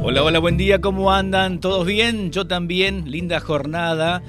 Hola, 0.10 0.24
hola, 0.24 0.40
buen 0.40 0.56
día, 0.56 0.80
¿cómo 0.80 1.12
andan? 1.12 1.60
¿Todos 1.60 1.86
bien? 1.86 2.32
Yo 2.32 2.48
también, 2.48 3.12
linda 3.12 3.42
jornada 3.42 4.24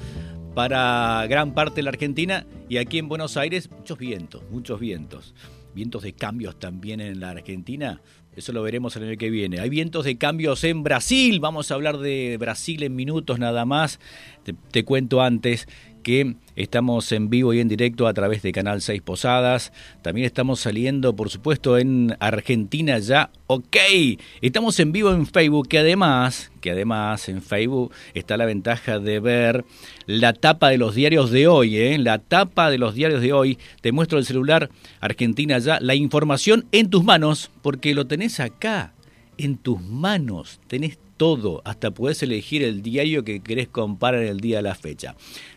para 0.53 1.25
gran 1.29 1.53
parte 1.53 1.77
de 1.77 1.83
la 1.83 1.91
Argentina 1.91 2.45
y 2.67 2.75
aquí 2.75 2.97
en 2.97 3.07
Buenos 3.07 3.37
Aires 3.37 3.71
muchos 3.71 3.97
vientos, 3.97 4.43
muchos 4.51 4.77
vientos. 4.81 5.33
Vientos 5.73 6.03
de 6.03 6.11
cambios 6.11 6.59
también 6.59 6.99
en 6.99 7.21
la 7.21 7.29
Argentina, 7.29 8.01
eso 8.35 8.51
lo 8.51 8.61
veremos 8.61 8.93
el 8.97 9.03
año 9.03 9.17
que 9.17 9.29
viene. 9.29 9.61
Hay 9.61 9.69
vientos 9.69 10.03
de 10.03 10.17
cambios 10.17 10.65
en 10.65 10.83
Brasil, 10.83 11.39
vamos 11.39 11.71
a 11.71 11.75
hablar 11.75 11.97
de 11.97 12.35
Brasil 12.37 12.83
en 12.83 12.93
minutos 12.93 13.39
nada 13.39 13.63
más. 13.63 14.01
Te, 14.43 14.53
te 14.71 14.83
cuento 14.83 15.21
antes 15.21 15.65
que 15.99 16.35
estamos 16.55 17.11
en 17.11 17.29
vivo 17.29 17.53
y 17.53 17.59
en 17.59 17.67
directo 17.67 18.07
a 18.07 18.13
través 18.13 18.41
de 18.41 18.51
Canal 18.51 18.81
6 18.81 19.01
Posadas. 19.01 19.71
También 20.01 20.25
estamos 20.25 20.59
saliendo, 20.59 21.15
por 21.15 21.29
supuesto, 21.29 21.77
en 21.77 22.15
Argentina 22.19 22.99
ya. 22.99 23.29
Ok, 23.47 23.77
estamos 24.41 24.79
en 24.79 24.91
vivo 24.91 25.11
en 25.11 25.25
Facebook, 25.25 25.67
que 25.67 25.79
además, 25.79 26.51
que 26.61 26.71
además 26.71 27.29
en 27.29 27.41
Facebook 27.41 27.91
está 28.13 28.37
la 28.37 28.45
ventaja 28.45 28.99
de 28.99 29.19
ver 29.19 29.65
la 30.05 30.33
tapa 30.33 30.69
de 30.69 30.77
los 30.77 30.95
diarios 30.95 31.31
de 31.31 31.47
hoy, 31.47 31.77
¿eh? 31.77 31.97
La 31.97 32.19
tapa 32.19 32.69
de 32.69 32.77
los 32.77 32.95
diarios 32.95 33.21
de 33.21 33.33
hoy. 33.33 33.57
Te 33.81 33.91
muestro 33.91 34.17
el 34.17 34.25
celular 34.25 34.69
Argentina 34.99 35.59
ya, 35.59 35.79
la 35.79 35.95
información 35.95 36.65
en 36.71 36.89
tus 36.89 37.03
manos, 37.03 37.51
porque 37.61 37.93
lo 37.93 38.07
tenés 38.07 38.39
acá, 38.39 38.93
en 39.37 39.57
tus 39.57 39.81
manos. 39.81 40.59
Tenés 40.67 40.97
todo, 41.19 41.61
hasta 41.65 41.91
puedes 41.91 42.23
elegir 42.23 42.63
el 42.63 42.81
diario 42.81 43.25
que 43.25 43.41
querés 43.41 43.67
comprar 43.67 44.15
en 44.15 44.27
el 44.27 44.39
día 44.39 44.57
de 44.57 44.63
la 44.63 44.73
fecha. 44.73 45.15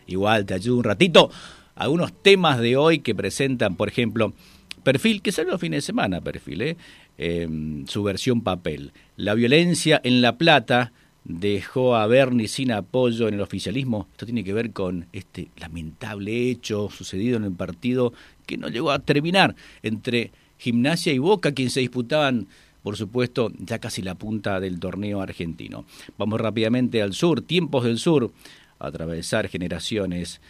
Igual 0.09 0.45
te 0.45 0.55
ayudo 0.55 0.79
un 0.79 0.85
ratito. 0.85 1.31
Algunos 1.77 2.13
temas 2.21 2.59
de 2.59 2.77
hoy 2.77 2.99
que 2.99 3.15
presentan, 3.15 3.77
por 3.77 3.89
ejemplo, 3.89 4.35
Perfil, 4.83 5.23
que 5.23 5.31
sale 5.31 5.53
los 5.53 5.61
fines 5.61 5.79
de 5.79 5.87
semana, 5.87 6.21
Perfil, 6.21 6.63
¿eh? 6.63 6.77
Eh, 7.17 7.49
su 7.87 8.03
versión 8.03 8.41
papel. 8.41 8.93
La 9.17 9.35
violencia 9.35 10.01
en 10.03 10.21
La 10.21 10.37
Plata 10.37 10.93
dejó 11.25 11.95
a 11.95 12.09
Bernie 12.09 12.49
sin 12.49 12.73
apoyo 12.73 13.29
en 13.29 13.35
el 13.35 13.41
oficialismo. 13.41 14.09
Esto 14.11 14.27
tiene 14.27 14.43
que 14.43 14.53
ver 14.53 14.73
con 14.73 15.07
este 15.13 15.49
lamentable 15.59 16.51
hecho 16.51 16.91
sucedido 16.91 17.37
en 17.37 17.45
el 17.45 17.53
partido 17.53 18.13
que 18.47 18.57
no 18.57 18.67
llegó 18.67 18.91
a 18.91 18.99
terminar 18.99 19.55
entre 19.85 20.33
Gimnasia 20.59 21.13
y 21.13 21.19
Boca, 21.19 21.53
quien 21.53 21.71
se 21.71 21.79
disputaban 21.79 22.49
por 22.83 22.97
supuesto, 22.97 23.53
ya 23.59 23.79
casi 23.79 24.03
la 24.03 24.15
punta 24.15 24.61
del 24.61 24.81
torneo 24.81 25.21
argentino. 25.21 25.85
Vamos 26.19 26.41
rápidamente 26.41 27.03
al 27.03 27.15
sur, 27.15 27.41
tiempos 27.41 27.85
del 27.85 27.99
sur, 27.99 28.33
atravesar 28.79 29.49
generaciones. 29.49 30.41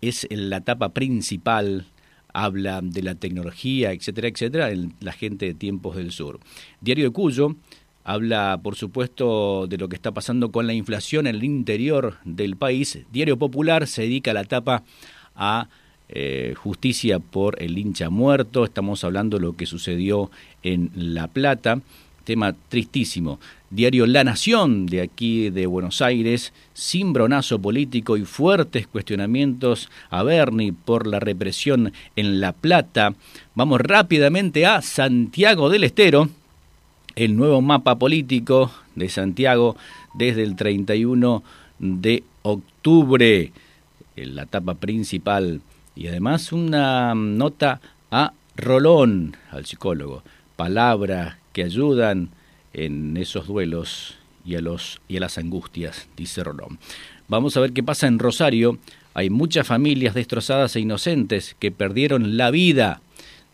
Es 0.00 0.26
la 0.30 0.58
etapa 0.58 0.90
principal, 0.90 1.86
habla 2.32 2.80
de 2.82 3.02
la 3.02 3.14
tecnología, 3.14 3.92
etcétera, 3.92 4.28
etcétera, 4.28 4.70
en 4.70 4.92
la 5.00 5.12
gente 5.12 5.46
de 5.46 5.54
tiempos 5.54 5.96
del 5.96 6.10
sur. 6.10 6.40
Diario 6.80 7.04
de 7.06 7.10
Cuyo 7.10 7.56
habla, 8.04 8.60
por 8.62 8.76
supuesto, 8.76 9.66
de 9.66 9.78
lo 9.78 9.88
que 9.88 9.96
está 9.96 10.12
pasando 10.12 10.52
con 10.52 10.66
la 10.66 10.74
inflación 10.74 11.26
en 11.26 11.36
el 11.36 11.44
interior 11.44 12.18
del 12.24 12.56
país. 12.56 12.98
Diario 13.10 13.38
Popular 13.38 13.86
se 13.86 14.02
dedica 14.02 14.32
a 14.32 14.34
la 14.34 14.42
etapa 14.42 14.84
a 15.34 15.68
justicia 16.56 17.18
por 17.18 17.60
el 17.60 17.76
hincha 17.76 18.10
muerto, 18.10 18.64
estamos 18.64 19.02
hablando 19.02 19.38
de 19.38 19.42
lo 19.42 19.56
que 19.56 19.66
sucedió 19.66 20.30
en 20.64 20.90
La 20.96 21.28
Plata, 21.28 21.80
tema 22.24 22.54
tristísimo. 22.68 23.38
Diario 23.70 24.06
La 24.06 24.24
Nación 24.24 24.86
de 24.86 25.02
aquí 25.02 25.50
de 25.50 25.66
Buenos 25.66 26.00
Aires, 26.00 26.52
cimbronazo 26.74 27.60
político 27.60 28.16
y 28.16 28.24
fuertes 28.24 28.86
cuestionamientos 28.86 29.90
a 30.10 30.22
Bernie 30.22 30.72
por 30.72 31.06
la 31.06 31.20
represión 31.20 31.92
en 32.16 32.40
La 32.40 32.52
Plata. 32.52 33.14
Vamos 33.54 33.80
rápidamente 33.80 34.66
a 34.66 34.80
Santiago 34.80 35.70
del 35.70 35.84
Estero, 35.84 36.28
el 37.16 37.36
nuevo 37.36 37.60
mapa 37.62 37.96
político 37.96 38.72
de 38.94 39.08
Santiago 39.08 39.76
desde 40.14 40.42
el 40.42 40.56
31 40.56 41.42
de 41.78 42.22
octubre, 42.42 43.52
en 44.16 44.36
la 44.36 44.44
etapa 44.44 44.74
principal 44.74 45.60
y 45.96 46.06
además 46.06 46.52
una 46.52 47.14
nota 47.14 47.80
a 48.10 48.32
Rolón, 48.56 49.36
al 49.50 49.66
psicólogo, 49.66 50.22
palabras 50.56 51.36
que 51.52 51.64
ayudan 51.64 52.30
en 52.72 53.16
esos 53.16 53.46
duelos 53.46 54.16
y 54.44 54.56
a, 54.56 54.60
los, 54.60 55.00
y 55.08 55.16
a 55.16 55.20
las 55.20 55.38
angustias, 55.38 56.08
dice 56.16 56.44
Rolón. 56.44 56.78
Vamos 57.28 57.56
a 57.56 57.60
ver 57.60 57.72
qué 57.72 57.82
pasa 57.82 58.06
en 58.06 58.18
Rosario. 58.18 58.78
Hay 59.14 59.30
muchas 59.30 59.66
familias 59.66 60.14
destrozadas 60.14 60.76
e 60.76 60.80
inocentes 60.80 61.56
que 61.58 61.70
perdieron 61.70 62.36
la 62.36 62.50
vida, 62.50 63.00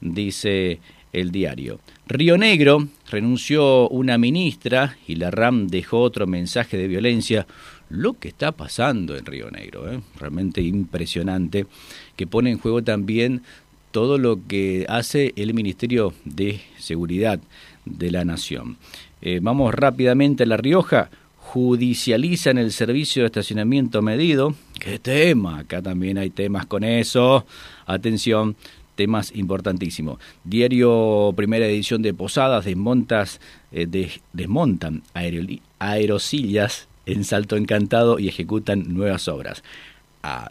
dice 0.01 0.81
el 1.13 1.31
diario. 1.31 1.81
Río 2.07 2.39
Negro 2.39 2.89
renunció 3.11 3.89
una 3.89 4.19
ministra 4.19 4.97
y 5.07 5.17
la 5.17 5.31
RAM 5.31 5.69
dejó 5.69 6.01
otro 6.01 6.27
mensaje 6.27 6.77
de 6.77 6.89
violencia. 6.89 7.47
Lo 7.89 8.15
que 8.15 8.29
está 8.29 8.53
pasando 8.53 9.17
en 9.17 9.27
Río 9.27 9.51
Negro, 9.51 9.93
¿eh? 9.93 10.01
realmente 10.19 10.61
impresionante, 10.61 11.67
que 12.17 12.27
pone 12.27 12.51
en 12.51 12.59
juego 12.59 12.83
también 12.83 13.43
todo 13.91 14.19
lo 14.19 14.47
que 14.47 14.87
hace 14.89 15.33
el 15.37 15.55
Ministerio 15.55 16.13
de 16.25 16.61
Seguridad 16.79 17.41
de 17.85 18.11
la 18.11 18.25
Nación. 18.25 18.77
Eh, 19.23 19.41
vamos 19.43 19.75
rápidamente 19.75 20.45
a 20.45 20.47
La 20.47 20.57
Rioja. 20.57 21.11
Judicializan 21.37 22.59
el 22.59 22.73
servicio 22.73 23.23
de 23.23 23.27
estacionamiento 23.27 24.03
medido. 24.03 24.55
¿Qué 24.79 24.99
tema? 24.99 25.61
Acá 25.61 25.83
también 25.83 26.19
hay 26.19 26.31
temas 26.31 26.67
con 26.67 26.85
eso. 26.85 27.45
Atención, 27.87 28.57
temas 28.95 29.33
importantísimos. 29.35 30.19
Diario 30.45 31.33
Primera 31.37 31.67
Edición 31.67 32.03
de 32.03 32.15
Posadas 32.15 32.65
desmontas, 32.65 33.41
eh, 33.73 33.87
desmontan 34.33 35.03
aerosillas 35.79 36.87
en 37.07 37.25
Salto 37.25 37.57
Encantado 37.57 38.19
y 38.19 38.29
ejecutan 38.29 38.95
nuevas 38.95 39.27
obras. 39.29 39.63
Ah, 40.23 40.51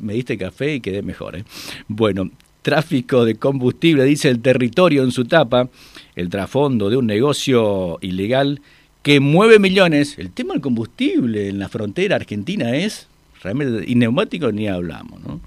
me 0.00 0.14
diste 0.14 0.38
café 0.38 0.76
y 0.76 0.80
quedé 0.80 1.02
mejor. 1.02 1.36
¿eh? 1.36 1.44
Bueno, 1.86 2.30
tráfico 2.62 3.24
de 3.24 3.34
combustible, 3.34 4.04
dice 4.04 4.28
el 4.28 4.40
territorio 4.40 5.02
en 5.02 5.12
su 5.12 5.24
tapa, 5.24 5.68
el 6.14 6.28
trasfondo 6.30 6.88
de 6.88 6.96
un 6.96 7.06
negocio 7.06 7.98
ilegal 8.00 8.60
que 9.02 9.20
mueve 9.20 9.58
millones. 9.58 10.18
El 10.18 10.30
tema 10.30 10.54
del 10.54 10.62
combustible 10.62 11.48
en 11.48 11.58
la 11.58 11.68
frontera 11.68 12.16
argentina 12.16 12.74
es 12.76 13.08
realmente, 13.42 13.84
y 13.86 13.94
neumático 13.96 14.52
ni 14.52 14.68
hablamos, 14.68 15.20
¿no? 15.20 15.40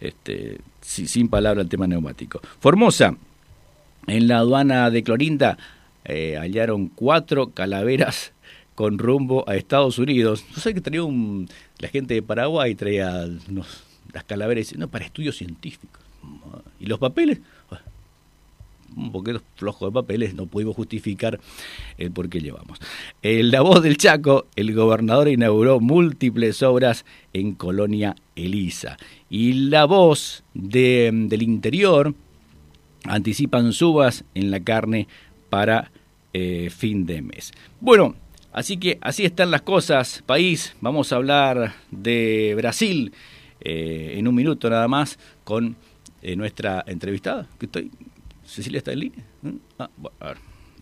Este, 0.00 0.58
sin 0.80 1.28
palabra 1.28 1.62
el 1.62 1.68
tema 1.68 1.86
neumático. 1.86 2.40
Formosa, 2.60 3.16
en 4.06 4.28
la 4.28 4.38
aduana 4.38 4.90
de 4.90 5.02
Clorinda 5.02 5.58
eh, 6.04 6.36
hallaron 6.38 6.88
cuatro 6.88 7.50
calaveras 7.50 8.32
con 8.74 8.98
rumbo 8.98 9.44
a 9.48 9.56
Estados 9.56 9.98
Unidos. 9.98 10.44
Yo 10.54 10.60
sé 10.60 10.72
que 10.72 10.80
traía 10.80 11.02
un, 11.02 11.48
la 11.78 11.88
gente 11.88 12.14
de 12.14 12.22
Paraguay 12.22 12.74
traía 12.74 13.28
las 14.12 14.24
calaveras 14.24 14.74
no, 14.76 14.88
para 14.88 15.04
estudios 15.04 15.36
científicos. 15.36 16.07
¿Y 16.80 16.86
los 16.86 16.98
papeles? 16.98 17.40
un 18.96 19.12
poquito 19.12 19.40
flojo 19.54 19.86
de 19.86 19.92
papeles, 19.92 20.34
no 20.34 20.46
pudimos 20.46 20.74
justificar 20.74 21.38
el 21.98 22.10
por 22.10 22.28
qué 22.28 22.40
llevamos. 22.40 22.78
La 23.22 23.60
Voz 23.60 23.82
del 23.82 23.96
Chaco, 23.96 24.46
el 24.56 24.74
gobernador 24.74 25.28
inauguró 25.28 25.78
múltiples 25.78 26.62
obras 26.62 27.04
en 27.32 27.52
Colonia 27.54 28.16
Elisa. 28.34 28.96
Y 29.30 29.52
La 29.68 29.84
Voz 29.84 30.42
de, 30.54 31.10
del 31.12 31.42
Interior 31.42 32.14
anticipan 33.04 33.72
subas 33.72 34.24
en 34.34 34.50
la 34.50 34.60
carne 34.60 35.06
para 35.48 35.90
eh, 36.32 36.70
fin 36.70 37.06
de 37.06 37.22
mes. 37.22 37.52
Bueno, 37.80 38.16
así 38.52 38.76
que 38.76 38.98
así 39.00 39.24
están 39.24 39.50
las 39.50 39.62
cosas, 39.62 40.22
país. 40.26 40.74
Vamos 40.80 41.12
a 41.12 41.16
hablar 41.16 41.74
de 41.90 42.54
Brasil 42.56 43.12
eh, 43.60 44.14
en 44.16 44.28
un 44.28 44.34
minuto 44.34 44.68
nada 44.70 44.88
más 44.88 45.18
con 45.44 45.76
eh, 46.22 46.36
nuestra 46.36 46.84
entrevistada. 46.86 47.48
Que 47.58 47.66
estoy, 47.66 47.90
Cecilia 48.44 48.78
está 48.78 48.92
en 48.92 49.00
línea. 49.00 49.24
Ah, 49.78 49.90
a 50.20 50.26
ver, 50.26 50.38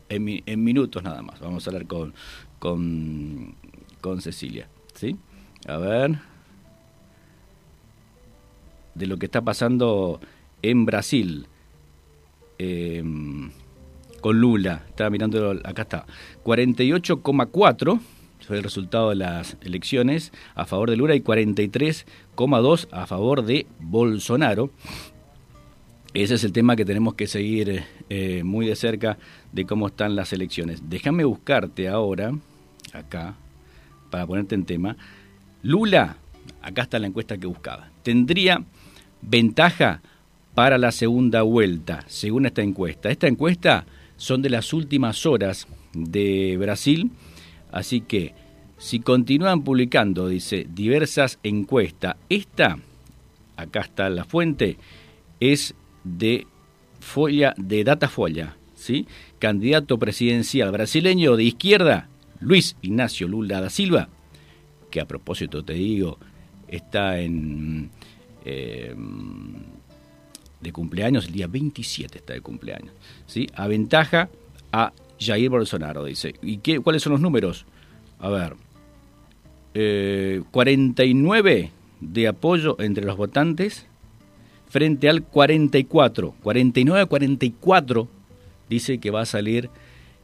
en, 0.09 0.65
minutos 0.65 1.03
nada 1.03 1.23
más. 1.23 1.41
Vamos 1.41 1.67
a 1.67 1.71
hablar 1.71 1.87
con, 1.87 2.15
con, 2.59 3.55
con 4.01 4.21
Cecilia. 4.21 4.69
¿Sí? 4.95 5.17
A 5.67 5.77
ver. 5.79 6.19
De 8.95 9.07
lo 9.07 9.19
que 9.19 9.27
está 9.27 9.43
pasando 9.43 10.21
en 10.63 10.87
Brasil. 10.87 11.47
Eh, 12.59 13.05
con 14.21 14.41
Lula. 14.41 14.83
Estaba 14.89 15.11
mirando, 15.11 15.53
acá 15.65 15.83
está. 15.83 16.07
48,4 16.45 18.01
fue 18.41 18.57
el 18.57 18.63
resultado 18.63 19.11
de 19.11 19.17
las 19.17 19.57
elecciones 19.61 20.33
a 20.55 20.67
favor 20.67 20.91
de 20.91 20.97
Lula 20.97 21.15
y 21.15 21.21
43,2 21.21 22.89
a 22.91 23.07
favor 23.07 23.45
de 23.45 23.67
Bolsonaro. 23.81 24.71
Ese 26.23 26.37
es 26.37 26.45
el 26.45 26.53
tema 26.53 26.77
que 26.77 26.87
tenemos 26.87 27.13
que 27.13 27.27
seguir 27.27 27.85
eh, 28.09 28.43
muy 28.43 28.67
de 28.67 28.75
cerca 28.75 29.19
de 29.53 29.67
cómo 29.67 29.89
están 29.89 30.17
las 30.17 30.33
elecciones. 30.33 30.89
Déjame 30.89 31.25
buscarte 31.25 31.89
ahora, 31.89 32.33
acá, 32.95 33.35
para 34.11 34.27
ponerte 34.27 34.55
en 34.55 34.65
tema. 34.65 34.97
Lula, 35.63 36.17
acá 36.63 36.85
está 36.85 36.99
la 36.99 37.07
encuesta 37.07 37.37
que 37.37 37.47
buscaba, 37.47 37.91
tendría 38.03 38.65
ventaja 39.21 40.01
para 40.55 40.79
la 40.79 40.91
segunda 40.91 41.43
vuelta, 41.43 42.03
según 42.07 42.47
esta 42.47 42.63
encuesta. 42.63 43.11
Esta 43.11 43.27
encuesta 43.27 43.85
son 44.17 44.41
de 44.41 44.49
las 44.49 44.73
últimas 44.73 45.27
horas 45.27 45.69
de 45.93 46.57
Brasil, 46.59 47.11
así 47.71 48.01
que 48.01 48.33
si 48.79 49.01
continúan 49.01 49.65
publicando, 49.65 50.29
dice, 50.29 50.67
diversas 50.67 51.39
encuestas, 51.43 52.17
esta, 52.31 52.79
acá 53.59 53.81
está 53.81 54.09
la 54.09 54.25
fuente, 54.25 54.79
es 55.41 55.75
de 56.07 56.47
Folla, 57.01 57.55
de 57.57 57.85
Datafolla, 57.85 58.57
¿sí? 58.75 59.07
Candidato 59.39 59.99
presidencial 59.99 60.71
brasileño 60.71 61.37
de 61.37 61.45
izquierda, 61.45 62.09
Luis 62.41 62.77
Ignacio 62.83 63.29
Lula 63.29 63.61
da 63.61 63.71
Silva, 63.71 64.09
que 64.91 65.01
a 65.01 65.07
propósito 65.07 65.65
te 65.65 65.75
digo, 65.75 66.19
está 66.69 67.19
en 67.19 67.91
eh, 68.45 68.95
de 70.61 70.73
cumpleaños, 70.73 71.27
el 71.27 71.33
día 71.33 71.47
27 71.49 72.19
está 72.19 72.33
de 72.33 72.41
cumpleaños, 72.41 72.93
¿sí? 73.27 73.49
Aventaja 73.55 74.29
a 74.73 74.93
Jair 75.19 75.51
Bolsonaro, 75.51 76.05
dice. 76.05 76.35
¿Y 76.43 76.59
qué, 76.59 76.81
cuáles 76.81 77.03
son 77.03 77.13
los 77.13 77.21
números? 77.21 77.67
A 78.19 78.29
ver, 78.29 78.55
eh, 79.75 80.43
49 80.51 81.71
de 82.01 82.29
apoyo 82.29 82.77
entre 82.81 83.05
los 83.05 83.17
votantes 83.17 83.87
frente 84.69 85.09
al 85.09 85.23
44, 85.23 86.35
49 86.43 87.01
a 87.01 87.07
44 87.07 88.09
dice 88.69 88.99
que 88.99 89.11
va 89.11 89.23
a 89.23 89.27
salir 89.27 89.71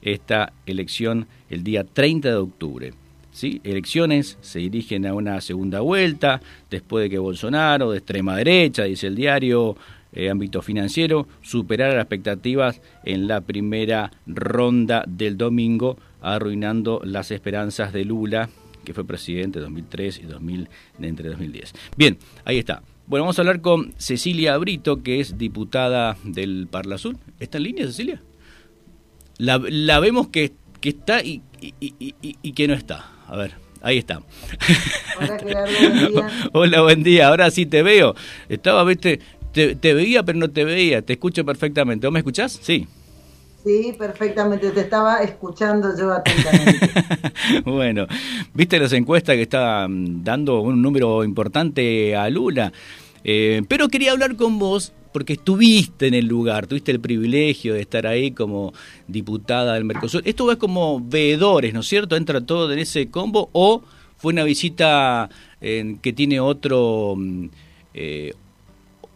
esta 0.02 0.52
elección 0.66 1.26
el 1.48 1.62
día 1.64 1.84
30 1.84 2.28
de 2.28 2.34
octubre. 2.34 2.94
¿Sí? 3.30 3.62
Elecciones 3.64 4.36
se 4.42 4.58
dirigen 4.58 5.06
a 5.06 5.14
una 5.14 5.40
segunda 5.40 5.80
vuelta 5.80 6.42
después 6.68 7.04
de 7.04 7.10
que 7.10 7.18
Bolsonaro, 7.18 7.90
de 7.90 7.98
extrema 7.98 8.36
derecha, 8.36 8.84
dice 8.84 9.06
el 9.06 9.14
diario, 9.14 9.74
eh, 10.12 10.28
ámbito 10.28 10.60
financiero, 10.60 11.26
superara 11.40 11.94
las 11.94 12.02
expectativas 12.02 12.82
en 13.04 13.26
la 13.26 13.40
primera 13.40 14.12
ronda 14.26 15.02
del 15.08 15.38
domingo, 15.38 15.96
arruinando 16.20 17.00
las 17.04 17.30
esperanzas 17.30 17.94
de 17.94 18.04
Lula, 18.04 18.50
que 18.84 18.92
fue 18.92 19.06
presidente 19.06 19.60
en 19.60 19.64
2003 19.64 20.18
y 20.18 20.22
2000, 20.24 20.68
entre 21.00 21.30
2010. 21.30 21.72
Bien, 21.96 22.18
ahí 22.44 22.58
está. 22.58 22.82
Bueno, 23.06 23.24
vamos 23.24 23.38
a 23.38 23.42
hablar 23.42 23.60
con 23.60 23.94
Cecilia 23.98 24.56
Brito, 24.58 25.02
que 25.02 25.20
es 25.20 25.36
diputada 25.36 26.16
del 26.24 26.68
Parla 26.70 26.94
Azul. 26.94 27.18
¿Está 27.40 27.58
en 27.58 27.64
línea, 27.64 27.86
Cecilia? 27.86 28.22
La, 29.38 29.58
vemos 29.98 30.28
que, 30.28 30.52
que 30.80 30.90
está 30.90 31.22
y, 31.22 31.42
y, 31.60 32.52
que 32.52 32.68
no 32.68 32.74
está. 32.74 33.10
A 33.26 33.36
ver, 33.36 33.52
ahí 33.82 33.98
está. 33.98 34.22
Hola, 35.18 35.38
buen 35.42 35.56
día. 35.96 36.30
Hola, 36.52 36.82
buen 36.82 37.02
día. 37.02 37.28
Ahora 37.28 37.50
sí 37.50 37.66
te 37.66 37.82
veo. 37.82 38.14
Estaba, 38.48 38.84
viste, 38.84 39.18
te, 39.52 39.74
te, 39.74 39.94
veía, 39.94 40.22
pero 40.22 40.38
no 40.38 40.50
te 40.50 40.64
veía. 40.64 41.02
Te 41.02 41.14
escucho 41.14 41.44
perfectamente. 41.44 42.06
¿Vos 42.06 42.12
me 42.12 42.20
escuchás? 42.20 42.60
Sí. 42.62 42.86
Sí, 43.64 43.94
perfectamente. 43.96 44.70
Te 44.70 44.80
estaba 44.80 45.22
escuchando 45.22 45.96
yo 45.96 46.12
atentamente. 46.12 46.90
bueno, 47.64 48.06
viste 48.54 48.78
las 48.78 48.92
encuestas 48.92 49.36
que 49.36 49.42
está 49.42 49.86
dando 49.88 50.60
un 50.60 50.82
número 50.82 51.22
importante 51.22 52.16
a 52.16 52.28
Lula. 52.28 52.72
Eh, 53.24 53.62
pero 53.68 53.88
quería 53.88 54.12
hablar 54.12 54.34
con 54.36 54.58
vos 54.58 54.92
porque 55.12 55.34
estuviste 55.34 56.08
en 56.08 56.14
el 56.14 56.26
lugar, 56.26 56.66
tuviste 56.66 56.90
el 56.90 56.98
privilegio 56.98 57.74
de 57.74 57.82
estar 57.82 58.06
ahí 58.06 58.32
como 58.32 58.72
diputada 59.06 59.74
del 59.74 59.84
Mercosur. 59.84 60.22
Esto 60.24 60.50
es 60.50 60.56
como 60.58 61.00
veedores, 61.00 61.72
¿no 61.74 61.80
es 61.80 61.86
cierto? 61.86 62.16
¿Entra 62.16 62.40
todo 62.40 62.72
en 62.72 62.78
ese 62.78 63.10
combo 63.10 63.50
o 63.52 63.82
fue 64.16 64.32
una 64.32 64.44
visita 64.44 65.28
que 65.60 66.12
tiene 66.14 66.40
otro... 66.40 67.14
Mm, 67.16 67.46
eh, 67.94 68.32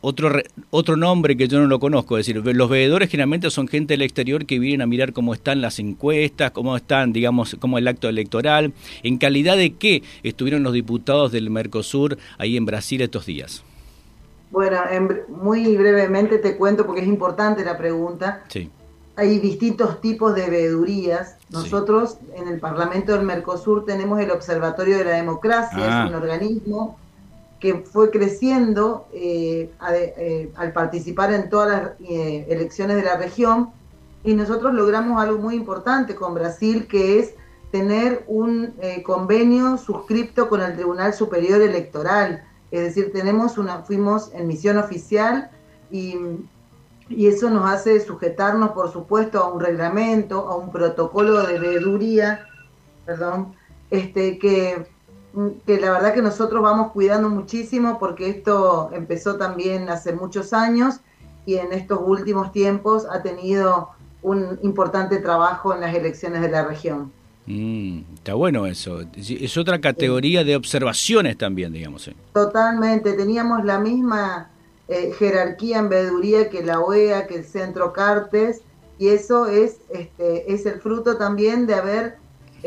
otro, 0.08 0.31
otro 0.70 0.97
nombre 0.97 1.37
que 1.37 1.49
yo 1.49 1.58
no 1.58 1.67
lo 1.67 1.81
conozco, 1.81 2.17
es 2.17 2.26
decir, 2.26 2.55
los 2.55 2.70
veedores 2.70 3.11
generalmente 3.11 3.50
son 3.50 3.67
gente 3.67 3.94
del 3.94 4.03
exterior 4.03 4.47
que 4.47 4.61
vienen 4.61 4.82
a 4.82 4.87
mirar 4.87 5.12
cómo 5.12 5.35
están 5.35 5.61
las 5.61 5.81
encuestas, 5.81 6.53
cómo 6.53 6.76
están, 6.76 7.12
digamos, 7.12 7.56
cómo 7.58 7.76
el 7.76 7.88
acto 7.88 8.08
electoral, 8.08 8.73
en 9.03 9.19
calidad 9.19 9.56
de 9.56 9.75
qué 9.75 10.05
estuvieron 10.23 10.62
los 10.62 10.75
diputados 10.75 11.32
del 11.32 11.50
Mercosur 11.50 12.19
ahí 12.38 12.56
en 12.56 12.67
Brasil 12.67 13.00
estos 13.00 13.26
días. 13.26 13.64
Bueno, 14.53 14.79
muy 15.29 15.76
brevemente 15.76 16.38
te 16.38 16.56
cuento 16.56 16.87
porque 16.87 17.00
es 17.00 17.09
importante 17.09 17.64
la 17.64 17.76
pregunta. 17.76 18.44
Sí. 18.47 18.70
Hay 19.17 19.41
distintos 19.41 20.00
tipos 20.00 20.37
de 20.37 20.49
veedurías. 20.49 21.35
Nosotros 21.50 22.19
en 22.37 22.47
el 22.47 22.61
Parlamento 22.61 23.11
del 23.12 23.26
Mercosur 23.26 23.85
tenemos 23.85 24.20
el 24.20 24.31
Observatorio 24.31 24.99
de 24.99 25.05
la 25.05 25.17
Democracia, 25.17 25.79
es 25.79 25.93
ah. 25.93 26.06
un 26.09 26.14
organismo 26.14 26.97
que 27.61 27.75
fue 27.75 28.11
creciendo 28.11 29.08
eh, 29.12 29.70
eh, 29.91 30.53
al 30.56 30.73
participar 30.73 31.32
en 31.32 31.49
todas 31.49 31.69
las 31.69 31.92
eh, 32.00 32.47
elecciones 32.49 32.97
de 32.97 33.02
la 33.02 33.16
región 33.16 33.71
y 34.25 34.35
nosotros 34.35 34.75
logramos 34.75 35.23
algo 35.23 35.38
muy 35.38 35.54
importante 35.54 36.14
con 36.14 36.35
Brasil 36.35 36.87
que 36.87 37.19
es 37.19 37.35
tener 37.71 38.25
un 38.26 38.75
convenio 39.04 39.76
suscripto 39.76 40.49
con 40.49 40.62
el 40.62 40.75
Tribunal 40.75 41.12
Superior 41.12 41.61
Electoral. 41.61 42.42
Es 42.71 42.80
decir, 42.80 43.12
tenemos 43.12 43.59
una, 43.59 43.83
fuimos 43.83 44.33
en 44.33 44.47
misión 44.47 44.78
oficial 44.78 45.50
y, 45.90 46.16
y 47.09 47.26
eso 47.26 47.50
nos 47.50 47.69
hace 47.71 48.00
sujetarnos, 48.00 48.71
por 48.71 48.90
supuesto, 48.92 49.42
a 49.42 49.52
un 49.52 49.61
reglamento, 49.61 50.49
a 50.49 50.57
un 50.57 50.73
protocolo 50.73 51.42
de 51.47 51.59
veeduría, 51.59 52.47
perdón, 53.04 53.54
este, 53.90 54.38
que 54.38 54.87
que 55.66 55.81
la 55.81 55.90
verdad 55.90 56.14
que 56.14 56.23
nosotros 56.23 56.62
vamos 56.62 56.93
cuidando 56.93 57.28
muchísimo 57.28 57.99
porque 57.99 58.31
esto 58.31 58.90
empezó 58.93 59.37
también 59.37 59.88
hace 59.90 60.12
muchos 60.12 60.52
años 60.52 61.00
y 61.45 61.57
en 61.57 61.73
estos 61.73 62.00
últimos 62.02 62.52
tiempos 62.52 63.07
ha 63.11 63.23
tenido 63.23 63.90
un 64.23 64.59
importante 64.62 65.19
trabajo 65.19 65.75
en 65.75 65.83
las 65.83 65.95
elecciones 65.95 66.40
de 66.40 66.49
la 66.49 66.64
región. 66.64 67.12
Mm, 67.47 68.00
está 68.14 68.35
bueno 68.35 68.66
eso. 68.66 69.02
Es 69.16 69.57
otra 69.57 69.81
categoría 69.81 70.43
de 70.43 70.57
observaciones 70.57 71.38
también, 71.38 71.73
digamos. 71.73 72.09
¿eh? 72.09 72.16
Totalmente. 72.33 73.12
Teníamos 73.12 73.64
la 73.64 73.78
misma 73.78 74.50
eh, 74.88 75.12
jerarquía 75.16 75.78
en 75.78 75.88
veeduría 75.88 76.50
que 76.50 76.64
la 76.64 76.81
OEA, 76.81 77.26
que 77.26 77.37
el 77.37 77.45
Centro 77.45 77.93
Cartes, 77.93 78.62
y 78.99 79.09
eso 79.09 79.47
es, 79.47 79.78
este, 79.90 80.52
es 80.52 80.66
el 80.66 80.81
fruto 80.81 81.16
también 81.19 81.66
de 81.66 81.75
haber 81.75 82.16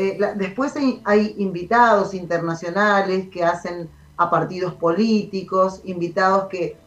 eh, 0.02 0.18
después 0.36 0.74
hay, 1.04 1.36
invitados 1.40 2.14
internacionales 2.14 3.28
que 3.28 3.44
hacen 3.44 3.90
a 4.16 4.30
partidos 4.30 4.74
políticos, 4.76 5.82
invitados 5.84 6.48
que, 6.48 6.78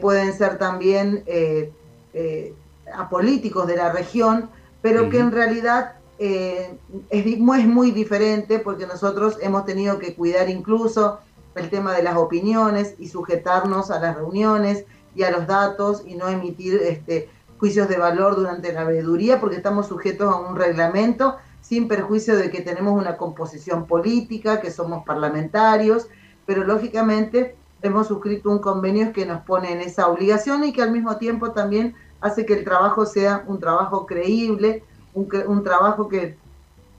pueden 0.00 0.32
ser 0.32 0.56
también 0.56 1.22
eh, 1.26 1.70
eh, 2.14 2.54
a 2.94 3.10
políticos 3.10 3.66
de 3.66 3.76
la 3.76 3.92
región, 3.92 4.48
pero 4.80 5.10
que 5.10 5.18
en 5.18 5.32
realidad 5.32 5.96
es, 6.18 6.70
es 7.10 7.66
muy 7.66 7.90
diferente 7.90 8.58
porque 8.58 8.86
nosotros 8.86 9.36
hemos 9.42 9.66
tenido 9.66 9.98
que 9.98 10.14
cuidar 10.14 10.48
incluso 10.48 11.18
el 11.54 11.68
tema 11.68 11.92
de 11.92 12.02
las 12.02 12.16
opiniones 12.16 12.94
y 12.98 13.08
sujetarnos 13.08 13.90
a 13.90 14.00
las 14.00 14.16
reuniones 14.16 14.86
y 15.14 15.24
a 15.24 15.30
los 15.30 15.46
datos 15.46 16.04
y 16.06 16.14
no 16.14 16.26
emitir 16.28 16.76
este, 16.76 17.28
juicios 17.58 17.86
de 17.88 17.98
valor 17.98 18.34
durante 18.34 18.72
la 18.72 18.84
veeduría, 18.84 19.40
porque 19.40 19.56
estamos 19.56 19.88
sujetos 19.88 20.34
a 20.34 20.38
un 20.38 20.56
reglamento, 20.56 21.36
sin 21.72 21.88
perjuicio 21.88 22.36
de 22.36 22.50
que 22.50 22.60
tenemos 22.60 23.00
una 23.00 23.16
composición 23.16 23.86
política, 23.86 24.60
que 24.60 24.70
somos 24.70 25.06
parlamentarios, 25.06 26.06
pero 26.44 26.64
lógicamente 26.64 27.56
hemos 27.80 28.08
suscrito 28.08 28.50
un 28.50 28.58
convenio 28.58 29.14
que 29.14 29.24
nos 29.24 29.40
pone 29.40 29.72
en 29.72 29.80
esa 29.80 30.06
obligación 30.08 30.64
y 30.64 30.74
que 30.74 30.82
al 30.82 30.92
mismo 30.92 31.16
tiempo 31.16 31.52
también 31.52 31.94
hace 32.20 32.44
que 32.44 32.52
el 32.52 32.64
trabajo 32.64 33.06
sea 33.06 33.42
un 33.46 33.58
trabajo 33.58 34.04
creíble, 34.04 34.84
un, 35.14 35.64
trabajo 35.64 36.10
que 36.10 36.36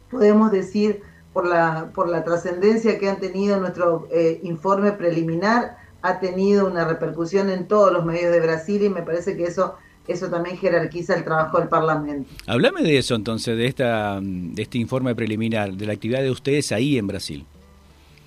podemos 0.10 0.52
decir 0.52 1.04
por 1.34 1.46
la, 1.46 1.92
por 1.94 2.10
la 2.10 2.24
trascendencia 2.24 2.98
que 2.98 3.08
han 3.08 3.20
tenido 3.20 3.60
nuestro 3.60 4.08
eh, 4.10 4.40
informe 4.42 4.92
preliminar, 4.94 5.78
ha 6.02 6.20
tenido 6.20 6.66
una 6.66 6.84
repercusión 6.84 7.52
en 7.52 7.68
todos 7.68 7.94
los 7.94 8.06
medios 8.06 8.32
de 8.32 8.40
Brasil 8.40 8.82
y 8.82 8.90
me 8.90 9.04
parece 9.04 9.38
que 9.38 9.44
eso 9.44 9.76
eso 10.08 10.30
también 10.30 10.58
jerarquiza 10.58 11.16
el 11.16 11.24
trabajo 11.24 11.60
del 11.60 11.70
Parlamento. 11.70 12.30
Háblame 12.48 12.84
de 12.84 12.98
eso 12.98 13.16
entonces, 13.16 13.58
de, 13.58 13.68
esta, 13.68 14.20
de 14.22 14.62
este 14.62 14.78
informe 14.78 15.16
preliminar, 15.16 15.74
de 15.74 15.86
la 15.86 15.94
actividad 15.94 16.22
de 16.22 16.32
ustedes 16.32 16.72
ahí 16.72 16.98
en 16.98 17.08
Brasil. 17.08 17.46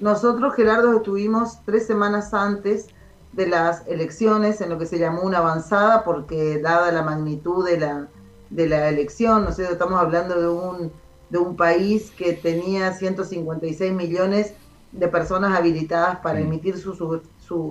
Nosotros, 0.01 0.55
Gerardo, 0.55 0.97
estuvimos 0.97 1.59
tres 1.65 1.87
semanas 1.87 2.35
antes 2.35 2.89
de 3.33 3.47
las 3.47 3.87
elecciones 3.87 4.61
en 4.61 4.71
lo 4.71 4.79
que 4.79 4.87
se 4.87 4.99
llamó 4.99 5.23
una 5.23 5.39
avanzada, 5.39 6.05
porque 6.05 6.59
dada 6.59 6.91
la 6.93 7.03
magnitud 7.03 7.67
de 7.67 7.79
la, 7.79 8.09
de 8.51 8.69
la 8.69 8.89
elección, 8.89 9.45
no 9.45 9.53
sé, 9.53 9.65
estamos 9.65 10.01
hablando 10.01 10.41
de 10.41 10.49
un, 10.49 10.93
de 11.31 11.39
un 11.39 11.57
país 11.57 12.11
que 12.17 12.33
tenía 12.33 12.93
156 12.93 13.93
millones 13.93 14.55
de 14.93 15.09
personas 15.09 15.57
habilitadas 15.57 16.19
para 16.21 16.41
mm. 16.41 16.43
emitir 16.43 16.79
su, 16.79 16.95
su, 16.95 17.21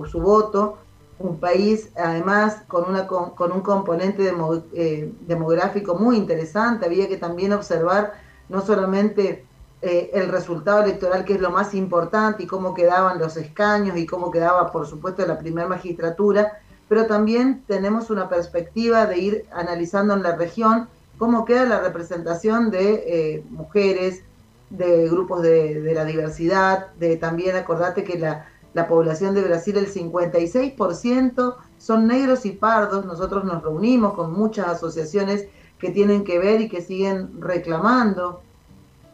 su, 0.06 0.20
voto, 0.20 0.78
un 1.18 1.38
país 1.38 1.90
además 1.96 2.62
con, 2.66 2.88
una, 2.88 3.06
con, 3.06 3.52
un 3.52 3.60
componente 3.60 4.32
eh, 4.74 5.12
demográfico 5.26 5.94
muy 5.94 6.16
interesante, 6.16 6.86
había 6.86 7.08
que 7.08 7.16
también 7.16 7.52
observar 7.52 8.14
no 8.48 8.60
solamente 8.60 9.44
eh, 9.82 10.10
el 10.14 10.28
resultado 10.28 10.82
electoral, 10.82 11.24
que 11.24 11.34
es 11.34 11.40
lo 11.40 11.50
más 11.50 11.74
importante, 11.74 12.42
y 12.42 12.46
cómo 12.46 12.74
quedaban 12.74 13.18
los 13.18 13.36
escaños 13.36 13.96
y 13.96 14.06
cómo 14.06 14.30
quedaba, 14.30 14.70
por 14.72 14.86
supuesto, 14.86 15.26
la 15.26 15.38
primera 15.38 15.68
magistratura, 15.68 16.60
pero 16.88 17.06
también 17.06 17.62
tenemos 17.66 18.10
una 18.10 18.28
perspectiva 18.28 19.06
de 19.06 19.18
ir 19.18 19.44
analizando 19.52 20.14
en 20.14 20.22
la 20.22 20.36
región 20.36 20.88
cómo 21.18 21.44
queda 21.44 21.64
la 21.64 21.80
representación 21.80 22.70
de 22.70 23.04
eh, 23.06 23.44
mujeres, 23.50 24.22
de 24.70 25.08
grupos 25.08 25.42
de, 25.42 25.92
la 25.94 26.04
diversidad, 26.04 26.88
de 26.98 27.16
también 27.16 27.56
acordate 27.56 28.02
que 28.04 28.18
la, 28.18 28.46
la 28.76 28.86
población 28.88 29.34
de 29.34 29.40
Brasil, 29.40 29.74
el 29.78 29.90
56% 29.90 31.56
son 31.78 32.06
negros 32.06 32.44
y 32.44 32.50
pardos. 32.50 33.06
Nosotros 33.06 33.42
nos 33.44 33.62
reunimos 33.62 34.12
con 34.12 34.34
muchas 34.34 34.68
asociaciones 34.68 35.46
que 35.78 35.90
tienen 35.90 36.24
que 36.24 36.38
ver 36.38 36.60
y 36.60 36.68
que 36.68 36.82
siguen 36.82 37.40
reclamando 37.40 38.42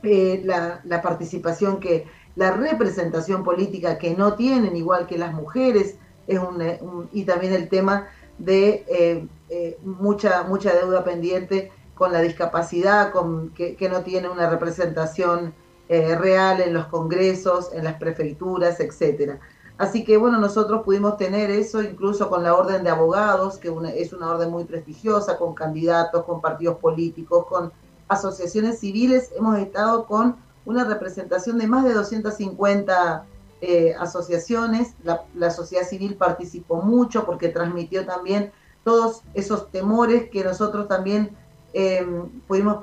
eh, 0.02 0.42
la, 0.44 1.00
participación 1.00 1.78
que, 1.78 2.08
la 2.34 2.50
representación 2.50 3.44
política 3.44 3.98
que 3.98 4.16
no 4.16 4.34
tienen, 4.34 4.74
igual 4.74 5.06
que 5.06 5.16
las 5.16 5.32
mujeres, 5.32 5.94
es 6.26 6.40
un, 6.40 7.08
y 7.12 7.22
también 7.22 7.52
el 7.52 7.68
tema 7.68 8.08
de 8.38 8.84
eh, 8.88 9.28
eh, 9.48 9.78
mucha, 9.84 10.42
mucha 10.42 10.74
deuda 10.74 11.04
pendiente 11.04 11.70
con 11.94 12.12
la 12.12 12.20
discapacidad, 12.20 13.12
con, 13.12 13.50
que, 13.50 13.88
no 13.88 14.02
tiene 14.02 14.28
una 14.28 14.50
representación 14.50 15.54
eh, 15.88 16.16
real 16.16 16.60
en 16.60 16.74
los 16.74 16.86
congresos, 16.86 17.70
en 17.72 17.84
las 17.84 17.94
prefecturas, 17.94 18.80
etcétera. 18.80 19.40
Así 19.78 20.04
que 20.04 20.16
bueno, 20.16 20.38
nosotros 20.38 20.82
pudimos 20.84 21.16
tener 21.16 21.50
eso 21.50 21.82
incluso 21.82 22.28
con 22.28 22.42
la 22.42 22.54
orden 22.54 22.84
de 22.84 22.90
abogados, 22.90 23.58
que 23.58 23.68
es 23.96 24.12
una 24.12 24.30
orden 24.30 24.50
muy 24.50 24.64
prestigiosa, 24.64 25.38
con 25.38 25.54
candidatos, 25.54 26.24
con 26.24 26.40
partidos 26.40 26.78
políticos, 26.78 27.46
con 27.46 27.72
asociaciones 28.08 28.78
civiles. 28.78 29.30
Hemos 29.36 29.58
estado 29.58 30.06
con 30.06 30.36
una 30.64 30.84
representación 30.84 31.58
de 31.58 31.66
más 31.66 31.84
de 31.84 31.94
250 31.94 33.24
eh, 33.60 33.94
asociaciones. 33.98 34.94
La, 35.02 35.50
sociedad 35.50 35.86
civil 35.86 36.14
participó 36.14 36.82
mucho 36.82 37.24
porque 37.24 37.48
transmitió 37.48 38.06
también 38.06 38.52
todos 38.84 39.22
esos 39.34 39.70
temores 39.70 40.30
que 40.30 40.44
nosotros 40.44 40.86
también 40.86 41.36
Em, 41.74 42.28
pudimos 42.46 42.78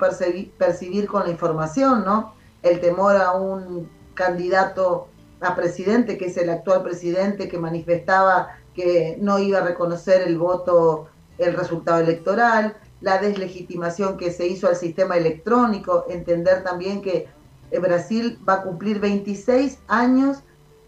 percibir, 0.58 1.06
con 1.06 1.22
la 1.22 1.30
información, 1.30 2.04
¿no? 2.04 2.34
El 2.62 2.80
temor 2.80 3.16
a 3.16 3.32
un 3.32 3.88
candidato 4.14 5.08
a 5.40 5.56
presidente, 5.56 6.18
que 6.18 6.26
es 6.26 6.36
el 6.36 6.50
actual 6.50 6.82
presidente, 6.82 7.48
que 7.48 7.58
manifestaba 7.58 8.56
que 8.74 9.16
no 9.20 9.38
iba 9.38 9.58
a 9.58 9.64
reconocer 9.64 10.22
el 10.22 10.38
voto, 10.38 11.08
el 11.38 11.54
resultado 11.54 12.00
electoral, 12.00 12.76
la 13.00 13.18
deslegitimación 13.18 14.16
que 14.16 14.30
se 14.30 14.46
hizo 14.46 14.68
al 14.68 14.76
sistema 14.76 15.16
electrónico, 15.16 16.04
entender 16.08 16.62
también 16.62 17.00
que 17.00 17.28
eh, 17.70 17.78
Brasil 17.78 18.38
va 18.46 18.54
a 18.54 18.62
cumplir 18.62 19.00
26 19.00 19.78
años 19.88 20.38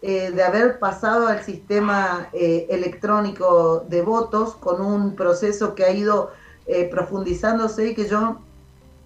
eh, 0.01 0.31
de 0.31 0.43
haber 0.43 0.79
pasado 0.79 1.27
al 1.27 1.41
sistema 1.43 2.29
eh, 2.33 2.67
electrónico 2.69 3.85
de 3.87 4.01
votos 4.01 4.55
con 4.55 4.81
un 4.81 5.15
proceso 5.15 5.75
que 5.75 5.85
ha 5.85 5.91
ido 5.91 6.31
profundizándose 6.91 7.89
y 7.89 7.93
que 7.93 8.07
yo 8.07 8.39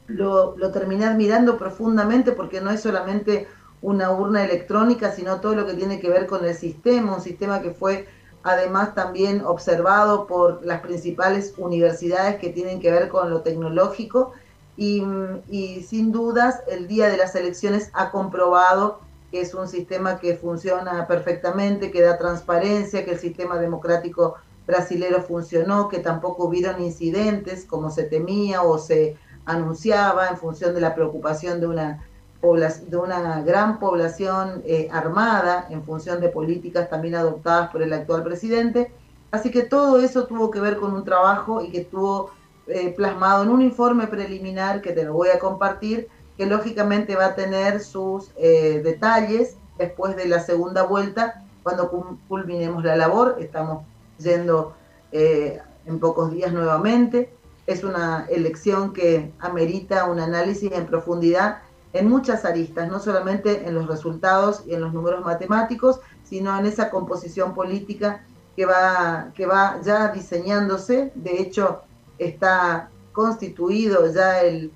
lo, 0.08 0.58
lo 0.58 0.72
terminé 0.72 1.06
admirando 1.06 1.58
profundamente 1.58 2.32
porque 2.32 2.62
no 2.62 2.72
es 2.72 2.82
solamente 2.82 3.48
una 3.82 4.12
urna 4.12 4.44
electrónica, 4.44 5.12
sino 5.12 5.40
todo 5.40 5.56
lo 5.56 5.66
que 5.66 5.74
tiene 5.74 6.00
que 6.00 6.10
ver 6.10 6.26
con 6.28 6.44
el 6.46 6.56
sistema, 6.56 7.16
un 7.16 7.22
sistema 7.22 7.62
que 7.62 7.72
fue 7.72 8.08
además 8.44 8.96
también 8.96 9.44
observado 9.46 10.26
por 10.26 10.66
las 10.66 10.82
principales 10.82 11.54
universidades 11.58 12.38
que 12.38 12.50
tienen 12.50 12.80
que 12.80 12.92
ver 12.92 13.10
con 13.10 13.30
lo 13.30 13.42
tecnológico. 13.42 14.32
Y, 14.78 15.04
y, 15.50 15.82
sin 15.82 16.12
dudas 16.12 16.62
el 16.68 16.88
día 16.88 17.10
de 17.10 17.18
las 17.18 17.36
elecciones 17.36 17.90
ha 17.94 18.12
comprobado 18.12 19.00
que 19.32 19.42
es 19.42 19.54
un 19.56 19.68
sistema 19.68 20.20
que 20.20 20.36
funciona 20.36 21.08
perfectamente, 21.08 21.92
que 21.92 22.02
da 22.02 22.18
transparencia, 22.18 23.04
que 23.04 23.12
el 23.12 23.20
sistema 23.20 23.58
democrático 23.58 24.36
brasilero 24.68 25.22
funcionó, 25.24 25.90
que 25.90 26.00
tampoco 26.00 26.46
hubieron 26.46 26.82
incidentes 26.82 27.66
como 27.66 27.90
se 27.90 28.04
temía 28.04 28.62
o 28.62 28.78
se 28.78 29.18
anunciaba 29.48 30.27
en 30.27 30.38
función 30.38 30.75
de 30.75 30.82
la 30.82 30.94
preocupación 30.94 31.60
de 31.62 31.68
una, 31.68 32.04
de 32.42 32.98
una 32.98 33.42
gran 33.42 33.80
población 33.80 34.62
eh, 34.66 34.89
armada, 34.92 35.68
en 35.70 35.84
función 35.84 36.20
de 36.20 36.27
políticas 36.27 36.89
también 36.89 37.16
adoptadas 37.16 37.72
por 37.72 37.82
el 37.82 37.94
actual 37.94 38.24
presidente. 38.24 38.92
Así 39.32 39.50
que 39.50 39.63
todo 39.63 40.01
eso 40.01 40.27
tuvo 40.27 40.51
que 40.51 40.60
ver 40.60 40.77
con 40.77 40.94
un 40.94 41.06
trabajo 41.06 41.63
y 41.63 41.72
que 41.72 41.82
estuvo 41.82 42.32
eh, 42.68 42.94
plasmado 42.96 43.44
en 43.44 43.50
un 43.50 43.62
informe 43.62 44.08
preliminar 44.08 44.82
que 44.82 44.92
te 44.92 45.06
lo 45.06 45.13
voy 45.13 45.30
a 45.30 45.39
compartir, 45.39 46.10
que 46.38 46.46
lógicamente 46.46 47.16
va 47.16 47.27
a 47.27 47.36
tener 47.36 47.80
sus 47.80 48.32
eh, 48.36 48.82
detalles 48.84 49.56
después 49.77 50.18
de 50.18 50.27
la 50.27 50.42
segunda 50.42 50.84
vuelta, 50.84 51.46
cuando 51.63 51.89
culminemos 52.27 52.84
la 52.84 52.98
labor. 52.98 53.38
Estamos 53.39 53.84
yendo 54.20 54.74
en 55.12 56.00
pocos 56.00 56.32
días 56.32 56.51
nuevamente. 56.51 57.37
Es 57.68 57.84
una 57.84 58.26
elección 58.30 58.94
que 58.94 59.32
amerita 59.40 60.06
un 60.06 60.20
análisis 60.20 60.72
en 60.72 60.88
profundidad 60.88 61.60
en 61.94 62.10
muchas 62.10 62.46
aristas, 62.46 62.90
no 62.90 63.00
solamente 63.00 63.68
en 63.68 63.76
los 63.76 63.88
resultados 63.88 64.64
y 64.66 64.74
en 64.74 64.82
los 64.82 64.94
números 64.94 65.24
matemáticos, 65.24 66.00
sino 66.24 66.58
en 66.58 66.66
esa 66.66 66.90
composición 66.90 67.54
política 67.54 68.24
que 68.56 68.66
va, 68.66 69.32
que 69.36 69.46
va 69.46 69.80
ya 69.84 70.10
diseñándose. 70.10 71.12
De 71.16 71.42
hecho, 71.42 71.82
está 72.18 72.90
constituido 73.14 74.12
ya 74.14 74.42
el, 74.42 74.72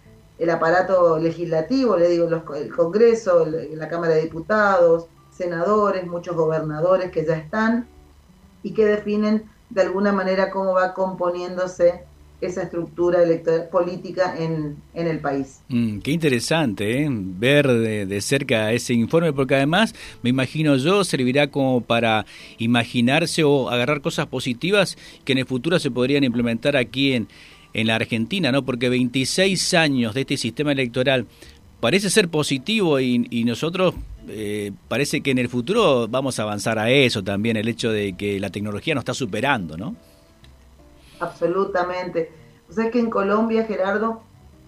aparato 0.52 1.20
legislativo, 1.20 1.98
le 1.98 2.10
digo, 2.10 2.28
el 2.56 2.76
Congreso, 2.76 3.46
la 3.46 3.88
Cámara 3.88 4.16
de 4.16 4.24
Diputados, 4.24 5.08
senadores, 5.30 6.08
muchos 6.08 6.36
gobernadores 6.36 7.12
que 7.12 7.26
ya 7.26 7.36
están 7.36 7.88
y 8.64 8.74
que 8.74 8.86
definen 8.86 9.50
de 9.70 9.82
alguna 9.82 10.12
manera 10.12 10.50
cómo 10.50 10.74
va 10.74 10.94
componiéndose 10.94 12.06
esa 12.42 12.64
estructura 12.64 13.24
electoral, 13.24 13.70
política 13.70 14.36
en, 14.38 14.78
en, 14.94 15.08
el 15.08 15.20
país. 15.20 15.62
Mm, 15.70 16.00
qué 16.00 16.12
interesante 16.12 17.04
¿eh? 17.04 17.08
ver 17.10 17.68
de, 17.68 18.22
cerca 18.22 18.74
ese 18.74 18.94
informe, 18.94 19.32
porque 19.32 19.56
además, 19.56 19.94
me 20.24 20.32
imagino 20.32 20.76
yo, 20.76 21.04
servirá 21.04 21.48
como 21.48 21.82
para 21.82 22.26
imaginarse 22.58 23.44
o 23.44 23.70
agarrar 23.70 24.02
cosas 24.02 24.28
positivas 24.28 24.98
que 25.24 25.34
en 25.34 25.38
el 25.38 25.46
futuro 25.46 25.80
se 25.80 25.92
podrían 25.92 26.24
implementar 26.24 26.76
aquí 26.76 27.14
en, 27.14 27.28
en 27.74 27.88
la 27.88 27.96
Argentina, 27.96 28.52
¿no? 28.52 28.66
Porque 28.66 28.90
26 28.90 29.74
años 29.76 30.14
de 30.14 30.22
este 30.22 30.38
sistema 30.38 30.72
electoral 30.72 31.28
parece 31.80 32.10
ser 32.10 32.30
positivo 32.30 33.00
y, 33.00 33.28
y 33.30 33.44
nosotros 33.44 33.94
eh, 34.30 34.72
parece 34.88 35.22
que 35.22 35.32
en 35.32 35.40
el 35.40 35.50
futuro 35.50 36.08
vamos 36.08 36.40
a 36.40 36.44
avanzar 36.44 36.78
a 36.78 36.92
eso 36.92 37.24
también, 37.24 37.58
el 37.58 37.68
hecho 37.68 37.92
de 37.92 38.14
que 38.14 38.40
la 38.40 38.50
tecnología 38.50 38.94
nos 38.94 39.02
está 39.02 39.14
superando, 39.14 39.78
¿no? 39.78 39.96
Absolutamente. 41.22 42.32
O 42.70 42.74
sea 42.74 42.92
que 42.92 43.00
en 43.00 43.10
Colombia, 43.10 43.66
Gerardo, 43.66 44.22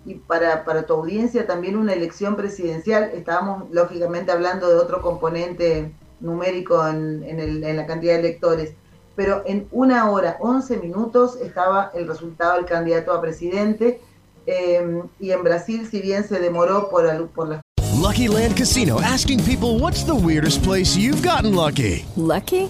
y 0.05 0.15
para, 0.15 0.65
para 0.65 0.85
tu 0.85 0.93
audiencia 0.93 1.47
también 1.47 1.77
una 1.77 1.93
elección 1.93 2.35
presidencial, 2.35 3.11
estábamos 3.13 3.69
lógicamente 3.71 4.31
hablando 4.31 4.69
de 4.69 4.75
otro 4.75 5.01
componente 5.01 5.91
numérico 6.19 6.87
en, 6.87 7.23
en, 7.23 7.39
el, 7.39 7.63
en 7.63 7.77
la 7.77 7.85
cantidad 7.85 8.13
de 8.13 8.19
electores. 8.19 8.73
pero 9.15 9.43
en 9.45 9.67
una 9.71 10.09
hora, 10.09 10.37
11 10.39 10.77
minutos, 10.77 11.37
estaba 11.37 11.91
el 11.93 12.07
resultado 12.07 12.55
del 12.55 12.65
candidato 12.65 13.13
a 13.13 13.21
presidente. 13.21 14.01
Eh, 14.45 15.03
y 15.19 15.31
en 15.31 15.43
Brasil, 15.43 15.87
si 15.89 16.01
bien 16.01 16.27
se 16.27 16.39
demoró 16.39 16.89
por, 16.89 17.27
por 17.29 17.47
las 17.47 17.61
Lucky 17.95 18.27
Land 18.27 18.57
Casino 18.57 18.99
asking 18.99 19.39
people 19.45 19.79
what's 19.79 20.03
the 20.03 20.13
weirdest 20.13 20.61
place 20.63 20.97
you've 20.97 21.21
gotten 21.21 21.55
lucky. 21.55 22.05
Lucky? 22.17 22.69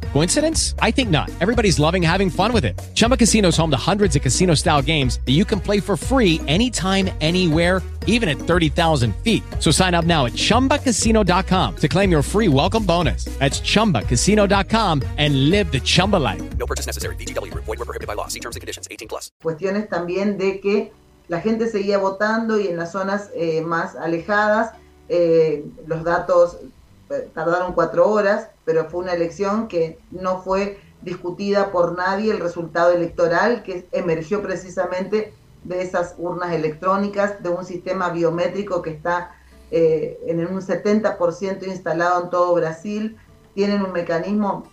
Coincidence? 0.13 0.75
I 0.79 0.91
think 0.91 1.09
not. 1.09 1.29
Everybody's 1.41 1.79
loving 1.79 2.01
having 2.01 2.29
fun 2.29 2.53
with 2.53 2.63
it. 2.63 2.79
Chumba 2.95 3.17
Casino 3.17 3.49
is 3.49 3.57
home 3.57 3.71
to 3.71 3.91
hundreds 3.91 4.15
of 4.15 4.21
casino-style 4.21 4.81
games 4.83 5.19
that 5.25 5.33
you 5.33 5.43
can 5.43 5.59
play 5.59 5.81
for 5.81 5.97
free 5.97 6.39
anytime, 6.47 7.09
anywhere 7.19 7.81
even 8.07 8.29
at 8.29 8.37
30,000 8.37 9.13
feet. 9.17 9.43
So 9.59 9.71
sign 9.71 9.93
up 9.93 10.05
now 10.05 10.25
at 10.25 10.33
ChumbaCasino.com 10.33 11.75
to 11.75 11.87
claim 11.87 12.11
your 12.11 12.23
free 12.23 12.47
welcome 12.47 12.85
bonus. 12.85 13.25
That's 13.39 13.59
ChumbaCasino.com 13.59 15.01
and 15.17 15.49
live 15.49 15.71
the 15.71 15.81
Chumba 15.81 16.17
life. 16.17 16.41
No 16.57 16.65
purchase 16.65 16.85
necessary. 16.85 17.15
BGW. 17.15 17.53
Void 17.53 17.79
were 17.79 17.85
prohibited 17.85 18.07
by 18.07 18.13
law. 18.13 18.27
See 18.27 18.39
terms 18.39 18.55
and 18.55 18.61
conditions. 18.61 18.87
18 18.89 19.07
plus. 19.07 19.31
Cuestiones 19.41 19.89
también 19.89 20.37
de 20.37 20.59
que 20.59 20.91
la 21.27 21.41
gente 21.41 21.69
seguía 21.69 21.97
votando 21.97 22.59
y 22.59 22.67
en 22.67 22.77
las 22.77 22.91
zonas 22.91 23.29
eh, 23.35 23.61
más 23.61 23.95
alejadas 23.95 24.73
eh, 25.09 25.63
los 25.87 26.03
datos 26.03 26.57
tardaron 27.33 27.73
cuatro 27.73 28.09
horas, 28.09 28.49
pero 28.65 28.89
fue 28.89 29.01
una 29.01 29.13
elección 29.13 29.67
que 29.67 29.99
no 30.11 30.41
fue 30.41 30.79
discutida 31.01 31.71
por 31.71 31.97
nadie 31.97 32.31
el 32.31 32.39
resultado 32.39 32.91
electoral 32.93 33.63
que 33.63 33.87
emergió 33.91 34.41
precisamente 34.41 35.33
de 35.63 35.81
esas 35.81 36.15
urnas 36.17 36.53
electrónicas, 36.53 37.41
de 37.41 37.49
un 37.49 37.65
sistema 37.65 38.09
biométrico 38.09 38.81
que 38.81 38.91
está 38.91 39.35
eh, 39.71 40.19
en 40.27 40.45
un 40.45 40.61
70% 40.61 41.67
instalado 41.67 42.23
en 42.23 42.29
todo 42.29 42.53
Brasil. 42.55 43.17
Tienen 43.53 43.83
un 43.83 43.91
mecanismo 43.91 44.63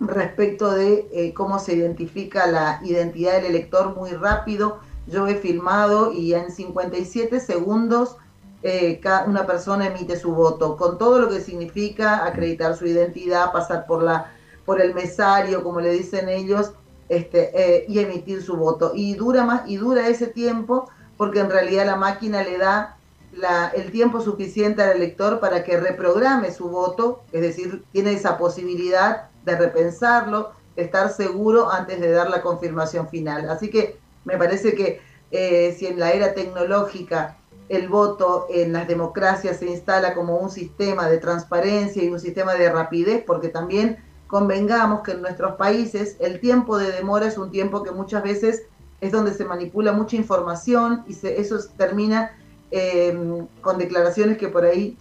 respecto 0.00 0.72
de 0.72 1.08
eh, 1.12 1.34
cómo 1.34 1.58
se 1.58 1.74
identifica 1.74 2.46
la 2.46 2.80
identidad 2.82 3.34
del 3.34 3.46
elector 3.46 3.94
muy 3.94 4.10
rápido. 4.10 4.80
Yo 5.06 5.26
he 5.26 5.34
filmado 5.34 6.12
y 6.12 6.34
en 6.34 6.50
57 6.50 7.40
segundos 7.40 8.16
eh, 8.62 9.00
una 9.26 9.46
persona 9.46 9.86
emite 9.86 10.16
su 10.16 10.32
voto, 10.34 10.76
con 10.76 10.98
todo 10.98 11.18
lo 11.18 11.28
que 11.28 11.40
significa 11.40 12.24
acreditar 12.24 12.76
su 12.76 12.86
identidad, 12.86 13.52
pasar 13.52 13.86
por, 13.86 14.02
la, 14.02 14.32
por 14.64 14.80
el 14.80 14.94
mesario, 14.94 15.62
como 15.62 15.80
le 15.80 15.90
dicen 15.90 16.28
ellos, 16.28 16.72
este, 17.08 17.50
eh, 17.54 17.84
y 17.88 17.98
emitir 17.98 18.42
su 18.42 18.56
voto. 18.56 18.92
Y 18.94 19.14
dura 19.14 19.44
más, 19.44 19.62
y 19.66 19.76
dura 19.76 20.08
ese 20.08 20.28
tiempo 20.28 20.88
porque 21.16 21.40
en 21.40 21.50
realidad 21.50 21.86
la 21.86 21.96
máquina 21.96 22.42
le 22.42 22.58
da 22.58 22.96
la, 23.32 23.68
el 23.68 23.90
tiempo 23.90 24.20
suficiente 24.20 24.82
al 24.82 24.96
elector 24.96 25.40
para 25.40 25.64
que 25.64 25.78
reprograme 25.78 26.52
su 26.52 26.68
voto, 26.68 27.22
es 27.32 27.42
decir, 27.42 27.84
tiene 27.92 28.12
esa 28.12 28.38
posibilidad 28.38 29.28
de 29.44 29.56
repensarlo, 29.56 30.52
estar 30.76 31.10
seguro 31.10 31.70
antes 31.70 32.00
de 32.00 32.10
dar 32.10 32.30
la 32.30 32.42
confirmación 32.42 33.08
final. 33.08 33.50
Así 33.50 33.70
que 33.70 33.98
me 34.24 34.36
parece 34.36 34.74
que 34.74 35.00
eh, 35.30 35.74
si 35.78 35.86
en 35.86 35.98
la 35.98 36.12
era 36.12 36.34
tecnológica 36.34 37.36
el 37.72 37.88
voto 37.88 38.48
en 38.50 38.74
las 38.74 38.86
democracias 38.86 39.56
se 39.56 39.66
instala 39.66 40.12
como 40.12 40.36
un 40.36 40.50
sistema 40.50 41.08
de 41.08 41.16
transparencia 41.16 42.04
y 42.04 42.10
un 42.10 42.20
sistema 42.20 42.52
de 42.52 42.70
rapidez, 42.70 43.24
porque 43.26 43.48
también 43.48 43.96
convengamos 44.26 45.00
que 45.00 45.12
en 45.12 45.22
nuestros 45.22 45.56
países 45.56 46.16
el 46.20 46.38
tiempo 46.38 46.76
de 46.76 46.92
demora 46.92 47.26
es 47.26 47.38
un 47.38 47.50
tiempo 47.50 47.82
que 47.82 47.90
muchas 47.90 48.22
veces 48.22 48.64
es 49.00 49.10
donde 49.10 49.32
se 49.32 49.46
manipula 49.46 49.92
mucha 49.92 50.16
información 50.16 51.02
y 51.08 51.14
se, 51.14 51.40
eso 51.40 51.56
termina 51.78 52.36
eh, 52.70 53.46
con 53.62 53.78
declaraciones 53.78 54.36
que 54.36 54.48
por 54.48 54.66
ahí 54.66 54.98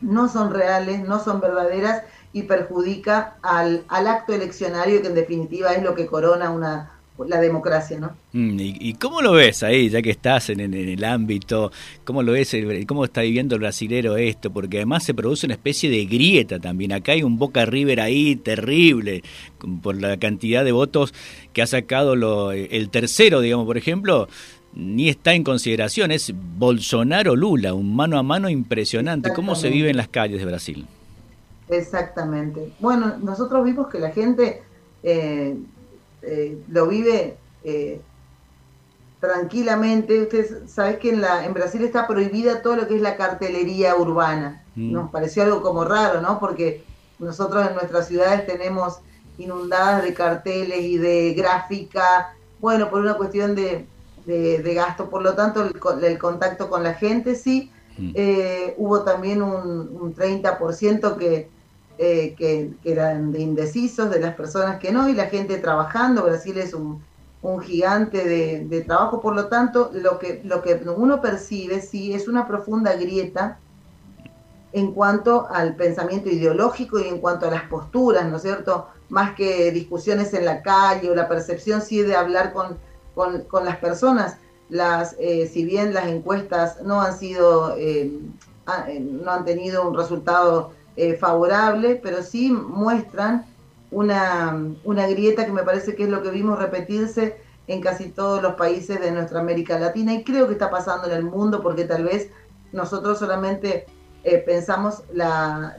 no 0.00 0.30
son 0.30 0.54
reales, 0.54 1.06
no 1.06 1.22
son 1.22 1.42
verdaderas 1.42 2.04
y 2.32 2.44
perjudica 2.44 3.36
al, 3.42 3.84
al 3.88 4.06
acto 4.06 4.32
eleccionario 4.32 5.02
que 5.02 5.08
en 5.08 5.14
definitiva 5.14 5.74
es 5.74 5.82
lo 5.82 5.94
que 5.94 6.06
corona 6.06 6.50
una, 6.52 6.97
la 7.26 7.40
democracia, 7.40 7.98
¿no? 7.98 8.12
Mm, 8.32 8.56
¿Y, 8.60 8.94
cómo 8.94 9.20
lo 9.20 9.32
ves 9.32 9.62
ahí, 9.62 9.88
ya 9.88 10.00
que 10.02 10.10
estás 10.10 10.50
en, 10.50 10.60
el 10.60 11.04
ámbito? 11.04 11.72
¿Cómo 12.04 12.22
lo 12.22 12.32
ves? 12.32 12.56
¿Cómo 12.86 13.04
está 13.04 13.22
viviendo 13.22 13.56
el 13.56 13.60
brasilero 13.60 14.16
esto? 14.16 14.52
Porque 14.52 14.76
además 14.76 15.02
se 15.02 15.14
produce 15.14 15.46
una 15.46 15.54
especie 15.54 15.90
de 15.90 16.04
grieta 16.04 16.58
también. 16.60 16.92
Acá 16.92 17.12
hay 17.12 17.22
un 17.22 17.38
Boca 17.38 17.64
River 17.64 18.00
ahí 18.00 18.36
terrible, 18.36 19.22
por 19.82 20.00
la 20.00 20.16
cantidad 20.18 20.64
de 20.64 20.72
votos 20.72 21.12
que 21.52 21.62
ha 21.62 21.66
sacado 21.66 22.14
lo, 22.14 22.52
el 22.52 22.90
tercero, 22.90 23.40
digamos, 23.40 23.66
por 23.66 23.78
ejemplo, 23.78 24.28
ni 24.74 25.08
está 25.08 25.34
en 25.34 25.42
consideración. 25.42 26.12
Es 26.12 26.32
Bolsonaro-Lula, 26.58 27.74
un 27.74 27.96
mano 27.96 28.18
a 28.18 28.22
mano 28.22 28.48
impresionante. 28.48 29.32
¿Cómo 29.32 29.56
se 29.56 29.70
vive 29.70 29.90
en 29.90 29.96
las 29.96 30.08
calles 30.08 30.38
de 30.38 30.46
Brasil? 30.46 30.86
Exactamente. 31.68 32.72
Bueno, 32.78 33.16
nosotros 33.22 33.64
vimos 33.64 33.88
que 33.88 33.98
la 33.98 34.10
gente... 34.10 34.62
Eh, 35.02 35.56
eh, 36.30 36.62
lo 36.68 36.86
vive 36.86 37.36
eh, 37.64 38.00
tranquilamente. 39.20 40.22
Ustedes 40.22 40.70
saben 40.70 40.98
que 40.98 41.10
en, 41.10 41.22
la, 41.22 41.46
en 41.46 41.54
Brasil 41.54 41.82
está 41.84 42.06
prohibida 42.06 42.62
todo 42.62 42.76
lo 42.76 42.86
que 42.86 42.96
es 42.96 43.02
la 43.02 43.16
cartelería 43.16 43.96
urbana. 43.96 44.62
Mm. 44.74 44.92
Nos 44.92 45.10
pareció 45.10 45.42
algo 45.42 45.62
como 45.62 45.84
raro, 45.84 46.20
¿no? 46.20 46.38
Porque 46.38 46.84
nosotros 47.18 47.66
en 47.66 47.74
nuestras 47.74 48.08
ciudades 48.08 48.46
tenemos 48.46 48.98
inundadas 49.38 50.02
de 50.02 50.12
carteles 50.12 50.80
y 50.80 50.98
de 50.98 51.32
gráfica, 51.34 52.34
bueno, 52.60 52.90
por 52.90 53.00
una 53.00 53.14
cuestión 53.14 53.54
de, 53.54 53.86
de, 54.26 54.74
gasto. 54.74 55.08
Por 55.08 55.22
lo 55.22 55.34
tanto, 55.34 55.64
el, 55.64 56.18
contacto 56.18 56.68
con 56.68 56.82
la 56.82 56.94
gente 56.94 57.34
sí. 57.34 57.72
Mm. 57.96 58.12
Eh, 58.14 58.74
hubo 58.76 59.02
también 59.02 59.42
un, 59.42 59.96
un 60.00 60.14
30% 60.14 61.16
que 61.16 61.48
eh, 62.00 62.36
que, 62.38 62.70
eran 62.84 63.32
de 63.32 63.40
indecisos, 63.40 64.08
de 64.08 64.20
las 64.20 64.36
personas 64.36 64.78
que 64.78 64.92
no, 64.92 65.08
y 65.08 65.14
la 65.14 65.26
gente 65.26 65.58
trabajando. 65.58 66.22
Brasil 66.22 66.56
es 66.58 66.72
un, 66.72 67.02
gigante 67.62 68.24
de, 68.24 68.80
trabajo, 68.82 69.20
por 69.20 69.34
lo 69.34 69.48
tanto, 69.48 69.90
lo 69.92 70.20
que, 70.20 70.40
lo 70.44 70.62
que 70.62 70.80
uno 70.96 71.20
percibe, 71.20 71.80
sí, 71.80 72.12
es 72.12 72.28
una 72.28 72.46
profunda 72.46 72.94
grieta 72.94 73.58
en 74.72 74.92
cuanto 74.92 75.48
al 75.50 75.74
pensamiento 75.74 76.28
ideológico 76.28 77.00
y 77.00 77.08
en 77.08 77.18
cuanto 77.18 77.48
a 77.48 77.50
las 77.50 77.64
posturas, 77.64 78.26
¿no 78.26 78.36
es 78.36 78.42
cierto? 78.42 78.86
Más 79.08 79.34
que 79.34 79.72
discusiones 79.72 80.32
en 80.34 80.44
la 80.44 80.62
calle 80.62 81.10
o 81.10 81.16
la 81.16 81.26
percepción, 81.26 81.82
sí, 81.82 82.02
de 82.02 82.14
hablar 82.14 82.52
con, 82.52 82.78
con, 83.14 83.64
las 83.64 83.78
personas. 83.78 84.36
Las, 84.68 85.16
eh, 85.18 85.48
si 85.52 85.64
bien 85.64 85.94
las 85.94 86.06
encuestas 86.06 86.82
no 86.82 87.00
han 87.00 87.18
sido, 87.18 87.74
eh, 87.76 88.12
no 89.00 89.32
han 89.32 89.44
tenido 89.44 89.88
un 89.88 89.96
resultado 89.96 90.72
eh, 91.00 91.14
favorable, 91.14 91.94
pero 92.02 92.24
sí 92.24 92.50
muestran 92.50 93.46
una, 93.92 94.74
una 94.82 95.06
grieta 95.06 95.46
que 95.46 95.52
me 95.52 95.62
parece 95.62 95.94
que 95.94 96.02
es 96.02 96.08
lo 96.08 96.24
que 96.24 96.30
vimos 96.30 96.58
repetirse 96.58 97.36
en 97.68 97.80
casi 97.80 98.08
todos 98.08 98.42
los 98.42 98.54
países 98.54 99.00
de 99.00 99.12
nuestra 99.12 99.38
América 99.38 99.78
Latina 99.78 100.12
y 100.12 100.24
creo 100.24 100.48
que 100.48 100.54
está 100.54 100.70
pasando 100.70 101.06
en 101.06 101.12
el 101.12 101.22
mundo 101.22 101.62
porque 101.62 101.84
tal 101.84 102.02
vez 102.02 102.30
nosotros 102.72 103.20
solamente 103.20 103.86
eh, 104.24 104.38
pensamos 104.38 105.04
la, 105.12 105.76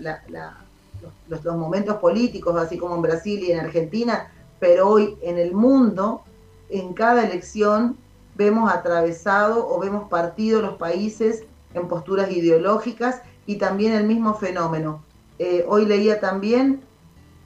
los, 1.27 1.43
los, 1.43 1.57
momentos 1.57 1.97
políticos, 1.97 2.55
así 2.55 2.77
como 2.77 2.95
en 2.95 3.01
Brasil 3.01 3.43
y 3.43 3.51
en 3.51 3.59
Argentina, 3.59 4.31
pero 4.61 4.87
hoy 4.87 5.17
en 5.21 5.37
el 5.37 5.53
mundo, 5.53 6.21
en 6.69 6.93
cada 6.93 7.25
elección, 7.25 7.97
vemos 8.35 8.71
atravesado 8.71 9.67
o 9.67 9.81
vemos 9.81 10.07
partido 10.07 10.61
los 10.61 10.75
países 10.77 11.43
en 11.73 11.89
posturas 11.89 12.31
ideológicas 12.31 13.21
y 13.45 13.57
también 13.57 13.91
el 13.91 14.07
mismo 14.07 14.33
fenómeno. 14.33 15.03
Eh, 15.39 15.65
hoy 15.67 15.85
leía 15.85 16.19
también 16.19 16.81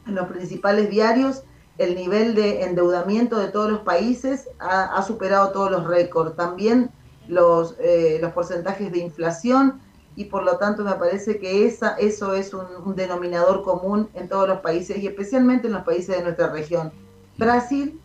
en 0.07 0.15
los 0.15 0.27
principales 0.27 0.89
diarios 0.89 1.43
el 1.77 1.95
nivel 1.95 2.35
de 2.35 2.63
endeudamiento 2.63 3.39
de 3.39 3.47
todos 3.47 3.71
los 3.71 3.79
países 3.81 4.47
ha, 4.59 5.01
superado 5.03 5.51
todos 5.51 5.71
los 5.71 5.87
récords, 5.87 6.35
también 6.35 6.91
los, 7.27 7.75
eh, 7.79 8.19
los 8.21 8.31
porcentajes 8.33 8.91
de 8.91 8.99
inflación 8.99 9.81
y 10.15 10.25
por 10.25 10.43
lo 10.43 10.57
tanto 10.57 10.83
me 10.83 10.93
parece 10.93 11.39
que 11.39 11.65
esa, 11.65 11.95
eso 11.95 12.35
es 12.35 12.53
un, 12.53 12.95
denominador 12.95 13.63
común 13.63 14.09
en 14.13 14.27
todos 14.29 14.47
los 14.47 14.59
países 14.59 14.97
y 14.97 15.07
especialmente 15.07 15.67
en 15.67 15.73
los 15.73 15.83
países 15.83 16.15
de 16.15 16.23
nuestra 16.23 16.49
región. 16.49 16.91
Brasil, 17.37 17.99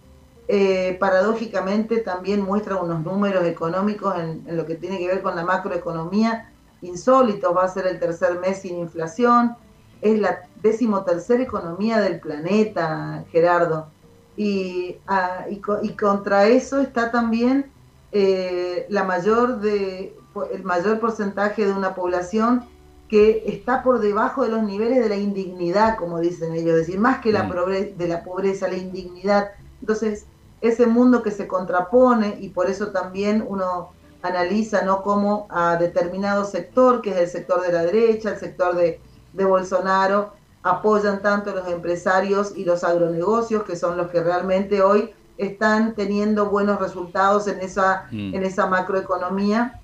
eh, 0.48 0.96
paradójicamente, 0.98 1.98
también 1.98 2.40
muestra 2.40 2.76
unos 2.76 3.02
números 3.04 3.44
económicos 3.44 4.14
en, 4.18 4.42
en, 4.46 4.56
lo 4.56 4.64
que 4.64 4.76
tiene 4.76 4.98
que 4.98 5.08
ver 5.08 5.20
con 5.20 5.36
la 5.36 5.44
macroeconomía. 5.44 6.50
Insólitos, 6.80 7.54
va 7.54 7.64
a 7.64 7.68
ser 7.68 7.86
el 7.86 7.98
tercer 8.00 8.38
mes 8.38 8.62
sin 8.62 8.78
inflación, 8.78 9.56
es 10.00 10.18
la 10.18 10.48
decimotercera 10.62 11.42
economía 11.42 12.00
del 12.00 12.20
planeta, 12.20 13.24
Gerardo. 13.30 13.88
Y, 14.36 14.96
ah, 15.06 15.46
y, 15.50 15.90
contra 15.96 16.46
eso 16.46 16.80
está 16.80 17.10
también 17.10 17.72
eh, 18.12 18.86
la 18.88 19.02
mayor 19.02 19.60
de, 19.60 20.16
el 20.52 20.62
mayor 20.62 21.00
porcentaje 21.00 21.66
de 21.66 21.72
una 21.72 21.94
población 21.94 22.64
que 23.08 23.42
está 23.46 23.82
por 23.82 24.00
debajo 24.00 24.44
de 24.44 24.50
los 24.50 24.62
niveles 24.62 25.02
de 25.02 25.08
la 25.08 25.16
indignidad, 25.16 25.96
como 25.96 26.20
dicen 26.20 26.52
ellos, 26.52 26.72
es 26.72 26.86
decir, 26.86 27.00
más 27.00 27.20
que 27.20 27.32
la 27.32 27.44
mm. 27.44 27.96
de 27.96 28.08
la 28.08 28.22
pobreza, 28.22 28.68
la 28.68 28.76
indignidad. 28.76 29.50
Entonces, 29.80 30.26
ese 30.60 30.86
mundo 30.86 31.22
que 31.22 31.30
se 31.30 31.48
contrapone 31.48 32.36
y 32.40 32.50
por 32.50 32.68
eso 32.68 32.88
también 32.88 33.44
uno 33.46 33.90
analiza 34.22 34.82
no 34.82 35.02
como 35.02 35.46
a 35.50 35.76
determinado 35.76 36.44
sector, 36.44 37.00
que 37.00 37.10
es 37.10 37.16
el 37.16 37.28
sector 37.28 37.62
de 37.62 37.72
la 37.72 37.82
derecha, 37.82 38.30
el 38.30 38.38
sector 38.38 38.76
de, 38.76 39.00
de 39.32 39.44
Bolsonaro, 39.44 40.32
apoyan 40.62 41.22
tanto 41.22 41.54
los 41.54 41.68
empresarios 41.68 42.52
y 42.56 42.64
los 42.64 42.84
agronegocios, 42.84 43.62
que 43.64 43.76
son 43.76 43.96
los 43.96 44.08
que 44.10 44.22
realmente 44.22 44.82
hoy 44.82 45.12
están 45.36 45.94
teniendo 45.94 46.46
buenos 46.46 46.80
resultados 46.80 47.46
en 47.46 47.60
esa, 47.60 48.06
mm. 48.10 48.34
en 48.34 48.42
esa 48.42 48.66
macroeconomía. 48.66 49.80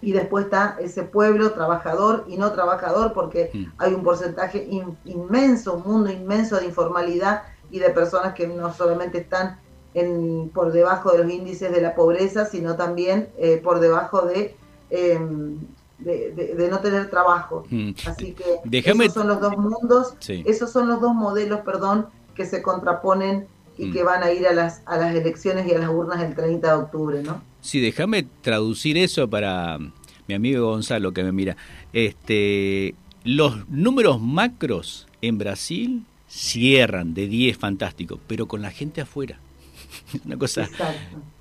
Y 0.00 0.12
después 0.12 0.44
está 0.44 0.76
ese 0.78 1.02
pueblo 1.02 1.52
trabajador 1.52 2.24
y 2.28 2.36
no 2.36 2.52
trabajador, 2.52 3.12
porque 3.12 3.50
mm. 3.52 3.64
hay 3.78 3.94
un 3.94 4.02
porcentaje 4.02 4.68
inmenso, 5.04 5.74
un 5.74 5.92
mundo 5.92 6.10
inmenso 6.10 6.56
de 6.56 6.66
informalidad 6.66 7.42
y 7.70 7.78
de 7.80 7.90
personas 7.90 8.34
que 8.34 8.46
no 8.46 8.72
solamente 8.72 9.18
están 9.18 9.58
en, 9.94 10.50
por 10.50 10.72
debajo 10.72 11.12
de 11.12 11.24
los 11.24 11.32
índices 11.32 11.72
de 11.72 11.80
la 11.80 11.94
pobreza, 11.94 12.46
sino 12.46 12.76
también 12.76 13.28
eh, 13.38 13.60
por 13.62 13.80
debajo 13.80 14.22
de, 14.22 14.56
em, 14.90 15.58
de, 15.98 16.68
no 16.70 16.80
tener 16.80 17.10
trabajo. 17.10 17.64
Mm. 17.70 17.90
Así 18.06 18.34
que 18.34 18.78
esos 18.78 19.14
son 19.14 19.28
los 19.28 19.40
dos 19.40 19.56
mundos, 19.56 20.14
esos 20.28 20.70
son 20.70 20.88
los 20.88 21.00
dos 21.00 21.14
modelos, 21.14 21.60
perdón, 21.60 22.06
que 22.34 22.46
se 22.46 22.62
contraponen 22.62 23.46
y 23.76 23.86
mm. 23.86 23.92
que 23.92 24.02
van 24.02 24.22
a 24.22 24.30
ir 24.30 24.46
a 24.46 24.52
las, 24.52 24.82
a 24.86 24.96
las 24.96 25.14
elecciones 25.14 25.66
y 25.66 25.74
a 25.74 25.78
las 25.78 25.90
urnas 25.90 26.22
el 26.22 26.34
30 26.34 26.66
de 26.66 26.82
octubre, 26.82 27.22
¿no? 27.22 27.42
Sí, 27.60 27.80
déjame 27.80 28.26
traducir 28.42 28.96
eso 28.96 29.28
para 29.28 29.78
mi 30.26 30.34
amigo 30.34 30.70
Gonzalo 30.70 31.12
que 31.12 31.24
me 31.24 31.32
mira. 31.32 31.56
Este, 31.92 32.94
los 33.24 33.68
números 33.68 34.20
macros 34.20 35.06
en 35.22 35.38
Brasil 35.38 36.04
cierran 36.28 37.14
de 37.14 37.26
10 37.26 37.56
fantástico, 37.56 38.20
pero 38.26 38.46
con 38.46 38.62
la 38.62 38.70
gente 38.70 39.00
afuera. 39.00 39.38
una 40.24 40.36
cosa 40.36 40.68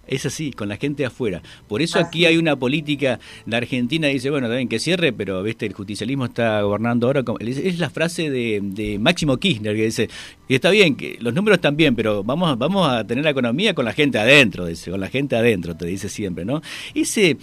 es 0.07 0.25
así, 0.25 0.51
con 0.51 0.69
la 0.69 0.77
gente 0.77 1.05
afuera. 1.05 1.41
Por 1.67 1.81
eso 1.81 1.99
aquí 1.99 2.25
hay 2.25 2.37
una 2.37 2.55
política, 2.55 3.19
la 3.45 3.57
Argentina 3.57 4.07
dice, 4.07 4.29
bueno, 4.29 4.47
también 4.47 4.67
que 4.67 4.79
cierre, 4.79 5.13
pero 5.13 5.43
viste 5.43 5.65
el 5.65 5.73
justicialismo 5.73 6.25
está 6.25 6.61
gobernando 6.61 7.07
ahora. 7.07 7.23
Es 7.39 7.79
la 7.79 7.89
frase 7.89 8.29
de, 8.29 8.97
Máximo 8.99 9.37
Kirchner 9.37 9.75
que 9.75 9.85
dice, 9.85 10.09
y 10.47 10.55
está 10.55 10.69
bien, 10.69 10.95
que 10.95 11.17
los 11.19 11.33
números 11.33 11.57
están 11.57 11.75
bien, 11.75 11.95
pero 11.95 12.23
vamos, 12.23 12.57
vamos 12.57 12.89
a 12.89 13.05
tener 13.05 13.23
la 13.23 13.31
economía 13.31 13.73
con 13.73 13.85
la 13.85 13.93
gente 13.93 14.17
adentro, 14.17 14.65
dice, 14.65 14.91
con 14.91 14.99
la 14.99 15.09
gente 15.09 15.35
adentro, 15.35 15.75
te 15.75 15.85
dice 15.85 16.09
siempre, 16.09 16.45
¿no? 16.45 16.61
Ese, 16.93 17.37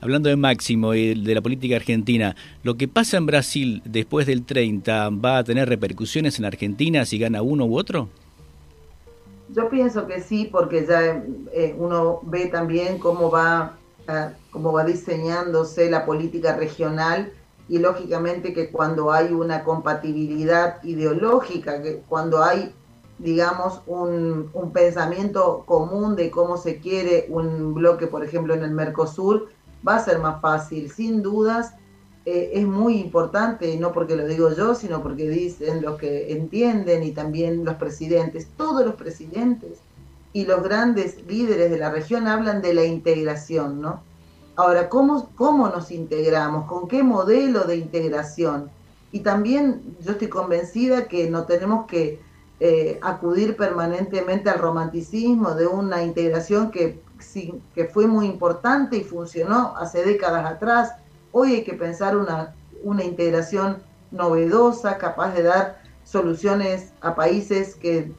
hablando 0.00 0.28
de 0.28 0.36
Máximo 0.36 0.94
y 0.94 1.14
de 1.14 1.34
la 1.34 1.40
política 1.40 1.76
argentina, 1.76 2.36
lo 2.62 2.76
que 2.76 2.88
pasa 2.88 3.16
en 3.16 3.26
Brasil 3.26 3.82
después 3.84 4.26
del 4.26 4.44
30 4.44 5.10
va 5.10 5.38
a 5.38 5.44
tener 5.44 5.68
repercusiones 5.68 6.38
en 6.38 6.44
Argentina 6.44 7.04
si 7.04 7.18
gana 7.18 7.42
uno 7.42 7.64
u 7.64 7.78
otro? 7.78 8.08
Yo 9.52 9.68
pienso 9.68 10.06
que 10.06 10.20
sí, 10.20 10.48
porque 10.50 10.86
ya 10.86 11.24
eh, 11.52 11.74
uno 11.76 12.20
ve 12.22 12.46
también 12.46 12.98
cómo 12.98 13.30
va, 13.30 13.76
ah, 14.06 14.32
cómo 14.52 14.72
va 14.72 14.84
diseñándose 14.84 15.90
la 15.90 16.06
política 16.06 16.56
regional 16.56 17.32
y 17.68 17.78
lógicamente 17.78 18.52
que 18.52 18.70
cuando 18.70 19.12
hay 19.12 19.32
una 19.32 19.64
compatibilidad 19.64 20.82
ideológica, 20.84 21.82
que 21.82 22.02
cuando 22.08 22.42
hay, 22.42 22.72
digamos, 23.18 23.82
un, 23.86 24.50
un 24.52 24.72
pensamiento 24.72 25.64
común 25.66 26.14
de 26.14 26.30
cómo 26.30 26.56
se 26.56 26.78
quiere 26.78 27.26
un 27.28 27.74
bloque, 27.74 28.06
por 28.06 28.24
ejemplo, 28.24 28.54
en 28.54 28.62
el 28.62 28.70
Mercosur, 28.70 29.48
va 29.86 29.96
a 29.96 30.04
ser 30.04 30.20
más 30.20 30.40
fácil. 30.40 30.90
Sin 30.90 31.22
dudas, 31.22 31.74
eh, 32.26 32.50
es 32.54 32.66
muy 32.66 32.98
importante, 32.98 33.76
no 33.78 33.92
porque 33.92 34.14
lo 34.14 34.26
digo 34.26 34.52
yo, 34.54 34.74
sino 34.74 35.02
porque 35.02 35.28
dicen 35.28 35.82
los 35.82 35.98
que 35.98 36.32
entienden 36.32 37.02
y 37.02 37.12
también 37.12 37.64
los 37.64 37.76
presidentes, 37.76 38.46
todos 38.56 38.84
los 38.84 38.94
presidentes 38.94 39.78
y 40.32 40.44
los 40.44 40.62
grandes 40.62 41.24
líderes 41.26 41.70
de 41.70 41.78
la 41.78 41.90
región 41.90 42.26
hablan 42.26 42.60
de 42.60 42.74
la 42.74 42.84
integración, 42.84 43.80
¿no? 43.80 44.02
Ahora, 44.56 44.90
¿cómo, 44.90 45.30
cómo 45.34 45.68
nos 45.68 45.90
integramos? 45.90 46.66
¿Con 46.66 46.88
qué 46.88 47.02
modelo 47.02 47.64
de 47.64 47.76
integración? 47.76 48.70
Y 49.12 49.20
también 49.20 49.96
yo 50.00 50.12
estoy 50.12 50.28
convencida 50.28 51.08
que 51.08 51.30
no 51.30 51.44
tenemos 51.44 51.86
que 51.86 52.20
eh, 52.60 52.98
acudir 53.00 53.56
permanentemente 53.56 54.50
al 54.50 54.58
romanticismo 54.58 55.54
de 55.54 55.66
una 55.66 56.02
integración 56.02 56.70
que, 56.70 57.00
que 57.74 57.86
fue 57.86 58.06
muy 58.06 58.26
importante 58.26 58.98
y 58.98 59.04
funcionó 59.04 59.74
hace 59.78 60.04
décadas 60.04 60.44
atrás, 60.44 60.92
Hoy 61.32 61.54
hay 61.54 61.64
que 61.64 61.74
pensar 61.74 62.16
una, 62.16 62.54
una 62.82 63.04
integración 63.04 63.78
novedosa, 64.10 64.98
capaz 64.98 65.34
de 65.34 65.44
dar 65.44 65.80
soluciones 66.04 66.92
a 67.00 67.14
países 67.14 67.76
que, 67.76 68.12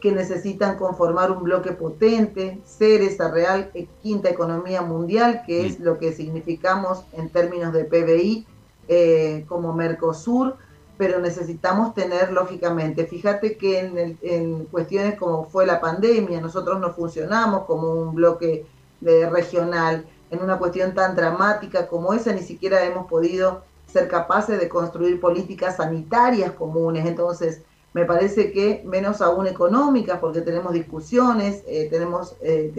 que 0.00 0.12
necesitan 0.12 0.76
conformar 0.76 1.30
un 1.30 1.42
bloque 1.42 1.72
potente, 1.72 2.58
ser 2.64 3.02
esa 3.02 3.30
real 3.30 3.70
eh, 3.74 3.86
quinta 4.02 4.30
economía 4.30 4.82
mundial, 4.82 5.42
que 5.46 5.66
es 5.66 5.80
lo 5.80 5.98
que 5.98 6.12
significamos 6.12 7.04
en 7.12 7.28
términos 7.28 7.72
de 7.72 7.84
PBI 7.84 8.46
eh, 8.88 9.44
como 9.48 9.74
Mercosur, 9.74 10.56
pero 10.96 11.20
necesitamos 11.20 11.94
tener, 11.94 12.32
lógicamente, 12.32 13.04
fíjate 13.06 13.58
que 13.58 13.80
en, 13.80 14.18
en, 14.22 14.64
cuestiones 14.66 15.18
como 15.18 15.44
fue 15.44 15.66
la 15.66 15.80
pandemia, 15.80 16.40
nosotros 16.40 16.80
no 16.80 16.94
funcionamos 16.94 17.64
como 17.64 17.92
un 17.92 18.14
bloque 18.14 18.64
de, 19.02 19.28
regional, 19.28 20.06
en 20.30 20.42
una 20.42 20.58
cuestión 20.58 20.94
tan 20.94 21.14
dramática 21.14 21.86
como 21.86 22.12
esa, 22.12 22.32
ni 22.32 22.42
siquiera 22.42 22.84
hemos 22.84 23.06
podido 23.06 23.62
ser 23.86 24.08
capaces 24.08 24.58
de 24.58 24.68
construir 24.68 25.20
políticas 25.20 25.76
sanitarias 25.76 26.52
comunes. 26.52 27.06
Entonces, 27.06 27.62
me 27.96 28.04
parece 28.04 28.52
que 28.52 28.82
menos 28.84 29.22
aún 29.22 29.46
económicas, 29.46 30.18
porque 30.18 30.42
tenemos 30.42 30.72
discusiones, 30.74 31.62
eh, 31.66 31.88
tenemos 31.90 32.36
eh, 32.42 32.70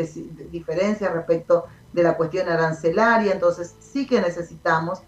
diferencias 0.52 1.12
respecto 1.12 1.66
de 1.92 2.04
la 2.04 2.16
cuestión 2.16 2.48
arancelaria, 2.50 3.34
entonces 3.34 3.74
sí 3.80 4.06
que 4.06 4.22
necesitamos, 4.22 5.00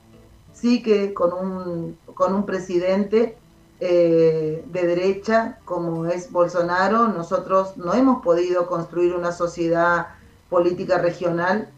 sí 0.52 0.82
que 0.82 1.14
con 1.14 1.34
un, 1.34 1.98
con 2.16 2.34
un 2.34 2.46
presidente 2.46 3.38
eh, 3.80 4.66
de 4.66 4.88
derecha 4.88 5.60
como 5.64 6.08
es 6.08 6.32
Bolsonaro, 6.32 7.10
nosotros 7.10 7.78
no 7.78 7.94
hemos 7.94 8.24
podido 8.24 8.66
construir 8.66 9.14
una 9.14 9.32
sociedad 9.32 10.08
política 10.50 10.98
regional 10.98 11.70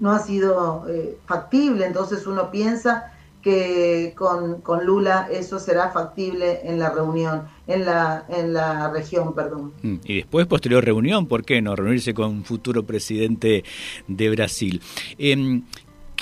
no 0.00 0.12
ha 0.12 0.18
sido 0.18 0.86
eh, 0.88 1.18
factible, 1.26 1.86
entonces 1.86 2.26
uno 2.26 2.50
piensa 2.50 3.12
que 3.44 4.14
con, 4.16 4.62
con, 4.62 4.86
Lula 4.86 5.28
eso 5.30 5.58
será 5.58 5.90
factible 5.90 6.60
en 6.64 6.78
la 6.78 6.88
reunión, 6.90 7.42
en 7.66 7.84
la, 7.84 8.24
en 8.30 8.54
la 8.54 8.90
región, 8.90 9.34
perdón. 9.34 9.74
Mm, 9.82 9.96
y 10.02 10.16
después, 10.16 10.46
posterior 10.46 10.82
reunión, 10.82 11.26
¿por 11.26 11.44
qué 11.44 11.60
no? 11.60 11.76
Reunirse 11.76 12.14
con 12.14 12.30
un 12.30 12.44
futuro 12.44 12.84
presidente 12.84 13.62
de 14.08 14.30
Brasil. 14.30 14.80
Eh, 15.18 15.60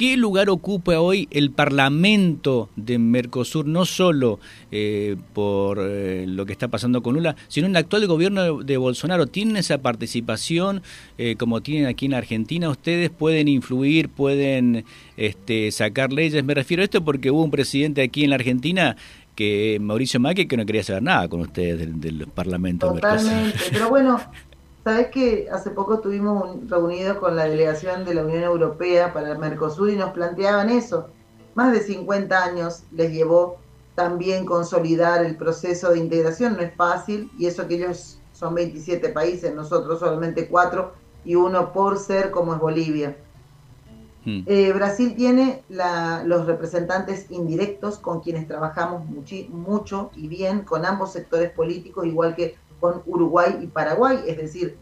¿Qué 0.03 0.17
lugar 0.17 0.51
ocupa 0.51 0.99
hoy 0.99 1.29
el 1.31 1.53
Parlamento 1.53 2.71
de 2.75 2.99
Mercosur, 2.99 3.69
no 3.69 3.85
solo 3.85 4.41
eh, 4.73 5.15
por 5.33 5.79
eh, 5.81 6.25
lo 6.27 6.45
que 6.45 6.51
está 6.51 6.67
pasando 6.67 7.05
con 7.05 7.15
Lula, 7.15 7.37
sino 7.47 7.69
en 7.69 7.75
el 7.75 7.77
actual 7.77 8.09
gobierno 8.09 8.65
de, 8.65 8.77
Bolsonaro? 8.79 9.29
¿Tienen 9.29 9.57
esa 9.59 9.79
participación 9.79 10.83
eh, 11.19 11.37
como 11.39 11.61
tienen 11.61 11.87
aquí 11.87 12.07
en 12.07 12.15
Argentina? 12.15 12.69
¿Ustedes 12.69 13.11
pueden 13.11 13.47
influir, 13.47 14.09
pueden 14.09 14.85
este, 15.17 15.71
sacar 15.71 16.13
leyes? 16.13 16.43
Me 16.43 16.55
refiero 16.55 16.81
a 16.81 16.85
esto 16.85 17.05
porque 17.05 17.31
hubo 17.31 17.45
un 17.45 17.53
presidente 17.53 18.03
aquí 18.03 18.25
en 18.25 18.31
la 18.31 18.37
Argentina 18.37 18.97
que 19.37 19.79
Mauricio 19.81 20.19
Macri 20.19 20.47
que 20.47 20.57
no 20.57 20.67
quería 20.67 20.83
saber 20.83 21.05
nada 21.05 21.29
con 21.29 21.43
ustedes 21.43 21.79
del, 21.79 22.01
del 22.01 22.27
Parlamento 22.27 22.93
Totalmente, 22.93 23.57
pero 23.71 23.89
bueno, 23.89 24.21
Sabes 24.85 25.09
que 25.09 25.49
hace 25.51 25.71
poco 25.71 25.95
estuvimos 25.95 26.69
reunidos 26.69 27.19
con 27.19 27.37
la 27.37 27.45
delegación 27.45 28.05
de 28.05 28.15
la 28.15 28.25
Unión 28.25 28.43
Europea 28.43 29.13
para 29.13 29.31
el 29.31 29.39
Mercosur 29.39 29.91
y 29.91 29.97
nos 29.97 30.11
planteaban 30.11 30.71
eso. 30.71 31.09
Más 31.55 31.73
de 31.73 31.81
50 31.81 32.45
años 32.45 32.83
les 32.91 33.13
llevó 33.13 33.59
también 33.95 34.45
consolidar 34.45 35.25
el 35.25 35.37
proceso 35.37 35.93
de 35.93 36.01
integración. 36.01 36.57
No 36.57 36.63
es 36.63 36.75
fácil 36.75 37.31
y 37.39 37.47
eso 37.47 37.69
que 37.69 37.77
ellos 37.77 38.19
son 38.33 38.57
27 38.57 39.11
países, 39.11 39.55
nosotros 39.55 40.01
solamente 40.01 40.49
4 40.49 40.93
y 41.25 41.37
uno 41.37 41.73
por 41.73 41.99
ser 41.99 42.33
como 42.33 42.55
es 42.55 42.61
Bolivia. 42.61 43.17
Hmm. 44.25 44.43
Eh, 44.47 44.73
Brasil 44.73 45.15
tiene 45.15 45.63
los 45.69 46.47
representantes 46.47 47.31
indirectos 47.31 47.99
con 47.99 48.21
quienes 48.21 48.49
trabajamos 48.49 49.05
mucho 49.49 50.11
y 50.17 50.27
bien 50.27 50.63
con 50.63 50.85
ambos 50.85 51.13
sectores 51.13 51.53
políticos, 51.53 52.05
igual 52.05 52.35
que 52.35 52.57
con 52.83 53.01
Uruguay 53.07 53.61
y 53.63 53.69
Paraguay, 53.69 54.25
es 54.27 54.37
decir, 54.37 54.77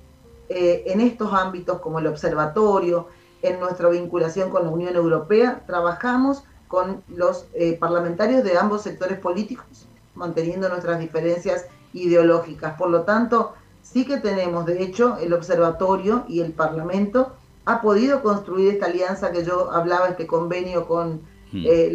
eh, 0.48 0.84
en 0.86 1.02
estos 1.02 1.34
ámbitos 1.34 1.80
como 1.80 1.98
el 1.98 2.06
observatorio, 2.06 3.08
en 3.42 3.60
nuestra 3.60 3.90
vinculación 3.90 4.48
con 4.48 4.64
la 4.64 4.70
Unión 4.70 4.96
Europea, 4.96 5.62
trabajamos 5.66 6.44
con 6.66 7.02
los 7.08 7.46
eh, 7.52 7.76
parlamentarios 7.78 8.42
de 8.42 8.56
ambos 8.56 8.80
sectores 8.82 9.18
políticos, 9.18 9.86
manteniendo 10.14 10.70
nuestras 10.70 10.98
diferencias 10.98 11.66
ideológicas. 11.92 12.74
Por 12.78 12.88
lo 12.88 13.02
tanto, 13.02 13.52
sí 13.82 14.06
que 14.06 14.16
tenemos, 14.16 14.64
de 14.64 14.82
hecho, 14.82 15.18
el 15.18 15.34
observatorio 15.34 16.24
y 16.26 16.40
el 16.40 16.52
Parlamento 16.52 17.34
ha 17.66 17.82
podido 17.82 18.22
construir 18.22 18.72
esta 18.72 18.86
alianza 18.86 19.30
que 19.30 19.44
yo 19.44 19.70
hablaba, 19.72 20.08
este 20.08 20.26
convenio 20.26 20.88
con 20.88 21.20
hmm. 21.52 21.64
eh, 21.66 21.92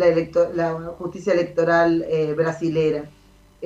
la, 0.54 0.74
justicia 1.00 1.34
electoral 1.34 2.06
eh, 2.08 2.36
brasilera. 2.36 3.10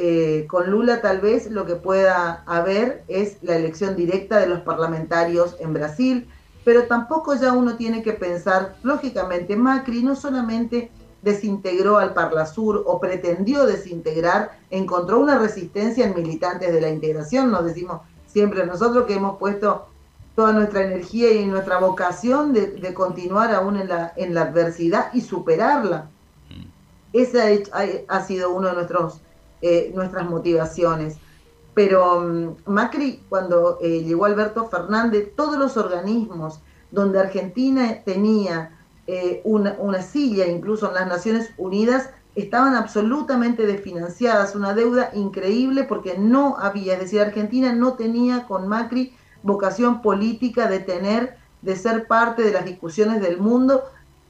Eh, 0.01 0.47
con 0.47 0.71
Lula 0.71 1.01
tal 1.01 1.19
vez 1.19 1.51
lo 1.51 1.65
que 1.65 1.75
pueda 1.75 2.41
haber 2.45 3.03
es 3.09 3.35
la 3.41 3.57
elección 3.57 3.97
directa 3.97 4.39
de 4.39 4.47
los 4.47 4.61
parlamentarios 4.61 5.57
en 5.59 5.73
Brasil, 5.73 6.29
pero 6.63 6.83
tampoco 6.85 7.35
ya 7.35 7.51
uno 7.51 7.75
tiene 7.75 8.01
que 8.01 8.13
pensar, 8.13 8.77
lógicamente, 8.81 9.57
Macri 9.57 10.01
no 10.01 10.15
solamente 10.15 10.89
desintegró 11.21 11.97
al 11.97 12.13
Parlasur 12.13 12.81
o 12.87 13.01
pretendió 13.01 13.65
desintegrar, 13.65 14.57
encontró 14.69 15.19
una 15.19 15.37
resistencia 15.37 16.05
en 16.05 16.15
militantes 16.15 16.71
de 16.71 16.79
la 16.79 16.87
integración, 16.87 17.51
nos 17.51 17.65
decimos 17.65 17.99
siempre 18.25 18.65
nosotros 18.65 19.05
que 19.05 19.15
hemos 19.15 19.37
puesto 19.37 19.87
toda 20.33 20.53
nuestra 20.53 20.83
energía 20.83 21.29
y 21.33 21.45
nuestra 21.45 21.77
vocación 21.77 22.53
de, 22.53 22.93
continuar 22.93 23.53
aún 23.53 23.75
en 23.75 23.89
la, 23.89 24.13
en 24.15 24.33
la 24.33 24.43
adversidad 24.43 25.11
y 25.13 25.19
superarla. 25.19 26.07
Mm. 26.49 26.63
Esa 27.11 27.43
ha, 28.07 28.21
sido 28.21 28.51
una 28.51 28.69
de 28.69 28.75
nuestros, 28.75 29.19
eh, 29.61 29.91
nuestras 29.93 30.29
motivaciones. 30.29 31.17
Pero 31.73 32.21
mm, 32.21 32.55
Macri, 32.65 33.23
cuando 33.29 33.77
eh, 33.81 34.03
llegó 34.03 34.25
Alberto 34.25 34.67
Fernández, 34.67 35.31
todos 35.35 35.57
los 35.57 35.77
organismos 35.77 36.59
donde 36.91 37.19
Argentina 37.19 38.01
tenía 38.03 38.77
eh, 39.07 39.41
una, 39.43 39.75
una, 39.79 40.01
silla, 40.01 40.47
incluso 40.47 40.87
en 40.87 40.95
las 40.95 41.07
Naciones 41.07 41.51
Unidas, 41.57 42.09
estaban 42.35 42.75
absolutamente 42.75 43.65
desfinanciadas, 43.65 44.55
una 44.55 44.73
deuda 44.73 45.11
increíble 45.13 45.83
porque 45.83 46.17
no 46.17 46.57
había, 46.57 46.93
es 46.93 46.99
decir, 46.99 47.21
Argentina 47.21 47.73
no 47.73 47.93
tenía 47.93 48.45
con 48.47 48.67
Macri 48.67 49.13
vocación 49.43 50.01
política 50.01 50.67
de 50.67 50.79
tener, 50.79 51.37
de 51.61 51.75
ser 51.75 52.07
parte 52.07 52.43
de 52.43 52.51
las 52.51 52.65
discusiones 52.65 53.21
del 53.21 53.39
mundo, 53.39 53.83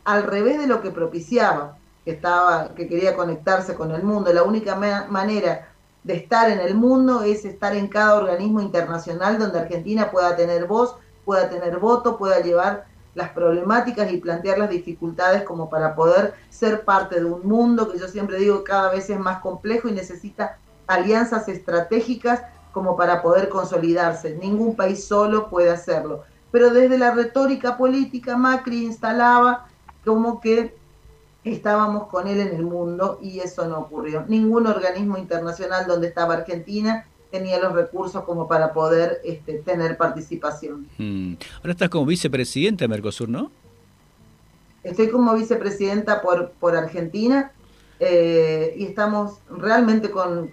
al 0.06 0.24
revés 0.24 0.60
de 0.60 0.68
lo 0.68 0.82
que 0.82 0.92
propiciaba, 0.92 1.79
que 2.10 2.16
estaba, 2.16 2.74
que 2.74 2.88
quería 2.88 3.16
conectarse 3.16 3.76
con 3.76 3.92
el 3.92 4.02
mundo. 4.02 4.34
La 4.34 4.42
única 4.42 4.76
manera 4.76 5.70
de 6.04 6.16
estar 6.16 6.50
en 6.50 6.60
el 6.60 6.74
mundo 6.74 7.22
es 7.22 7.46
estar 7.46 7.76
en 7.76 7.88
cada 7.88 8.16
organismo 8.16 8.62
internacional 8.62 9.38
donde 9.38 9.60
Argentina 9.60 10.10
pueda 10.10 10.36
tener 10.36 10.66
voz, 10.66 10.96
pueda 11.24 11.48
tener 11.50 11.78
voto, 11.78 12.18
pueda 12.18 12.40
llevar 12.40 12.86
las 13.14 13.30
problemáticas 13.30 14.12
y 14.12 14.18
plantear 14.18 14.58
las 14.58 14.72
dificultades 14.72 15.44
como 15.44 15.70
para 15.70 15.94
poder 15.94 16.34
ser 16.50 16.84
parte 16.84 17.20
de 17.20 17.26
un 17.26 17.48
mundo 17.48 17.92
que 17.92 18.00
yo 18.00 18.08
siempre 18.08 18.38
digo 18.38 18.64
cada 18.64 18.90
vez 18.90 19.08
es 19.12 19.20
más 19.20 19.40
complejo 19.42 19.88
y 19.88 19.92
necesita 19.92 20.58
alianzas 20.88 21.48
estratégicas 21.48 22.42
como 22.72 22.98
para 22.98 23.22
poder 23.22 23.50
consolidarse. 23.50 24.36
Ningún 24.36 24.76
país 24.76 25.06
solo 25.06 25.48
puede 25.48 25.70
hacerlo. 25.70 26.24
Pero 26.50 26.72
desde 26.72 26.98
la 26.98 27.12
retórica 27.12 27.78
política, 27.78 28.36
Macri 28.36 28.84
instalaba 28.84 29.68
como 30.04 30.42
que 30.42 30.80
estábamos 31.44 32.08
con 32.08 32.28
él 32.28 32.40
en 32.40 32.56
el 32.56 32.64
mundo 32.64 33.20
y 33.22 33.40
eso 33.40 33.68
no 33.68 33.80
ocurrió. 33.80 34.26
Ningún 34.28 34.68
organismo 34.68 35.18
internacional 35.18 35.88
donde 35.88 36.08
estaba 36.08 36.36
Argentina 36.36 37.06
tenía 37.32 37.60
los 37.60 37.74
recursos 37.74 38.24
como 38.24 38.48
para 38.48 38.74
poder 38.74 39.22
este, 39.24 39.60
tener 39.60 39.98
participación. 39.98 40.88
Hmm. 40.98 41.36
Ahora 41.58 41.72
estás 41.72 41.90
como 41.90 42.06
vicepresidenta 42.06 42.86
de 42.86 42.88
Mercosur, 42.90 43.30
¿no? 43.30 43.52
Estoy 44.84 45.10
como 45.10 45.34
vicepresidenta 45.36 46.22
por, 46.22 46.52
por 46.52 46.76
Argentina 46.76 47.52
eh, 48.00 48.74
y 48.78 48.86
estamos 48.86 49.40
realmente 49.50 50.10
con, 50.10 50.50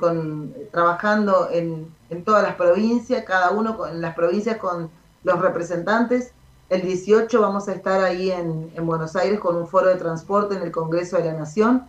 trabajando 0.73 1.49
en, 1.53 1.95
todas 2.25 2.43
las 2.43 2.57
provincias, 2.57 3.25
cada 3.25 3.51
uno 3.51 3.87
en 3.87 4.01
las 4.01 4.15
provincias 4.15 4.57
con 4.57 4.91
los 5.23 5.41
representantes. 5.41 6.33
El 6.69 6.83
18 6.83 7.41
vamos 7.41 7.69
a 7.69 7.73
estar 7.73 8.03
ahí 8.03 8.31
en, 8.31 8.71
Buenos 8.85 9.15
Aires 9.15 9.39
con 9.39 9.57
un 9.57 9.69
foro 9.69 9.89
de 9.89 9.97
transporte 9.97 10.57
en 10.57 10.63
el 10.63 10.73
Congreso 10.73 11.17
de 11.17 11.25
la 11.25 11.35
Nación. 11.35 11.87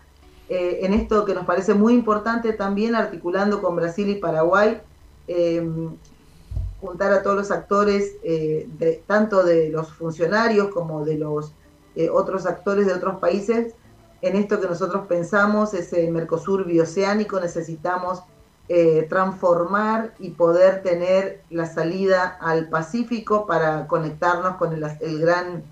Eh, 0.49 0.79
en 0.83 0.93
esto 0.93 1.25
que 1.25 1.33
nos 1.33 1.45
parece 1.45 1.73
muy 1.73 1.93
importante 1.93 2.53
también, 2.53 2.95
articulando 2.95 3.61
con 3.61 3.75
Brasil 3.75 4.07
y 4.09 4.15
Paraguay, 4.15 4.79
eh, 5.27 5.67
juntar 6.79 7.11
a 7.11 7.23
todos 7.23 7.35
los 7.35 7.51
actores, 7.51 8.21
de, 8.21 9.03
tanto 9.07 9.43
de 9.43 9.69
los 9.69 9.91
funcionarios 9.91 10.67
como 10.69 11.03
de 11.03 11.17
los 11.17 11.53
otros 12.13 12.45
actores 12.45 12.85
de 12.85 12.93
otros 12.93 13.19
países, 13.19 13.73
en 14.21 14.35
esto 14.35 14.59
que 14.59 14.67
nosotros 14.67 15.07
pensamos, 15.07 15.73
ese 15.73 16.09
Mercosur 16.11 16.65
bioceánico, 16.65 17.39
necesitamos 17.39 18.21
eh, 18.69 19.05
transformar 19.09 20.13
y 20.19 20.31
poder 20.31 20.83
tener 20.83 21.41
la 21.49 21.65
salida 21.65 22.37
al 22.41 22.67
Pacífico 22.67 23.47
para 23.47 23.87
conectarnos 23.87 24.57
con 24.57 24.73
el, 24.73 25.19
gran 25.19 25.63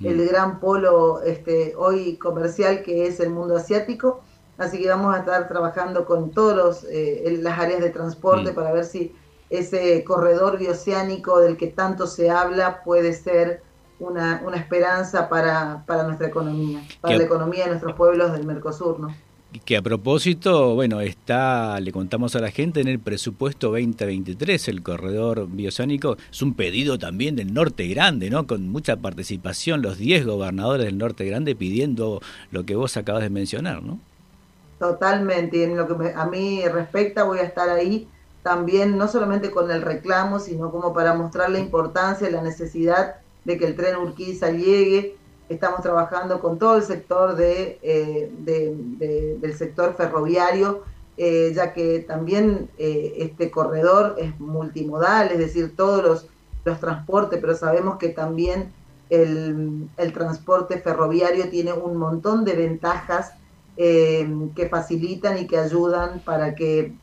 mm. 0.00 0.06
el 0.06 0.26
gran 0.26 0.58
polo 0.58 1.22
este, 1.22 1.74
hoy 1.76 2.16
comercial 2.16 2.82
que 2.82 3.06
es 3.06 3.20
el 3.20 3.28
mundo 3.28 3.56
asiático. 3.56 4.22
Así 4.56 4.80
que 4.80 4.88
vamos 4.88 5.14
a 5.14 5.18
estar 5.18 5.48
trabajando 5.48 6.06
con 6.06 6.30
todas 6.30 6.86
eh, 6.90 7.38
las 7.42 7.58
áreas 7.58 7.80
de 7.80 7.90
transporte 7.90 8.52
mm. 8.52 8.54
para 8.54 8.72
ver 8.72 8.86
si 8.86 9.14
ese 9.50 10.02
corredor 10.04 10.56
bioceánico 10.56 11.40
del 11.40 11.58
que 11.58 11.66
tanto 11.66 12.06
se 12.06 12.30
habla 12.30 12.82
puede 12.84 13.12
ser 13.12 13.62
una, 13.98 14.42
una 14.46 14.56
esperanza 14.56 15.28
para, 15.28 15.84
para, 15.86 16.04
nuestra 16.04 16.26
economía, 16.26 16.82
para 17.02 17.16
la 17.16 17.24
economía 17.24 17.64
de 17.64 17.70
nuestros 17.70 17.94
pueblos 17.94 18.32
del 18.32 18.46
Mercosur, 18.46 18.98
¿no? 18.98 19.14
Que 19.66 19.76
a 19.76 19.82
propósito, 19.82 20.74
bueno, 20.74 21.02
está, 21.02 21.78
le 21.80 21.92
contamos 21.92 22.34
a 22.34 22.40
la 22.40 22.50
gente 22.50 22.80
en 22.80 22.88
el 22.88 22.98
presupuesto 22.98 23.68
2023, 23.68 24.68
el 24.68 24.82
corredor 24.82 25.46
biosánico, 25.46 26.16
es 26.30 26.40
un 26.40 26.54
pedido 26.54 26.98
también 26.98 27.36
del 27.36 27.52
Norte 27.52 27.86
Grande, 27.86 28.30
¿no? 28.30 28.46
Con 28.46 28.70
mucha 28.70 28.96
participación, 28.96 29.82
los 29.82 29.98
10 29.98 30.24
gobernadores 30.24 30.86
del 30.86 30.96
Norte 30.96 31.26
Grande 31.26 31.54
pidiendo 31.54 32.22
lo 32.50 32.64
que 32.64 32.76
vos 32.76 32.96
acabas 32.96 33.22
de 33.22 33.30
mencionar, 33.30 33.82
¿no? 33.82 34.00
Totalmente, 34.78 35.58
y 35.58 35.62
en 35.64 35.76
lo 35.76 35.86
que 35.86 36.12
a 36.14 36.26
mí 36.26 36.66
respecta 36.66 37.24
voy 37.24 37.40
a 37.40 37.42
estar 37.42 37.68
ahí 37.68 38.08
también, 38.42 38.96
no 38.96 39.06
solamente 39.06 39.50
con 39.50 39.70
el 39.70 39.82
reclamo, 39.82 40.40
sino 40.40 40.70
como 40.70 40.94
para 40.94 41.14
mostrar 41.14 41.50
la 41.50 41.58
importancia, 41.58 42.30
la 42.30 42.42
necesidad 42.42 43.16
de 43.44 43.58
que 43.58 43.66
el 43.66 43.76
tren 43.76 43.96
Urquiza 43.96 44.50
llegue. 44.50 45.16
Estamos 45.52 45.82
trabajando 45.82 46.40
con 46.40 46.58
todo 46.58 46.76
el 46.76 46.82
sector 46.82 47.36
de, 47.36 47.78
eh, 47.82 49.38
del 49.38 49.54
sector 49.54 49.94
ferroviario, 49.94 50.82
eh, 51.18 51.52
ya 51.54 51.74
que 51.74 52.00
también 52.00 52.70
eh, 52.78 53.14
este 53.18 53.50
corredor 53.50 54.16
es 54.18 54.40
multimodal, 54.40 55.30
es 55.30 55.38
decir, 55.38 55.76
todos 55.76 56.02
los, 56.02 56.26
los 56.64 56.80
transportes, 56.80 57.38
pero 57.38 57.54
sabemos 57.54 57.98
que 57.98 58.08
también 58.08 58.72
el, 59.10 59.90
el, 59.98 60.12
transporte 60.14 60.78
ferroviario 60.78 61.50
tiene 61.50 61.74
un 61.74 61.98
montón 61.98 62.44
de 62.46 62.54
ventajas 62.54 63.32
que 63.76 64.68
facilitan 64.70 65.38
y 65.38 65.46
que 65.46 65.58
ayudan 65.58 66.20
para 66.20 66.54
que 66.54 66.94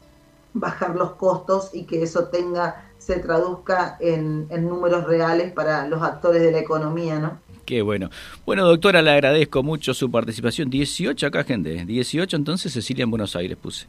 bajar 0.53 0.95
los 0.95 1.11
costos 1.13 1.71
y 1.73 1.85
que 1.85 2.03
eso 2.03 2.25
tenga 2.25 2.89
se 2.99 3.17
traduzca 3.17 3.97
en, 3.99 4.47
números 4.67 5.05
reales 5.05 5.51
para 5.53 5.87
los 5.87 6.03
actores 6.03 6.43
de 6.43 6.51
la 6.51 6.59
economía, 6.59 7.17
¿no? 7.17 7.39
Qué 7.69 7.83
bueno. 7.83 8.09
Bueno, 8.47 8.65
doctora, 8.65 9.03
le 9.03 9.11
agradezco 9.11 9.61
mucho 9.61 9.93
su 9.93 10.09
participación. 10.09 10.71
18 10.71 11.27
acá, 11.27 11.43
gente. 11.43 11.85
18 11.85 12.35
entonces 12.35 12.73
Cecilia 12.73 13.03
en 13.03 13.11
Buenos 13.11 13.35
Aires 13.35 13.59
puse. 13.61 13.85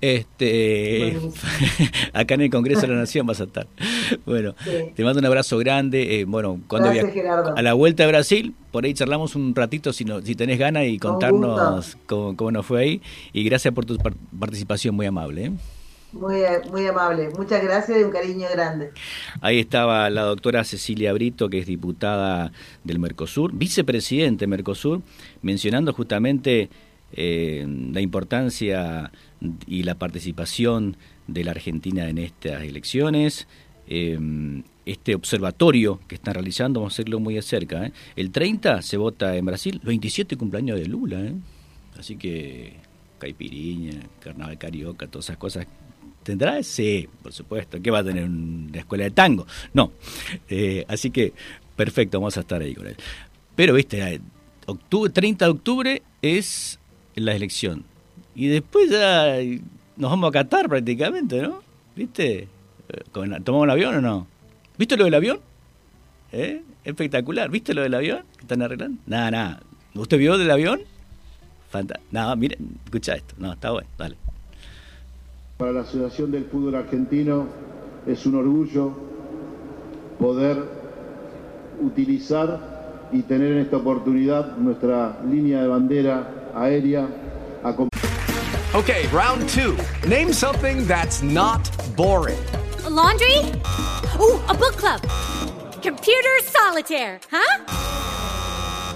Este, 0.00 1.16
acá 2.12 2.34
en 2.34 2.40
el 2.40 2.50
Congreso 2.50 2.80
de 2.80 2.88
la 2.88 2.94
Nación 2.96 3.24
vas 3.24 3.40
a 3.40 3.44
estar. 3.44 3.68
Bueno, 4.26 4.56
te 4.96 5.04
mando 5.04 5.20
un 5.20 5.26
abrazo 5.26 5.58
grande. 5.58 6.18
Eh, 6.18 6.24
bueno, 6.24 6.60
cuando 6.66 6.90
a 6.90 7.62
la 7.62 7.74
vuelta 7.74 8.02
a 8.02 8.08
Brasil, 8.08 8.52
por 8.72 8.84
ahí 8.84 8.94
charlamos 8.94 9.36
un 9.36 9.54
ratito 9.54 9.92
si, 9.92 10.04
no, 10.04 10.20
si 10.20 10.34
tenés 10.34 10.58
ganas 10.58 10.86
y 10.86 10.98
contarnos 10.98 11.96
cómo, 12.06 12.36
cómo, 12.36 12.50
nos 12.50 12.66
fue 12.66 12.80
ahí. 12.80 13.02
Y 13.32 13.44
gracias 13.44 13.72
por 13.72 13.84
tu 13.84 13.96
participación 14.36 14.96
muy 14.96 15.06
amable. 15.06 15.44
¿eh? 15.44 15.52
Muy, 16.14 16.42
muy 16.70 16.86
amable. 16.86 17.30
Muchas 17.36 17.62
gracias 17.62 17.98
y 17.98 18.02
un 18.04 18.10
cariño 18.12 18.46
grande. 18.52 18.92
Ahí 19.40 19.58
estaba 19.58 20.08
la 20.10 20.22
doctora 20.22 20.62
Cecilia 20.62 21.12
Brito, 21.12 21.50
que 21.50 21.58
es 21.58 21.66
diputada 21.66 22.52
del 22.84 23.00
Mercosur, 23.00 23.52
vicepresidente 23.52 24.46
Mercosur, 24.46 25.02
mencionando 25.42 25.92
justamente 25.92 26.70
eh, 27.12 27.66
la 27.92 28.00
importancia 28.00 29.10
y 29.66 29.82
la 29.82 29.96
participación 29.96 30.96
de 31.26 31.44
la 31.44 31.50
Argentina 31.50 32.08
en 32.08 32.18
estas 32.18 32.62
elecciones. 32.62 33.48
Eh, 33.88 34.18
este 34.86 35.14
observatorio 35.14 35.98
que 36.06 36.14
están 36.14 36.34
realizando, 36.34 36.80
vamos 36.80 36.92
a 36.92 36.96
hacerlo 36.96 37.18
muy 37.18 37.34
de 37.34 37.42
cerca. 37.42 37.86
¿eh? 37.86 37.92
El 38.14 38.30
30 38.30 38.82
se 38.82 38.96
vota 38.96 39.36
en 39.36 39.44
Brasil, 39.46 39.80
27 39.82 40.36
cumpleaños 40.36 40.78
de 40.78 40.86
Lula. 40.86 41.32
Así 41.98 42.16
que 42.16 42.74
caipiriña, 43.18 43.94
carnaval 44.20 44.58
carioca, 44.58 45.06
todas 45.06 45.26
esas 45.26 45.38
cosas 45.38 45.66
¿Tendrá? 46.24 46.62
Sí, 46.62 47.08
por 47.22 47.32
supuesto. 47.32 47.80
¿Qué 47.80 47.90
va 47.90 48.00
a 48.00 48.04
tener 48.04 48.24
una 48.24 48.78
escuela 48.78 49.04
de 49.04 49.12
tango? 49.12 49.46
No. 49.72 49.92
Eh, 50.48 50.84
así 50.88 51.10
que 51.10 51.32
Perfecto, 51.76 52.20
vamos 52.20 52.36
a 52.36 52.40
estar 52.40 52.60
ahí 52.60 52.74
con 52.74 52.86
él. 52.86 52.96
Pero, 53.56 53.74
viste, 53.74 54.20
octubre, 54.66 55.10
30 55.10 55.44
de 55.44 55.50
octubre 55.50 56.02
es 56.22 56.78
la 57.16 57.34
elección. 57.34 57.84
Y 58.34 58.46
después 58.46 58.90
ya 58.90 59.36
nos 59.96 60.10
vamos 60.10 60.28
a 60.28 60.32
Qatar 60.32 60.68
prácticamente, 60.68 61.42
¿no? 61.42 61.62
¿Viste? 61.96 62.48
¿Tomamos 63.12 63.64
un 63.64 63.70
avión 63.70 63.96
o 63.96 64.00
no? 64.00 64.26
¿Viste 64.76 64.96
lo 64.96 65.04
del 65.04 65.14
avión? 65.14 65.40
¿Eh? 66.32 66.62
Espectacular. 66.84 67.50
¿Viste 67.50 67.74
lo 67.74 67.82
del 67.82 67.94
avión 67.94 68.24
que 68.36 68.42
están 68.42 68.62
arreglando? 68.62 69.00
Nada, 69.06 69.30
nada. 69.30 69.60
¿Usted 69.94 70.18
vio 70.18 70.38
del 70.38 70.50
avión? 70.50 70.80
Nada, 72.12 72.36
mire, 72.36 72.56
escucha 72.84 73.14
esto. 73.14 73.34
No, 73.38 73.52
está 73.52 73.70
bueno, 73.72 73.88
dale. 73.98 74.16
Para 75.56 75.72
la 75.72 75.82
Asociación 75.82 76.32
del 76.32 76.46
Fútbol 76.46 76.74
Argentino 76.74 77.46
es 78.08 78.26
un 78.26 78.34
orgullo 78.34 78.92
poder 80.18 80.56
utilizar 81.80 83.08
y 83.12 83.22
tener 83.22 83.52
en 83.52 83.58
esta 83.58 83.76
oportunidad 83.76 84.56
nuestra 84.56 85.20
línea 85.24 85.62
de 85.62 85.68
bandera 85.68 86.50
aérea. 86.56 87.06
Okay, 88.74 89.06
round 89.12 89.48
two. 89.48 89.76
Name 90.08 90.32
something 90.32 90.88
that's 90.88 91.22
not 91.22 91.60
boring. 91.96 92.38
A 92.84 92.90
laundry? 92.90 93.38
Ooh, 94.18 94.40
a 94.48 94.54
book 94.54 94.76
club. 94.76 95.00
Computer 95.82 96.42
solitaire, 96.42 97.20
huh? 97.30 97.64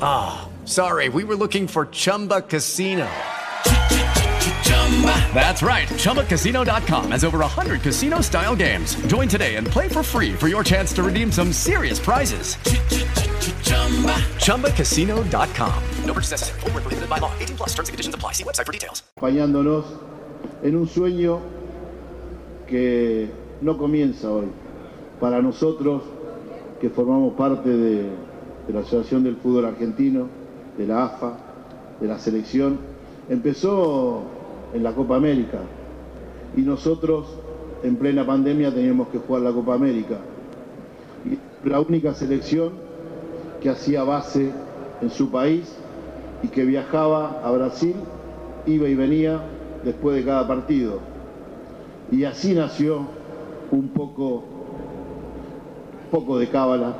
Ah, 0.02 0.48
oh, 0.48 0.66
sorry, 0.66 1.08
we 1.08 1.22
were 1.22 1.36
looking 1.36 1.68
for 1.68 1.86
Chumba 1.86 2.42
Casino. 2.42 3.06
That's 5.32 5.62
right. 5.62 5.86
ChumbaCasino.com 5.88 7.12
has 7.12 7.24
over 7.24 7.38
100 7.38 7.82
casino 7.82 8.20
style 8.20 8.56
games. 8.56 8.96
Join 9.06 9.28
today 9.28 9.54
and 9.56 9.66
play 9.66 9.88
for 9.88 10.02
free 10.02 10.34
for 10.34 10.48
your 10.48 10.64
chance 10.64 10.92
to 10.94 11.04
redeem 11.04 11.30
some 11.30 11.52
serious 11.52 12.00
prizes. 12.00 12.56
ChumbaCasino.com. 14.42 15.82
No 16.04 16.12
purchase 16.12 16.32
necessary. 16.32 16.60
Full 16.60 16.70
prohibited 16.70 17.08
by 17.08 17.18
law. 17.18 17.32
18 17.38 17.56
plus 17.56 17.68
terms 17.74 17.88
and 17.88 17.94
conditions 17.94 18.14
apply. 18.14 18.32
See 18.32 18.44
website 18.44 18.66
for 18.66 18.72
details. 18.72 19.04
Acompañándonos 19.16 19.84
en 20.62 20.76
un 20.76 20.88
sueño 20.88 21.40
que 22.66 23.30
no 23.60 23.76
comienza 23.78 24.30
hoy. 24.30 24.48
Para 25.20 25.40
nosotros, 25.42 26.02
que 26.80 26.90
formamos 26.90 27.34
parte 27.34 27.68
de, 27.68 28.02
de 28.66 28.72
la 28.72 28.80
Asociación 28.80 29.24
del 29.24 29.36
Fútbol 29.36 29.66
Argentino, 29.66 30.28
de 30.76 30.86
la 30.86 31.04
AFA, 31.04 31.36
de 32.00 32.06
la 32.06 32.18
selección, 32.18 32.78
empezó 33.28 34.37
en 34.74 34.82
la 34.82 34.92
Copa 34.92 35.16
América. 35.16 35.58
Y 36.56 36.62
nosotros 36.62 37.26
en 37.82 37.96
plena 37.96 38.26
pandemia 38.26 38.72
teníamos 38.72 39.08
que 39.08 39.18
jugar 39.18 39.42
la 39.42 39.52
Copa 39.52 39.74
América. 39.74 40.18
Y 41.24 41.68
la 41.68 41.80
única 41.80 42.14
selección 42.14 42.72
que 43.60 43.70
hacía 43.70 44.04
base 44.04 44.50
en 45.00 45.10
su 45.10 45.30
país 45.30 45.76
y 46.42 46.48
que 46.48 46.64
viajaba 46.64 47.40
a 47.44 47.50
Brasil, 47.50 47.94
iba 48.66 48.88
y 48.88 48.94
venía 48.94 49.40
después 49.84 50.16
de 50.16 50.24
cada 50.24 50.46
partido. 50.46 51.00
Y 52.10 52.24
así 52.24 52.54
nació 52.54 53.06
un 53.70 53.88
poco, 53.88 54.44
poco 56.10 56.38
de 56.38 56.48
cábala, 56.48 56.94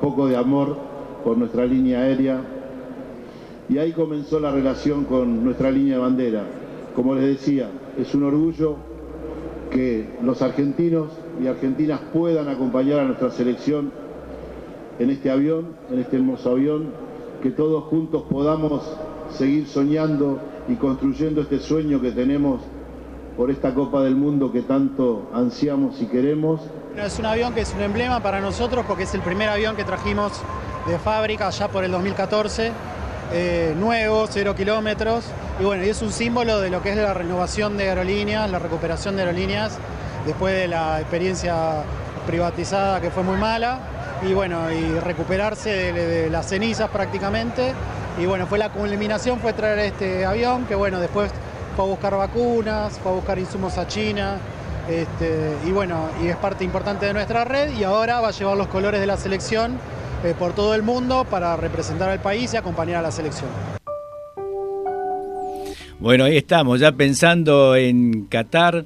poco 0.00 0.26
de 0.26 0.36
amor 0.36 0.76
por 1.24 1.36
nuestra 1.36 1.66
línea 1.66 2.00
aérea. 2.00 2.40
Y 3.68 3.78
ahí 3.78 3.92
comenzó 3.92 4.38
la 4.38 4.52
relación 4.52 5.04
con 5.04 5.44
nuestra 5.44 5.70
línea 5.70 5.96
de 5.96 6.00
bandera. 6.00 6.44
Como 6.96 7.14
les 7.14 7.24
decía, 7.24 7.68
es 7.98 8.14
un 8.14 8.22
orgullo 8.22 8.76
que 9.70 10.16
los 10.22 10.40
argentinos 10.40 11.08
y 11.42 11.46
argentinas 11.46 12.00
puedan 12.14 12.48
acompañar 12.48 13.00
a 13.00 13.04
nuestra 13.04 13.30
selección 13.30 13.92
en 14.98 15.10
este 15.10 15.30
avión, 15.30 15.76
en 15.90 15.98
este 15.98 16.16
hermoso 16.16 16.52
avión, 16.52 16.86
que 17.42 17.50
todos 17.50 17.84
juntos 17.84 18.24
podamos 18.30 18.82
seguir 19.28 19.66
soñando 19.66 20.38
y 20.68 20.76
construyendo 20.76 21.42
este 21.42 21.58
sueño 21.58 22.00
que 22.00 22.12
tenemos 22.12 22.62
por 23.36 23.50
esta 23.50 23.74
Copa 23.74 24.02
del 24.02 24.16
Mundo 24.16 24.50
que 24.50 24.62
tanto 24.62 25.28
ansiamos 25.34 26.00
y 26.00 26.06
queremos. 26.06 26.62
Es 26.96 27.18
un 27.18 27.26
avión 27.26 27.52
que 27.52 27.60
es 27.60 27.74
un 27.74 27.82
emblema 27.82 28.22
para 28.22 28.40
nosotros 28.40 28.86
porque 28.88 29.02
es 29.02 29.14
el 29.14 29.20
primer 29.20 29.50
avión 29.50 29.76
que 29.76 29.84
trajimos 29.84 30.32
de 30.86 30.98
fábrica 30.98 31.50
ya 31.50 31.68
por 31.68 31.84
el 31.84 31.92
2014, 31.92 32.72
eh, 33.32 33.74
nuevo, 33.76 34.26
cero 34.30 34.54
kilómetros, 34.54 35.24
y 35.60 35.64
bueno, 35.64 35.84
y 35.84 35.88
es 35.88 36.02
un 36.02 36.12
símbolo 36.12 36.60
de 36.60 36.70
lo 36.70 36.82
que 36.82 36.90
es 36.90 36.96
la 36.96 37.14
renovación 37.14 37.76
de 37.76 37.88
aerolíneas, 37.88 38.50
la 38.50 38.58
recuperación 38.58 39.16
de 39.16 39.22
aerolíneas, 39.22 39.78
después 40.26 40.54
de 40.54 40.68
la 40.68 41.00
experiencia 41.00 41.82
privatizada 42.26 43.00
que 43.00 43.10
fue 43.10 43.22
muy 43.22 43.36
mala, 43.36 43.80
y 44.22 44.32
bueno, 44.32 44.70
y 44.70 44.98
recuperarse 45.00 45.92
de, 45.92 46.30
las 46.30 46.48
cenizas 46.48 46.88
prácticamente. 46.90 47.72
Y 48.18 48.26
bueno, 48.26 48.46
fue 48.46 48.58
la 48.58 48.70
culminación, 48.70 49.40
fue 49.40 49.52
traer 49.52 49.78
este 49.80 50.24
avión, 50.24 50.64
que 50.64 50.74
bueno, 50.74 51.00
después 51.00 51.30
fue 51.74 51.84
a 51.84 51.88
buscar 51.88 52.16
vacunas, 52.16 52.98
fue 52.98 53.12
a 53.12 53.14
buscar 53.14 53.38
insumos 53.38 53.76
a 53.76 53.86
China, 53.86 54.38
este, 54.88 55.54
y 55.66 55.72
bueno, 55.72 56.08
y 56.22 56.28
es 56.28 56.36
parte 56.36 56.64
importante 56.64 57.06
de 57.06 57.12
nuestra 57.12 57.44
red, 57.44 57.76
y 57.76 57.84
ahora 57.84 58.20
va 58.20 58.28
a 58.28 58.30
llevar 58.30 58.56
los 58.56 58.68
colores 58.68 59.00
de 59.00 59.06
la 59.06 59.16
selección 59.16 59.78
eh, 60.26 60.34
por 60.38 60.54
todo 60.54 60.74
el 60.74 60.82
mundo 60.82 61.24
para 61.30 61.56
representar 61.56 62.08
al 62.08 62.20
país 62.20 62.52
y 62.52 62.56
acompañar 62.56 62.98
a 62.98 63.02
la 63.02 63.12
selección. 63.12 63.48
Bueno, 65.98 66.24
ahí 66.24 66.36
estamos, 66.36 66.80
ya 66.80 66.92
pensando 66.92 67.74
en 67.74 68.26
Qatar. 68.26 68.84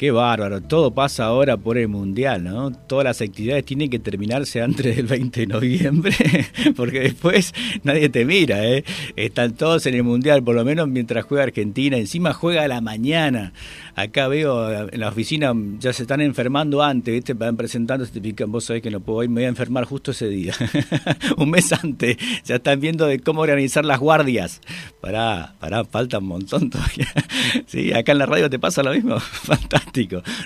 Qué 0.00 0.10
bárbaro, 0.12 0.62
todo 0.62 0.92
pasa 0.92 1.26
ahora 1.26 1.58
por 1.58 1.76
el 1.76 1.88
Mundial, 1.88 2.42
¿no? 2.42 2.72
Todas 2.72 3.04
las 3.04 3.20
actividades 3.20 3.66
tienen 3.66 3.90
que 3.90 3.98
terminarse 3.98 4.62
antes 4.62 4.96
del 4.96 5.04
20 5.04 5.40
de 5.40 5.46
noviembre, 5.46 6.16
porque 6.74 7.00
después 7.00 7.52
nadie 7.82 8.08
te 8.08 8.24
mira, 8.24 8.64
¿eh? 8.64 8.82
Están 9.14 9.52
todos 9.52 9.84
en 9.84 9.94
el 9.96 10.02
Mundial, 10.02 10.42
por 10.42 10.54
lo 10.54 10.64
menos 10.64 10.88
mientras 10.88 11.26
juega 11.26 11.44
Argentina, 11.44 11.98
encima 11.98 12.32
juega 12.32 12.62
a 12.62 12.68
la 12.68 12.80
mañana. 12.80 13.52
Acá 13.94 14.26
veo 14.28 14.88
en 14.88 14.98
la 14.98 15.08
oficina 15.08 15.52
ya 15.78 15.92
se 15.92 16.04
están 16.04 16.22
enfermando 16.22 16.82
antes, 16.82 17.12
¿viste? 17.12 17.34
Van 17.34 17.58
presentando, 17.58 18.06
se 18.06 18.12
te 18.12 18.22
pican, 18.22 18.50
vos 18.50 18.64
sabés 18.64 18.80
que 18.80 18.90
no 18.90 19.00
puedo 19.00 19.22
ir, 19.22 19.28
me 19.28 19.42
voy 19.42 19.44
a 19.44 19.48
enfermar 19.48 19.84
justo 19.84 20.12
ese 20.12 20.28
día. 20.28 20.54
un 21.36 21.50
mes 21.50 21.74
antes, 21.74 22.16
ya 22.46 22.54
están 22.54 22.80
viendo 22.80 23.04
de 23.04 23.18
cómo 23.18 23.42
organizar 23.42 23.84
las 23.84 23.98
guardias. 23.98 24.62
Pará, 25.02 25.56
pará, 25.60 25.84
falta 25.84 26.20
un 26.20 26.26
montón 26.26 26.70
todavía. 26.70 27.12
sí, 27.66 27.92
acá 27.92 28.12
en 28.12 28.18
la 28.18 28.24
radio 28.24 28.48
te 28.48 28.58
pasa 28.58 28.82
lo 28.82 28.94
mismo, 28.94 29.20
fantástico. 29.20 29.89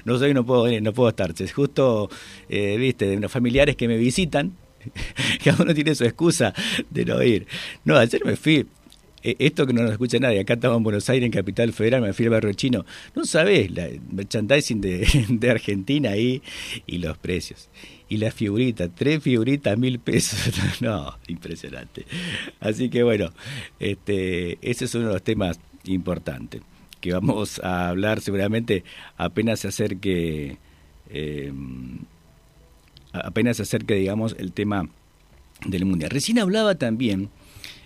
No 0.05 0.19
sé, 0.19 0.35
no 0.35 0.45
puedo 0.45 0.81
no 0.81 0.93
puedo 0.93 1.09
estar. 1.09 1.33
Es 1.39 1.53
justo, 1.53 2.11
eh, 2.49 2.77
viste, 2.77 3.07
de 3.07 3.17
unos 3.17 3.31
familiares 3.31 3.77
que 3.77 3.89
me 3.89 3.97
visitan, 3.97 4.57
cada 5.45 5.63
uno 5.63 5.75
tiene 5.75 5.95
su 5.95 6.05
excusa 6.05 6.55
de 6.91 7.05
no 7.05 7.23
ir. 7.23 7.47
No, 7.85 7.97
ayer 7.97 8.25
me 8.25 8.37
fui, 8.37 8.67
eh, 9.23 9.37
esto 9.39 9.67
que 9.67 9.73
no 9.73 9.83
nos 9.83 9.93
escucha 9.93 10.19
nadie, 10.19 10.41
acá 10.41 10.55
estamos 10.55 10.79
en 10.79 10.83
Buenos 10.83 11.09
Aires, 11.09 11.27
en 11.27 11.33
Capital 11.33 11.73
Federal, 11.73 12.03
me 12.03 12.13
fui 12.13 12.27
al 12.27 12.33
barrio 12.33 12.53
chino, 12.53 12.85
no 13.15 13.25
sabés, 13.25 13.71
la 13.71 13.89
merchandising 14.11 14.81
de, 14.81 15.27
de 15.29 15.51
Argentina 15.51 16.11
ahí 16.11 16.43
y 16.87 16.99
los 16.99 17.19
precios. 17.19 17.69
Y 18.07 18.19
la 18.19 18.31
figurita, 18.31 18.89
tres 18.89 19.23
figuritas, 19.23 19.79
mil 19.79 19.99
pesos. 19.99 20.39
No, 20.81 21.17
impresionante. 21.27 22.05
Así 22.61 22.91
que 22.91 23.03
bueno, 23.03 23.33
este, 23.81 24.59
ese 24.61 24.85
es 24.85 24.95
uno 24.95 25.07
de 25.07 25.13
los 25.15 25.23
temas 25.23 25.59
importantes 25.87 26.61
que 27.05 27.13
vamos 27.13 27.61
a 27.63 27.91
hablar 27.91 28.23
seguramente 28.23 28.83
apenas 29.19 29.61
se 29.61 29.69
acerque, 29.69 30.57
eh, 31.11 31.53
apenas 33.13 33.59
se 33.59 33.65
acerque, 33.65 33.95
digamos, 33.95 34.35
el 34.39 34.53
tema 34.53 34.89
del 35.67 35.85
Mundial. 35.85 36.09
Recién 36.09 36.39
hablaba 36.39 36.77
también 36.77 37.29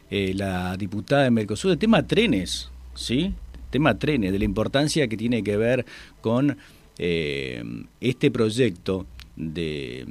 eh, 0.08 0.34
la 0.36 0.76
diputada 0.76 1.24
de 1.24 1.32
Mercosur 1.32 1.70
del 1.70 1.80
tema 1.80 2.06
trenes, 2.06 2.70
¿sí? 2.94 3.34
Tema 3.70 3.98
trenes, 3.98 4.30
de 4.30 4.38
la 4.38 4.44
importancia 4.44 5.08
que 5.08 5.16
tiene 5.16 5.42
que 5.42 5.56
ver 5.56 5.84
con 6.20 6.56
eh, 6.96 7.64
este 8.00 8.30
proyecto 8.30 9.04
de 9.34 10.06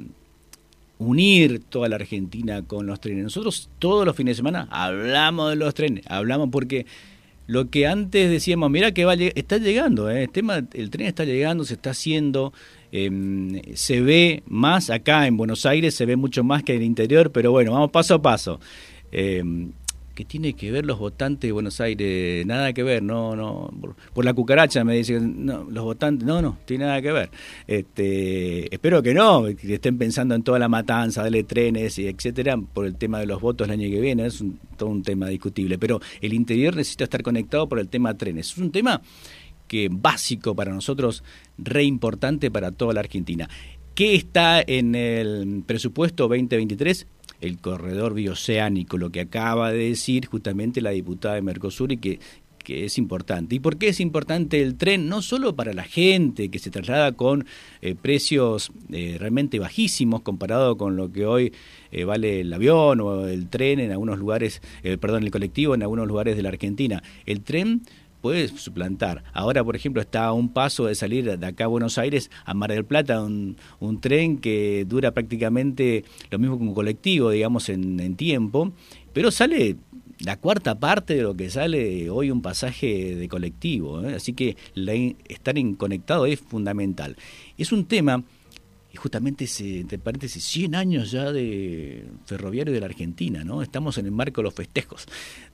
unir 0.98 1.62
toda 1.66 1.88
la 1.88 1.96
Argentina 1.96 2.60
con 2.60 2.86
los 2.86 3.00
trenes. 3.00 3.24
Nosotros 3.24 3.70
todos 3.78 4.04
los 4.04 4.14
fines 4.14 4.32
de 4.32 4.40
semana 4.40 4.68
hablamos 4.70 5.48
de 5.48 5.56
los 5.56 5.72
trenes, 5.72 6.04
hablamos 6.08 6.50
porque 6.50 6.84
lo 7.48 7.70
que 7.70 7.86
antes 7.86 8.30
decíamos, 8.30 8.70
mira 8.70 8.92
que 8.92 9.06
va, 9.06 9.14
está 9.14 9.56
llegando, 9.56 10.10
¿eh? 10.10 10.24
el, 10.24 10.30
tema, 10.30 10.62
el 10.74 10.90
tren 10.90 11.06
está 11.06 11.24
llegando, 11.24 11.64
se 11.64 11.74
está 11.74 11.90
haciendo, 11.90 12.52
em, 12.92 13.62
se 13.74 14.02
ve 14.02 14.42
más 14.46 14.90
acá 14.90 15.26
en 15.26 15.38
Buenos 15.38 15.64
Aires, 15.64 15.94
se 15.94 16.04
ve 16.04 16.16
mucho 16.16 16.44
más 16.44 16.62
que 16.62 16.74
en 16.74 16.82
el 16.82 16.84
interior, 16.84 17.32
pero 17.32 17.50
bueno, 17.50 17.72
vamos 17.72 17.90
paso 17.90 18.16
a 18.16 18.22
paso. 18.22 18.60
Em, 19.10 19.72
¿Qué 20.18 20.24
tiene 20.24 20.54
que 20.54 20.72
ver 20.72 20.84
los 20.84 20.98
votantes 20.98 21.46
de 21.46 21.52
Buenos 21.52 21.80
Aires? 21.80 22.44
Nada 22.44 22.72
que 22.72 22.82
ver, 22.82 23.04
no, 23.04 23.36
no. 23.36 23.70
Por, 24.12 24.24
la 24.24 24.34
cucaracha 24.34 24.82
me 24.82 24.96
dicen, 24.96 25.46
no, 25.46 25.62
los 25.70 25.84
votantes, 25.84 26.26
no, 26.26 26.42
no, 26.42 26.58
tiene 26.64 26.86
nada 26.86 27.00
que 27.00 27.12
ver. 27.12 27.30
Este, 27.68 28.74
espero 28.74 29.00
que 29.00 29.14
no, 29.14 29.44
que 29.44 29.74
estén 29.74 29.96
pensando 29.96 30.34
en 30.34 30.42
toda 30.42 30.58
la 30.58 30.68
matanza, 30.68 31.22
de 31.22 31.44
trenes 31.44 32.00
etcétera, 32.00 32.56
por 32.56 32.86
el 32.86 32.96
tema 32.96 33.20
de 33.20 33.26
los 33.26 33.40
votos 33.40 33.68
el 33.68 33.74
año 33.74 33.88
que 33.88 34.00
viene, 34.00 34.26
es 34.26 34.42
todo 34.76 34.88
un 34.88 35.04
tema 35.04 35.28
discutible. 35.28 35.78
Pero 35.78 36.00
el 36.20 36.32
interior 36.32 36.74
necesita 36.74 37.04
estar 37.04 37.22
conectado 37.22 37.68
por 37.68 37.78
el 37.78 37.88
tema 37.88 38.12
trenes. 38.14 38.50
Es 38.50 38.58
un 38.58 38.72
tema 38.72 39.00
que 39.68 39.88
básico 39.88 40.52
para 40.56 40.72
nosotros, 40.72 41.22
re 41.58 41.84
importante 41.84 42.50
para 42.50 42.72
toda 42.72 42.92
la 42.92 42.98
Argentina. 42.98 43.48
¿Qué 43.94 44.16
está 44.16 44.64
en 44.66 44.96
el 44.96 45.62
presupuesto 45.64 46.26
2023? 46.26 47.06
El 47.40 47.58
corredor 47.58 48.14
bioceánico, 48.14 48.98
lo 48.98 49.10
que 49.10 49.20
acaba 49.20 49.72
de 49.72 49.88
decir 49.88 50.26
justamente 50.26 50.80
la 50.80 50.90
diputada 50.90 51.36
de 51.36 51.42
Mercosur 51.42 51.92
y 51.92 51.98
que 51.98 52.20
que 52.68 52.84
es 52.84 52.98
importante. 52.98 53.54
¿Y 53.54 53.60
por 53.60 53.78
qué 53.78 53.88
es 53.88 53.98
importante 53.98 54.60
el 54.60 54.76
tren? 54.76 55.08
No 55.08 55.22
solo 55.22 55.56
para 55.56 55.72
la 55.72 55.84
gente 55.84 56.50
que 56.50 56.58
se 56.58 56.70
traslada 56.70 57.12
con 57.12 57.46
eh, 57.80 57.94
precios 57.94 58.72
eh, 58.92 59.16
realmente 59.18 59.58
bajísimos 59.58 60.20
comparado 60.20 60.76
con 60.76 60.94
lo 60.94 61.10
que 61.10 61.24
hoy 61.24 61.54
eh, 61.92 62.04
vale 62.04 62.40
el 62.40 62.52
avión 62.52 63.00
o 63.00 63.26
el 63.26 63.48
tren 63.48 63.80
en 63.80 63.90
algunos 63.90 64.18
lugares, 64.18 64.60
perdón, 65.00 65.22
el 65.22 65.30
colectivo 65.30 65.74
en 65.74 65.80
algunos 65.80 66.06
lugares 66.06 66.36
de 66.36 66.42
la 66.42 66.50
Argentina. 66.50 67.02
El 67.24 67.40
tren 67.40 67.80
puede 68.20 68.48
suplantar. 68.48 69.24
Ahora, 69.32 69.62
por 69.64 69.76
ejemplo, 69.76 70.02
está 70.02 70.26
a 70.26 70.32
un 70.32 70.52
paso 70.52 70.86
de 70.86 70.94
salir 70.94 71.38
de 71.38 71.46
acá 71.46 71.64
a 71.64 71.68
Buenos 71.68 71.98
Aires 71.98 72.30
a 72.44 72.54
Mar 72.54 72.70
del 72.70 72.84
Plata, 72.84 73.22
un, 73.22 73.56
un 73.80 74.00
tren 74.00 74.38
que 74.38 74.84
dura 74.86 75.12
prácticamente 75.12 76.04
lo 76.30 76.38
mismo 76.38 76.58
que 76.58 76.64
un 76.64 76.74
colectivo, 76.74 77.30
digamos, 77.30 77.68
en, 77.68 78.00
en 78.00 78.16
tiempo, 78.16 78.72
pero 79.12 79.30
sale 79.30 79.76
la 80.20 80.36
cuarta 80.36 80.78
parte 80.78 81.14
de 81.14 81.22
lo 81.22 81.34
que 81.34 81.50
sale 81.50 82.10
hoy 82.10 82.30
un 82.30 82.42
pasaje 82.42 83.14
de 83.14 83.28
colectivo. 83.28 84.02
¿eh? 84.02 84.14
Así 84.16 84.32
que 84.32 84.56
estar 85.28 85.58
en 85.58 85.74
conectado 85.74 86.26
es 86.26 86.40
fundamental. 86.40 87.16
Es 87.56 87.72
un 87.72 87.84
tema, 87.86 88.24
y 88.92 88.96
justamente, 88.96 89.46
se, 89.46 89.80
entre 89.80 89.98
paréntesis, 89.98 90.42
100 90.44 90.74
años 90.74 91.10
ya 91.10 91.30
de 91.30 92.04
ferroviario 92.24 92.72
de 92.72 92.80
la 92.80 92.86
Argentina, 92.86 93.44
¿no? 93.44 93.62
Estamos 93.62 93.98
en 93.98 94.06
el 94.06 94.12
marco 94.12 94.40
de 94.40 94.44
los 94.44 94.54
festejos 94.54 95.06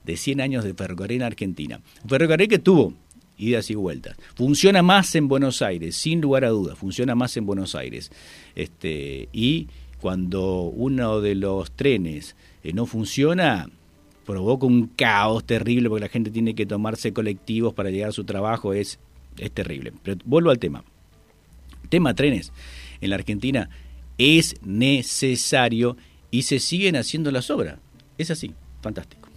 de 0.05 0.15
100 0.15 0.39
años 0.39 0.63
de 0.63 0.73
ferrocarril 0.73 1.17
en 1.17 1.23
Argentina. 1.23 1.81
Ferrocarril 2.07 2.47
que 2.47 2.59
tuvo 2.59 2.93
idas 3.37 3.69
y 3.69 3.75
vueltas. 3.75 4.15
Funciona 4.35 4.81
más 4.81 5.13
en 5.15 5.27
Buenos 5.27 5.61
Aires, 5.61 5.97
sin 5.97 6.21
lugar 6.21 6.45
a 6.45 6.49
dudas, 6.49 6.77
funciona 6.77 7.13
más 7.13 7.35
en 7.35 7.45
Buenos 7.45 7.75
Aires. 7.75 8.09
Este, 8.55 9.27
y 9.33 9.67
cuando 9.99 10.61
uno 10.61 11.19
de 11.19 11.35
los 11.35 11.71
trenes 11.71 12.37
eh, 12.63 12.71
no 12.71 12.85
funciona, 12.85 13.69
provoca 14.25 14.65
un 14.65 14.87
caos 14.87 15.43
terrible 15.43 15.89
porque 15.89 16.05
la 16.05 16.09
gente 16.09 16.31
tiene 16.31 16.55
que 16.55 16.65
tomarse 16.65 17.11
colectivos 17.11 17.73
para 17.73 17.89
llegar 17.89 18.09
a 18.09 18.13
su 18.13 18.23
trabajo, 18.23 18.73
es, 18.73 18.97
es 19.37 19.51
terrible. 19.51 19.91
Pero 20.03 20.19
vuelvo 20.23 20.51
al 20.51 20.59
tema. 20.59 20.85
Tema 21.89 22.13
trenes 22.13 22.53
en 23.01 23.09
la 23.09 23.15
Argentina 23.15 23.69
es 24.17 24.55
necesario 24.63 25.97
y 26.31 26.43
se 26.43 26.59
siguen 26.59 26.95
haciendo 26.95 27.31
las 27.31 27.49
obras. 27.49 27.79
Es 28.17 28.31
así, 28.31 28.53
fantástico. 28.81 29.29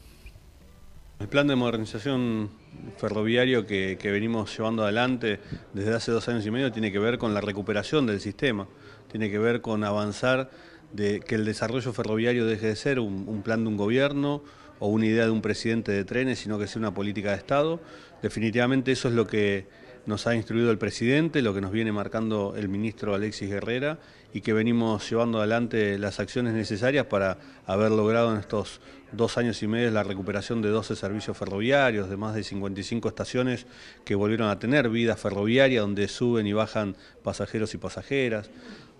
El 1.20 1.28
plan 1.28 1.48
de 1.48 1.56
modernización 1.56 2.50
ferroviario 2.96 3.66
que, 3.66 3.98
venimos 4.02 4.56
llevando 4.56 4.84
adelante 4.84 5.40
desde 5.74 5.94
hace 5.94 6.12
dos 6.12 6.28
años 6.28 6.46
y 6.46 6.50
medio 6.50 6.70
tiene 6.70 6.92
que 6.92 6.98
ver 7.00 7.18
con 7.18 7.34
la 7.34 7.40
recuperación 7.40 8.06
del 8.06 8.20
sistema, 8.20 8.68
tiene 9.10 9.30
que 9.30 9.38
ver 9.38 9.60
con 9.60 9.82
avanzar 9.82 10.50
de 10.92 11.20
que 11.20 11.34
el 11.34 11.44
desarrollo 11.44 11.92
ferroviario 11.92 12.46
deje 12.46 12.68
de 12.68 12.76
ser 12.76 13.00
un 13.00 13.42
plan 13.42 13.64
de 13.64 13.68
un 13.68 13.76
gobierno, 13.76 14.42
o 14.80 14.88
una 14.88 15.06
idea 15.06 15.24
de 15.24 15.30
un 15.30 15.42
presidente 15.42 15.92
de 15.92 16.04
trenes, 16.04 16.38
sino 16.38 16.58
que 16.58 16.66
sea 16.66 16.80
una 16.80 16.94
política 16.94 17.30
de 17.30 17.36
Estado. 17.36 17.80
Definitivamente 18.22 18.92
eso 18.92 19.08
es 19.08 19.14
lo 19.14 19.26
que 19.26 19.66
nos 20.08 20.26
ha 20.26 20.34
instruido 20.34 20.70
el 20.70 20.78
presidente, 20.78 21.42
lo 21.42 21.52
que 21.52 21.60
nos 21.60 21.70
viene 21.70 21.92
marcando 21.92 22.54
el 22.56 22.70
ministro 22.70 23.14
Alexis 23.14 23.50
Guerrera 23.50 23.98
y 24.32 24.40
que 24.40 24.54
venimos 24.54 25.08
llevando 25.10 25.36
adelante 25.36 25.98
las 25.98 26.18
acciones 26.18 26.54
necesarias 26.54 27.04
para 27.04 27.36
haber 27.66 27.90
logrado 27.90 28.32
en 28.32 28.40
estos 28.40 28.80
dos 29.12 29.36
años 29.36 29.62
y 29.62 29.66
medio 29.66 29.90
la 29.90 30.02
recuperación 30.02 30.62
de 30.62 30.70
12 30.70 30.96
servicios 30.96 31.36
ferroviarios, 31.36 32.08
de 32.08 32.16
más 32.16 32.34
de 32.34 32.42
55 32.42 33.06
estaciones 33.06 33.66
que 34.06 34.14
volvieron 34.14 34.48
a 34.48 34.58
tener 34.58 34.88
vida 34.88 35.14
ferroviaria, 35.14 35.82
donde 35.82 36.08
suben 36.08 36.46
y 36.46 36.54
bajan 36.54 36.96
pasajeros 37.22 37.74
y 37.74 37.76
pasajeras, 37.76 38.50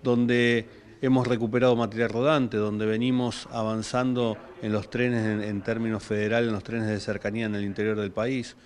donde 0.03 0.67
hemos 1.01 1.27
recuperado 1.27 1.75
material 1.75 2.11
rodante, 2.11 2.59
donde 2.59 2.85
venimos 2.85 3.49
avanzando 3.51 4.37
en 4.61 4.73
los 4.73 4.91
trenes 4.91 5.43
en, 5.43 5.63
términos 5.63 6.03
federales, 6.03 6.49
en 6.49 6.55
los 6.55 6.65
trenes 6.65 6.89
de 6.89 7.01
cercanía 7.01 7.47
en 7.47 7.55
el 7.55 7.65
interior 7.65 7.97
del 7.99 8.11
país, 8.11 8.57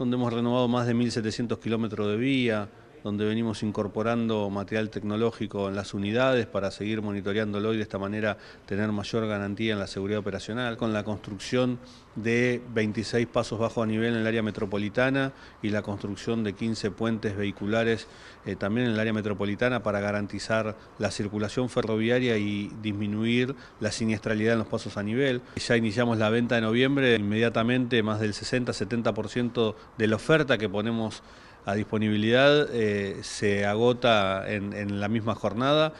donde 0.00 0.16
hemos 0.16 0.32
renovado 0.32 0.66
más 0.66 0.86
de 0.86 0.94
1.700 0.94 1.58
kilómetros 1.58 2.08
de 2.08 2.16
vía, 2.16 2.70
donde 3.02 3.24
venimos 3.24 3.62
incorporando 3.62 4.50
material 4.50 4.90
tecnológico 4.90 5.68
en 5.68 5.76
las 5.76 5.94
unidades 5.94 6.46
para 6.46 6.70
seguir 6.70 7.02
monitoreándolo 7.02 7.72
y 7.72 7.76
de 7.76 7.82
esta 7.82 7.98
manera 7.98 8.36
tener 8.66 8.90
mayor 8.92 9.26
garantía 9.26 9.72
en 9.72 9.78
la 9.78 9.86
seguridad 9.86 10.20
operacional, 10.20 10.76
con 10.76 10.92
la 10.92 11.04
construcción 11.04 11.78
de 12.16 12.60
26 12.74 13.26
pasos 13.28 13.58
bajo 13.58 13.82
a 13.82 13.86
nivel 13.86 14.14
en 14.14 14.20
el 14.20 14.26
área 14.26 14.42
metropolitana 14.42 15.32
y 15.62 15.70
la 15.70 15.82
construcción 15.82 16.42
de 16.42 16.54
15 16.54 16.90
puentes 16.90 17.36
vehiculares 17.36 18.06
eh, 18.46 18.56
también 18.56 18.88
en 18.88 18.94
el 18.94 19.00
área 19.00 19.12
metropolitana 19.12 19.82
para 19.82 20.00
garantizar 20.00 20.76
la 20.98 21.10
circulación 21.10 21.68
ferroviaria 21.68 22.36
y 22.36 22.70
disminuir 22.82 23.54
la 23.80 23.92
siniestralidad 23.92 24.54
en 24.54 24.58
los 24.60 24.68
pasos 24.68 24.96
a 24.96 25.02
nivel. 25.02 25.40
Ya 25.56 25.76
iniciamos 25.76 26.18
la 26.18 26.30
venta 26.30 26.56
de 26.56 26.62
noviembre, 26.62 27.14
inmediatamente 27.16 28.02
más 28.02 28.20
del 28.20 28.32
60-70% 28.32 29.74
de 29.98 30.06
la 30.06 30.16
oferta 30.16 30.58
que 30.58 30.68
ponemos 30.68 31.22
a 31.64 31.74
disponibilidad 31.74 32.68
eh, 32.72 33.18
se 33.22 33.66
agota 33.66 34.44
en, 34.50 35.00
la 35.00 35.08
misma 35.08 35.34
jornada. 35.34 35.92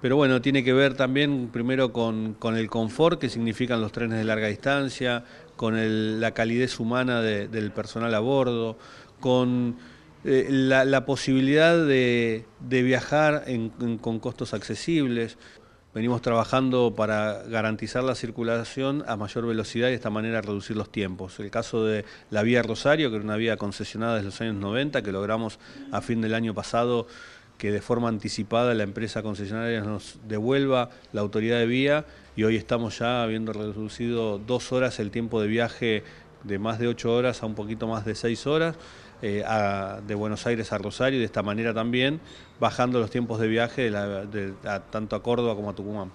Pero 0.00 0.16
bueno, 0.16 0.42
tiene 0.42 0.64
que 0.64 0.72
ver 0.72 0.94
también 0.94 1.48
primero 1.52 1.92
con, 1.92 2.36
el 2.56 2.68
confort 2.68 3.20
que 3.20 3.28
significan 3.28 3.80
los 3.80 3.92
trenes 3.92 4.18
de 4.18 4.24
larga 4.24 4.48
distancia, 4.48 5.24
con 5.54 6.20
la 6.20 6.32
calidez 6.32 6.80
humana 6.80 7.20
del 7.20 7.70
personal 7.70 8.12
a 8.14 8.18
bordo, 8.18 8.76
con 9.20 9.76
eh, 10.24 10.46
la, 10.50 11.04
posibilidad 11.04 11.76
de, 11.86 12.44
viajar 12.68 13.44
con 14.00 14.18
costos 14.18 14.54
accesibles. 14.54 15.38
Venimos 15.94 16.22
trabajando 16.22 16.94
para 16.96 17.42
garantizar 17.42 18.02
la 18.02 18.14
circulación 18.14 19.04
a 19.06 19.16
mayor 19.16 19.46
velocidad 19.46 19.88
y 19.88 19.90
de 19.90 19.96
esta 19.96 20.08
manera 20.08 20.40
reducir 20.40 20.74
los 20.74 20.90
tiempos. 20.90 21.38
El 21.38 21.50
caso 21.50 21.84
de 21.84 22.06
la 22.30 22.42
vía 22.42 22.62
Rosario, 22.62 23.10
que 23.10 23.16
era 23.16 23.24
una 23.24 23.36
vía 23.36 23.58
concesionada 23.58 24.14
desde 24.14 24.26
los 24.26 24.40
años 24.40 24.54
90, 24.54 25.02
que 25.02 25.12
logramos 25.12 25.58
a 25.90 26.00
fin 26.00 26.22
del 26.22 26.32
año 26.32 26.54
pasado 26.54 27.06
que 27.58 27.70
de 27.70 27.82
forma 27.82 28.08
anticipada 28.08 28.72
la 28.72 28.84
empresa 28.84 29.22
concesionaria 29.22 29.82
nos 29.82 30.18
devuelva 30.26 30.88
la 31.12 31.20
autoridad 31.20 31.58
de 31.58 31.66
vía 31.66 32.06
y 32.36 32.44
hoy 32.44 32.56
estamos 32.56 32.98
ya 32.98 33.22
habiendo 33.22 33.52
reducido 33.52 34.38
dos 34.38 34.72
horas 34.72 34.98
el 34.98 35.10
tiempo 35.10 35.42
de 35.42 35.48
viaje 35.48 36.04
de 36.42 36.58
más 36.58 36.78
de 36.78 36.88
ocho 36.88 37.14
horas 37.14 37.42
a 37.42 37.46
un 37.46 37.54
poquito 37.54 37.86
más 37.86 38.06
de 38.06 38.14
seis 38.14 38.46
horas. 38.46 38.76
Eh, 39.24 39.44
de 40.04 40.14
Buenos 40.16 40.46
Aires 40.48 40.72
a 40.72 40.78
Rosario 40.78 41.18
y 41.18 41.20
de 41.20 41.26
esta 41.26 41.44
manera 41.44 41.72
también 41.72 42.20
bajando 42.58 42.98
los 42.98 43.08
tiempos 43.08 43.38
de 43.38 43.46
viaje 43.46 43.88
tanto 44.90 45.14
a 45.14 45.22
Córdoba 45.22 45.54
como 45.54 45.70
a 45.70 45.74
Tucumán. 45.74 46.10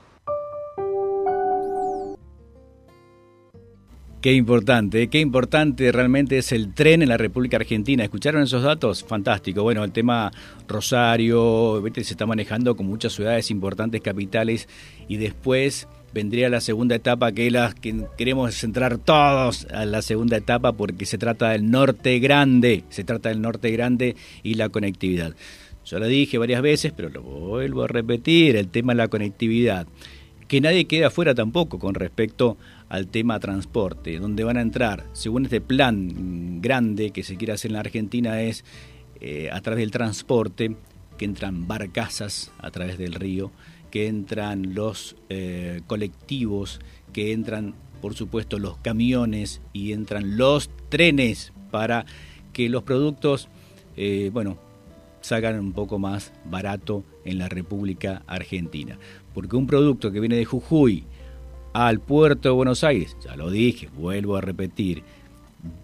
Qué 4.19 4.33
importante, 4.33 5.07
qué 5.07 5.21
importante 5.21 5.89
realmente 5.93 6.39
es 6.39 6.51
el 6.51 6.73
tren 6.73 7.01
en 7.01 7.07
la 7.07 7.15
República 7.17 7.55
Argentina. 7.55 8.03
¿Escucharon 8.03 8.43
esos 8.43 8.61
datos? 8.61 9.05
Fantástico. 9.05 9.63
Bueno, 9.63 9.85
el 9.85 9.93
tema 9.93 10.31
Rosario, 10.67 11.81
se 11.93 12.01
está 12.01 12.25
manejando 12.25 12.75
con 12.75 12.87
muchas 12.87 13.13
ciudades 13.13 13.51
importantes, 13.51 14.01
capitales, 14.01 14.67
y 15.07 15.15
después 15.15 15.87
vendría 16.17 16.49
la 16.49 16.61
segunda 16.61 16.95
etapa, 16.95 17.31
que 17.31 17.45
es 17.45 17.53
la 17.53 17.71
que 17.79 18.05
queremos 18.17 18.55
centrar 18.55 18.97
todos 18.97 19.67
a 19.71 19.85
la 19.85 20.01
segunda 20.01 20.37
etapa 20.37 20.73
porque 20.73 21.05
se 21.05 21.19
trata 21.19 21.51
del 21.51 21.69
norte 21.69 22.17
grande, 22.17 22.83
se 22.89 23.03
trata 23.03 23.29
del 23.29 23.39
norte 23.39 23.69
grande 23.69 24.15
y 24.41 24.55
la 24.55 24.69
conectividad. 24.69 25.35
Yo 25.85 25.99
lo 25.99 26.07
dije 26.07 26.39
varias 26.39 26.63
veces, 26.63 26.91
pero 26.91 27.09
lo 27.09 27.21
vuelvo 27.21 27.83
a 27.83 27.87
repetir, 27.87 28.55
el 28.55 28.69
tema 28.69 28.93
de 28.93 28.97
la 28.97 29.09
conectividad. 29.09 29.85
Que 30.47 30.59
nadie 30.59 30.85
quede 30.85 31.05
afuera 31.05 31.35
tampoco 31.35 31.77
con 31.77 31.93
respecto 31.93 32.57
al 32.89 33.09
tema 33.09 33.39
transporte, 33.39 34.17
donde 34.17 34.43
van 34.43 34.57
a 34.57 34.61
entrar, 34.61 35.05
según 35.13 35.45
este 35.45 35.61
plan 35.61 36.61
grande 36.61 37.11
que 37.11 37.21
se 37.21 37.37
quiere 37.37 37.53
hacer 37.53 37.69
en 37.69 37.73
la 37.73 37.81
Argentina, 37.81 38.41
es 38.41 38.65
eh, 39.21 39.49
a 39.51 39.61
través 39.61 39.81
del 39.81 39.91
transporte, 39.91 40.75
que 41.19 41.25
entran 41.25 41.67
barcazas 41.67 42.51
a 42.57 42.71
través 42.71 42.97
del 42.97 43.13
río, 43.13 43.51
que 43.91 44.07
entran 44.07 44.73
los 44.73 45.15
eh, 45.29 45.81
colectivos, 45.87 46.79
que 47.13 47.31
entran, 47.31 47.73
por 48.01 48.13
supuesto, 48.13 48.59
los 48.59 48.77
camiones 48.77 49.61
y 49.73 49.93
entran 49.93 50.37
los 50.37 50.69
trenes 50.89 51.53
para 51.71 52.05
que 52.53 52.69
los 52.69 52.83
productos, 52.83 53.49
eh, 53.95 54.29
bueno, 54.33 54.57
salgan 55.21 55.59
un 55.59 55.73
poco 55.73 55.99
más 55.99 56.33
barato 56.45 57.03
en 57.25 57.37
la 57.37 57.49
República 57.49 58.23
Argentina. 58.27 58.97
Porque 59.33 59.55
un 59.55 59.67
producto 59.67 60.11
que 60.11 60.19
viene 60.19 60.37
de 60.37 60.45
Jujuy 60.45 61.03
al 61.73 61.99
puerto 61.99 62.49
de 62.49 62.55
Buenos 62.55 62.83
Aires, 62.83 63.15
ya 63.23 63.35
lo 63.35 63.51
dije, 63.51 63.89
vuelvo 63.95 64.37
a 64.37 64.41
repetir, 64.41 65.03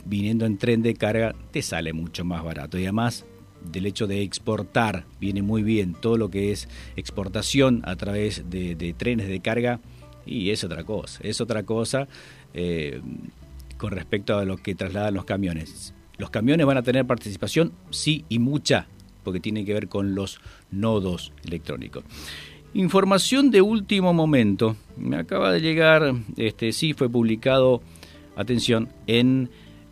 viniendo 0.05 0.45
en 0.45 0.57
tren 0.57 0.81
de 0.81 0.93
carga, 0.93 1.35
te 1.51 1.61
sale 1.61 1.93
mucho 1.93 2.25
más 2.25 2.43
barato. 2.43 2.77
Y 2.77 2.83
además 2.83 3.25
del 3.71 3.85
hecho 3.85 4.07
de 4.07 4.21
exportar, 4.21 5.05
viene 5.19 5.41
muy 5.41 5.63
bien 5.63 5.93
todo 5.93 6.17
lo 6.17 6.29
que 6.29 6.51
es 6.51 6.67
exportación 6.95 7.81
a 7.85 7.95
través 7.95 8.49
de, 8.49 8.95
trenes 8.97 9.27
de 9.27 9.39
carga 9.39 9.79
y 10.25 10.51
es 10.51 10.63
otra 10.63 10.83
cosa, 10.83 11.19
es 11.23 11.41
otra 11.41 11.63
cosa 11.63 12.07
eh, 12.53 13.01
con 13.77 13.91
respecto 13.91 14.37
a 14.37 14.45
lo 14.45 14.57
que 14.57 14.75
trasladan 14.75 15.13
los 15.13 15.25
camiones. 15.25 15.93
Los 16.17 16.29
camiones 16.29 16.65
van 16.65 16.77
a 16.77 16.83
tener 16.83 17.05
participación, 17.05 17.73
sí 17.89 18.25
y 18.29 18.39
mucha, 18.39 18.87
porque 19.23 19.39
tiene 19.39 19.65
que 19.65 19.73
ver 19.73 19.87
con 19.87 20.15
los 20.15 20.39
nodos 20.71 21.33
electrónicos. 21.43 22.03
Información 22.75 23.51
de 23.51 23.61
último 23.61 24.13
momento. 24.13 24.75
Me 24.97 25.17
acaba 25.17 25.51
de 25.51 25.61
llegar, 25.61 26.13
este 26.37 26.71
sí 26.71 26.93
fue 26.93 27.09
publicado, 27.09 27.81
atención, 28.35 28.89
en 29.05 29.49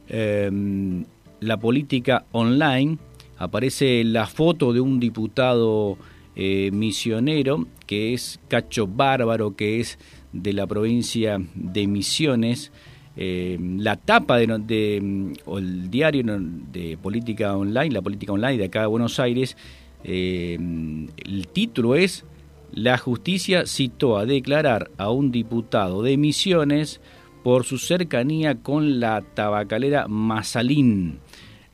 em, 0.08 1.06
la 1.40 1.58
política 1.58 2.26
online. 2.32 2.98
Aparece 3.42 4.04
la 4.04 4.28
foto 4.28 4.72
de 4.72 4.82
un 4.82 5.00
diputado 5.00 5.98
eh, 6.36 6.70
misionero 6.72 7.66
que 7.88 8.14
es 8.14 8.40
Cacho 8.48 8.86
Bárbaro, 8.86 9.56
que 9.56 9.80
es 9.80 9.98
de 10.32 10.54
la 10.54 10.68
provincia 10.68 11.42
de 11.56 11.88
Misiones. 11.88 12.72
Em, 13.18 13.80
la 13.80 13.96
tapa 13.96 14.38
de, 14.38 15.26
el 15.58 15.90
diario 15.90 16.24
de 16.72 17.00
política 17.02 17.58
online, 17.58 17.90
la 17.90 18.04
política 18.04 18.32
online 18.32 18.60
de 18.60 18.66
acá 18.66 18.82
de 18.82 18.88
Buenos 18.88 19.20
Aires, 19.20 19.58
em, 20.04 21.08
el 21.26 21.48
título 21.48 21.96
es 21.96 22.24
la 22.72 23.00
justicia 23.00 23.66
citó 23.66 24.20
a 24.20 24.28
declarar 24.28 24.92
a 25.00 25.10
un 25.10 25.32
diputado 25.32 26.04
de 26.04 26.16
Misiones 26.16 27.02
por 27.44 27.66
su 27.66 27.80
cercanía 27.80 28.60
con 28.60 29.00
la 29.00 29.22
tabacalera 29.34 30.08
Mazalín. 30.08 31.20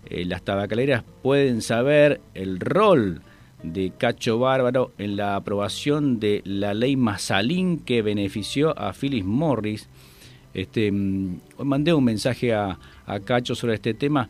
Eh, 0.09 0.25
las 0.25 0.41
tabacaleras 0.43 1.03
pueden 1.21 1.61
saber 1.61 2.21
el 2.33 2.59
rol 2.59 3.21
de 3.63 3.91
Cacho 3.97 4.39
Bárbaro 4.39 4.91
en 4.97 5.15
la 5.15 5.35
aprobación 5.35 6.19
de 6.19 6.41
la 6.45 6.73
ley 6.73 6.95
Mazalín 6.95 7.79
que 7.79 8.01
benefició 8.01 8.77
a 8.79 8.93
Phyllis 8.93 9.25
Morris. 9.25 9.89
Este, 10.53 10.91
mm, 10.91 11.39
mandé 11.63 11.93
un 11.93 12.03
mensaje 12.03 12.53
a, 12.53 12.79
a 13.05 13.19
Cacho 13.19 13.55
sobre 13.55 13.75
este 13.75 13.93
tema 13.93 14.29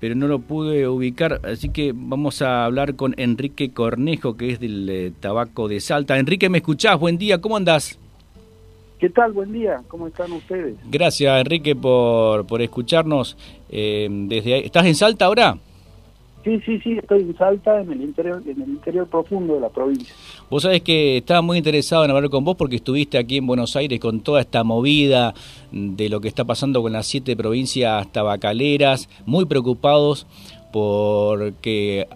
pero 0.00 0.14
no 0.14 0.28
lo 0.28 0.38
pude 0.40 0.86
ubicar, 0.86 1.40
así 1.44 1.70
que 1.70 1.92
vamos 1.94 2.40
a 2.42 2.64
hablar 2.64 2.94
con 2.94 3.14
Enrique 3.16 3.72
Cornejo, 3.72 4.36
que 4.36 4.50
es 4.52 4.60
del 4.60 4.88
eh, 4.88 5.12
Tabaco 5.18 5.66
de 5.66 5.80
Salta. 5.80 6.18
Enrique, 6.18 6.48
¿me 6.48 6.58
escuchás? 6.58 6.98
Buen 6.98 7.18
día, 7.18 7.40
¿cómo 7.40 7.56
andás? 7.56 7.98
¿Qué 8.98 9.08
tal? 9.08 9.32
Buen 9.32 9.52
día, 9.52 9.80
¿cómo 9.88 10.08
están 10.08 10.32
ustedes? 10.32 10.76
Gracias, 10.90 11.40
Enrique, 11.40 11.74
por, 11.74 12.46
por 12.46 12.62
escucharnos. 12.62 13.36
Eh, 13.70 14.08
desde 14.10 14.64
¿Estás 14.66 14.86
en 14.86 14.94
Salta 14.94 15.26
ahora? 15.26 15.58
Sí, 16.44 16.60
sí, 16.64 16.78
sí, 16.80 16.92
estoy 16.92 17.22
en 17.22 17.36
Salta, 17.36 17.80
en 17.80 17.92
el 17.92 18.00
interior, 18.00 18.42
en 18.46 18.62
el 18.62 18.68
interior 18.68 19.06
profundo 19.06 19.54
de 19.54 19.60
la 19.60 19.68
provincia. 19.68 20.14
Vos 20.48 20.62
sabés 20.62 20.82
que 20.82 21.18
estaba 21.18 21.42
muy 21.42 21.58
interesado 21.58 22.04
en 22.04 22.10
hablar 22.10 22.30
con 22.30 22.44
vos 22.44 22.56
porque 22.56 22.76
estuviste 22.76 23.18
aquí 23.18 23.38
en 23.38 23.46
Buenos 23.46 23.76
Aires 23.76 23.98
con 24.00 24.20
toda 24.20 24.40
esta 24.40 24.64
movida 24.64 25.34
de 25.72 26.08
lo 26.08 26.20
que 26.20 26.28
está 26.28 26.44
pasando 26.44 26.80
con 26.80 26.92
las 26.92 27.06
siete 27.06 27.36
provincias 27.36 28.10
tabacaleras, 28.12 29.08
muy 29.26 29.44
preocupados 29.44 30.26
porque 30.72 32.06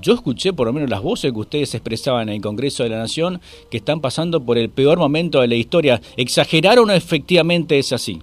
yo 0.00 0.14
escuché 0.14 0.52
por 0.52 0.66
lo 0.66 0.72
menos 0.72 0.90
las 0.90 1.02
voces 1.02 1.32
que 1.32 1.38
ustedes 1.38 1.74
expresaban 1.74 2.28
en 2.28 2.36
el 2.36 2.42
Congreso 2.42 2.82
de 2.82 2.90
la 2.90 2.98
Nación 2.98 3.40
que 3.70 3.78
están 3.78 4.00
pasando 4.00 4.44
por 4.44 4.58
el 4.58 4.68
peor 4.70 4.98
momento 4.98 5.40
de 5.40 5.48
la 5.48 5.54
historia. 5.54 6.00
¿Exageraron 6.16 6.90
o 6.90 6.92
efectivamente 6.92 7.78
es 7.78 7.92
así? 7.92 8.20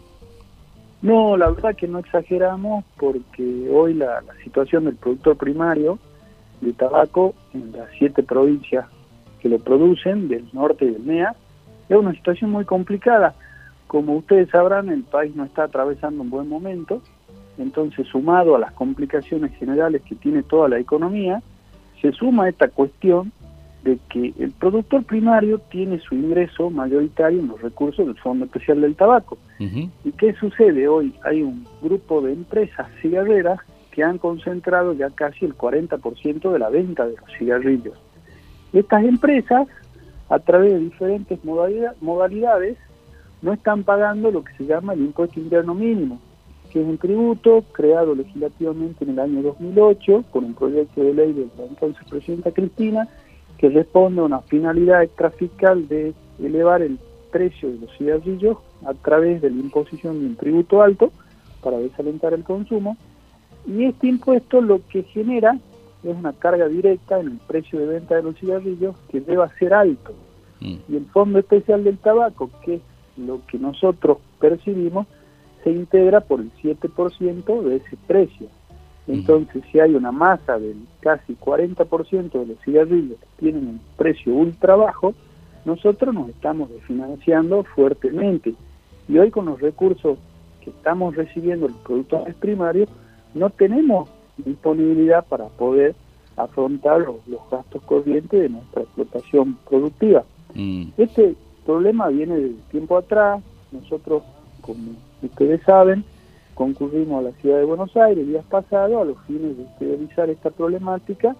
No, 1.01 1.37
la 1.37 1.49
verdad 1.49 1.75
que 1.75 1.87
no 1.87 1.99
exageramos 1.99 2.83
porque 2.97 3.69
hoy 3.71 3.93
la, 3.93 4.21
situación 4.43 4.85
del 4.85 4.95
productor 4.95 5.37
primario 5.37 5.97
de 6.59 6.73
tabaco 6.73 7.35
en 7.53 7.71
las 7.71 7.89
siete 7.97 8.21
provincias 8.21 8.85
que 9.39 9.47
lo 9.47 9.59
producen, 9.59 10.27
del 10.27 10.49
norte 10.51 10.85
y 10.85 10.91
del 10.91 11.03
MEA, 11.03 11.35
es 11.87 11.95
una 11.95 12.11
situación 12.13 12.51
muy 12.51 12.65
complicada. 12.65 13.33
Como 13.87 14.17
ustedes 14.17 14.49
sabrán, 14.49 14.89
el 14.89 15.03
país 15.03 15.33
no 15.35 15.45
está 15.45 15.63
atravesando 15.63 16.21
un 16.21 16.29
buen 16.29 16.49
momento, 16.49 17.01
entonces 17.57 18.05
sumado 18.07 18.55
a 18.55 18.59
las 18.59 18.73
complicaciones 18.73 19.55
generales 19.55 20.01
que 20.01 20.15
tiene 20.15 20.43
toda 20.43 20.67
la 20.67 20.79
economía, 20.79 21.41
se 22.01 22.11
suma 22.11 22.49
esta 22.49 22.67
cuestión 22.67 23.31
de 23.83 23.97
que 24.09 24.33
el 24.39 24.51
productor 24.51 25.03
primario 25.03 25.59
tiene 25.69 25.99
su 25.99 26.15
ingreso 26.15 26.69
mayoritario 26.69 27.39
en 27.39 27.47
los 27.47 27.61
recursos 27.61 28.05
del 28.05 28.17
Fondo 28.17 28.45
Especial 28.45 28.81
del 28.81 28.95
Tabaco. 28.95 29.37
¿Y 29.59 30.11
qué 30.17 30.33
sucede 30.33 30.87
hoy? 30.87 31.13
Hay 31.23 31.41
un 31.41 31.65
grupo 31.81 32.21
de 32.21 32.33
empresas 32.33 32.87
cigarreras 33.01 33.59
que 33.91 34.03
han 34.03 34.17
concentrado 34.17 34.93
ya 34.93 35.09
casi 35.09 35.45
el 35.45 35.57
40% 35.57 36.51
de 36.51 36.59
la 36.59 36.69
venta 36.69 37.05
de 37.07 37.15
los 37.17 37.37
cigarrillos. 37.37 37.97
Estas 38.71 39.03
empresas, 39.03 39.67
a 40.29 40.39
través 40.39 40.73
de 40.73 40.79
diferentes 40.79 41.39
modalidades, 41.43 42.77
no 43.41 43.53
están 43.53 43.83
pagando 43.83 44.31
lo 44.31 44.43
que 44.43 44.53
se 44.57 44.65
llama 44.65 44.93
el 44.93 45.01
impuesto 45.01 45.39
interno 45.39 45.73
mínimo, 45.73 46.19
que 46.71 46.81
es 46.81 46.85
un 46.85 46.97
tributo 46.97 47.63
creado 47.71 48.13
legislativamente 48.13 49.03
en 49.03 49.11
el 49.11 49.19
año 49.19 49.41
2008 49.41 50.25
por 50.31 50.43
un 50.43 50.53
proyecto 50.53 51.01
de 51.01 51.13
ley 51.13 51.33
de 51.33 51.47
la 51.57 51.65
entonces 51.65 52.03
presidenta 52.09 52.51
Cristina, 52.51 53.07
que 53.59 53.69
responde 53.69 54.21
a 54.21 54.23
una 54.23 54.39
finalidad 54.39 55.03
extrafiscal 55.03 55.87
de 55.89 56.13
elevar 56.41 56.81
el 56.81 56.97
precio 57.29 57.69
de 57.69 57.77
los 57.79 57.97
cigarrillos 57.97 58.57
a 58.85 58.93
través 58.93 59.41
de 59.41 59.49
la 59.49 59.57
imposición 59.57 60.19
de 60.19 60.25
un 60.27 60.35
tributo 60.37 60.81
alto 60.81 61.11
para 61.61 61.77
desalentar 61.77 62.33
el 62.33 62.43
consumo. 62.43 62.97
Y 63.67 63.83
este 63.83 64.07
impuesto 64.07 64.61
lo 64.61 64.79
que 64.87 65.03
genera 65.03 65.59
es 66.03 66.15
una 66.15 66.31
carga 66.31 66.69
directa 66.69 67.19
en 67.19 67.27
el 67.27 67.37
precio 67.47 67.79
de 67.79 67.87
venta 67.87 68.15
de 68.15 68.23
los 68.23 68.37
cigarrillos 68.39 68.95
que 69.09 69.19
deba 69.19 69.49
ser 69.59 69.73
alto. 69.73 70.13
Mm. 70.61 70.75
Y 70.87 70.95
el 70.95 71.05
Fondo 71.07 71.39
Especial 71.39 71.83
del 71.83 71.97
Tabaco, 71.97 72.49
que 72.63 72.75
es 72.75 72.81
lo 73.17 73.41
que 73.45 73.59
nosotros 73.59 74.19
percibimos, 74.39 75.05
se 75.65 75.71
integra 75.71 76.21
por 76.21 76.39
el 76.39 76.51
7% 76.63 77.61
de 77.63 77.75
ese 77.75 77.97
precio. 78.07 78.47
Entonces, 79.09 79.63
si 79.71 79.79
hay 79.79 79.95
una 79.95 80.11
masa 80.11 80.59
del 80.59 80.77
casi 80.99 81.35
40% 81.35 82.31
de 82.31 82.45
los 82.45 82.59
cigarrillos 82.63 83.17
que 83.19 83.27
tienen 83.39 83.67
un 83.67 83.81
precio 83.97 84.33
ultra 84.33 84.75
bajo, 84.75 85.15
nosotros 85.65 86.13
nos 86.13 86.29
estamos 86.29 86.69
desfinanciando 86.69 87.63
fuertemente. 87.63 88.53
Y 89.07 89.17
hoy 89.17 89.31
con 89.31 89.45
los 89.45 89.59
recursos 89.59 90.19
que 90.61 90.69
estamos 90.69 91.15
recibiendo 91.15 91.67
los 91.67 91.77
productores 91.77 92.35
primarios, 92.35 92.87
no 93.33 93.49
tenemos 93.49 94.09
disponibilidad 94.37 95.25
para 95.25 95.47
poder 95.47 95.95
afrontar 96.37 97.01
los, 97.01 97.17
gastos 97.49 97.81
corrientes 97.83 98.39
de 98.39 98.49
nuestra 98.49 98.83
explotación 98.83 99.57
productiva. 99.67 100.23
Mm. 100.53 100.89
Este 100.97 101.35
problema 101.65 102.09
viene 102.09 102.37
de 102.37 102.55
tiempo 102.69 102.95
atrás, 102.95 103.41
nosotros, 103.71 104.21
como 104.61 104.91
ustedes 105.23 105.61
saben, 105.63 106.05
concurrimos 106.59 107.19
a 107.19 107.29
la 107.29 107.31
ciudad 107.39 107.59
de 107.59 107.63
Buenos 107.63 107.95
Aires 107.95 108.27
días 108.27 108.43
pasados 108.49 109.01
a 109.01 109.05
los 109.05 109.17
fines 109.25 109.55
de 109.55 109.63
exteriorizar 109.63 110.29
esta 110.29 110.49
problemática 110.49 111.33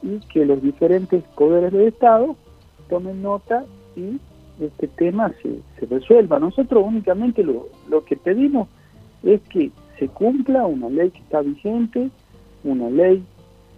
y 0.00 0.20
que 0.32 0.46
los 0.46 0.62
diferentes 0.62 1.24
poderes 1.34 1.72
del 1.72 1.88
Estado 1.88 2.36
tomen 2.88 3.20
nota 3.20 3.64
y 3.96 4.20
este 4.64 4.86
tema 4.86 5.32
se, 5.42 5.58
se 5.76 5.86
resuelva. 5.86 6.38
Nosotros 6.38 6.84
únicamente 6.86 7.42
lo, 7.42 7.66
lo 7.88 8.04
que 8.04 8.16
pedimos 8.16 8.68
es 9.24 9.40
que 9.48 9.72
se 9.98 10.06
cumpla 10.06 10.64
una 10.66 10.88
ley 10.88 11.10
que 11.10 11.18
está 11.18 11.40
vigente, 11.40 12.08
una 12.62 12.88
ley 12.90 13.24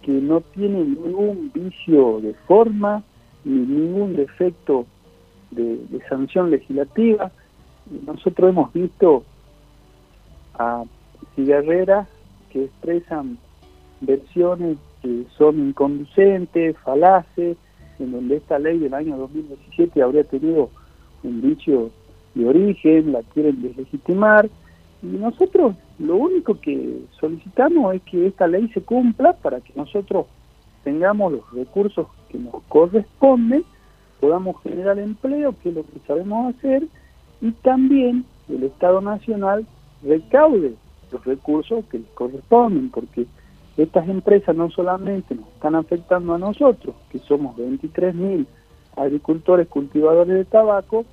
que 0.03 0.11
no 0.11 0.41
tiene 0.41 0.83
ningún 0.83 1.51
vicio 1.55 2.21
de 2.21 2.35
forma 2.45 3.01
ni 3.43 3.65
ningún 3.65 4.15
defecto 4.15 4.85
de, 5.49 5.77
de 5.89 6.07
sanción 6.07 6.51
legislativa. 6.51 7.31
Nosotros 8.05 8.51
hemos 8.51 8.71
visto 8.71 9.23
a 10.57 10.83
cigarreras 11.35 12.07
que 12.51 12.65
expresan 12.65 13.37
versiones 14.01 14.77
que 15.01 15.25
son 15.37 15.59
inconducentes, 15.59 16.77
falaces, 16.79 17.57
en 17.99 18.11
donde 18.11 18.37
esta 18.37 18.59
ley 18.59 18.79
del 18.79 18.93
año 18.93 19.17
2017 19.17 20.01
habría 20.01 20.23
tenido 20.23 20.69
un 21.23 21.41
vicio 21.41 21.91
de 22.35 22.47
origen, 22.47 23.11
la 23.11 23.21
quieren 23.33 23.61
deslegitimar, 23.61 24.49
y 25.01 25.07
nosotros 25.07 25.75
lo 25.99 26.15
único 26.15 26.59
que 26.59 27.01
solicitamos 27.19 27.95
es 27.95 28.01
que 28.03 28.27
esta 28.27 28.47
ley 28.47 28.69
se 28.69 28.81
cumpla 28.81 29.33
para 29.33 29.59
que 29.59 29.73
nosotros 29.75 30.25
tengamos 30.83 31.33
los 31.33 31.53
recursos 31.53 32.07
que 32.29 32.37
nos 32.37 32.63
corresponden, 32.69 33.63
podamos 34.19 34.61
generar 34.63 34.97
empleo, 34.99 35.53
que 35.61 35.69
es 35.69 35.75
lo 35.75 35.83
que 35.83 35.99
sabemos 36.07 36.55
hacer, 36.55 36.83
y 37.41 37.51
también 37.51 38.25
el 38.49 38.63
Estado 38.63 39.01
Nacional 39.01 39.65
recaude 40.05 40.75
los 41.11 41.23
recursos 41.25 41.85
que 41.85 41.99
les 41.99 42.09
corresponden, 42.09 42.89
porque 42.89 43.25
estas 43.77 44.07
empresas 44.07 44.55
no 44.55 44.69
solamente 44.69 45.35
nos 45.35 45.47
están 45.49 45.75
afectando 45.75 46.33
a 46.33 46.37
nosotros, 46.37 46.95
que 47.09 47.19
somos 47.19 47.55
23.000 47.57 48.45
agricultores 48.95 49.67
cultivadores 49.67 50.35
de 50.35 50.45
tabaco, 50.45 51.05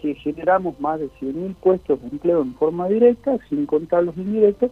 que 0.00 0.14
generamos 0.14 0.78
más 0.80 1.00
de 1.00 1.08
100.000 1.20 1.54
puestos 1.56 2.00
de 2.00 2.08
empleo 2.08 2.42
en 2.42 2.54
forma 2.54 2.88
directa, 2.88 3.38
sin 3.48 3.66
contar 3.66 4.04
los 4.04 4.16
indirectos, 4.16 4.70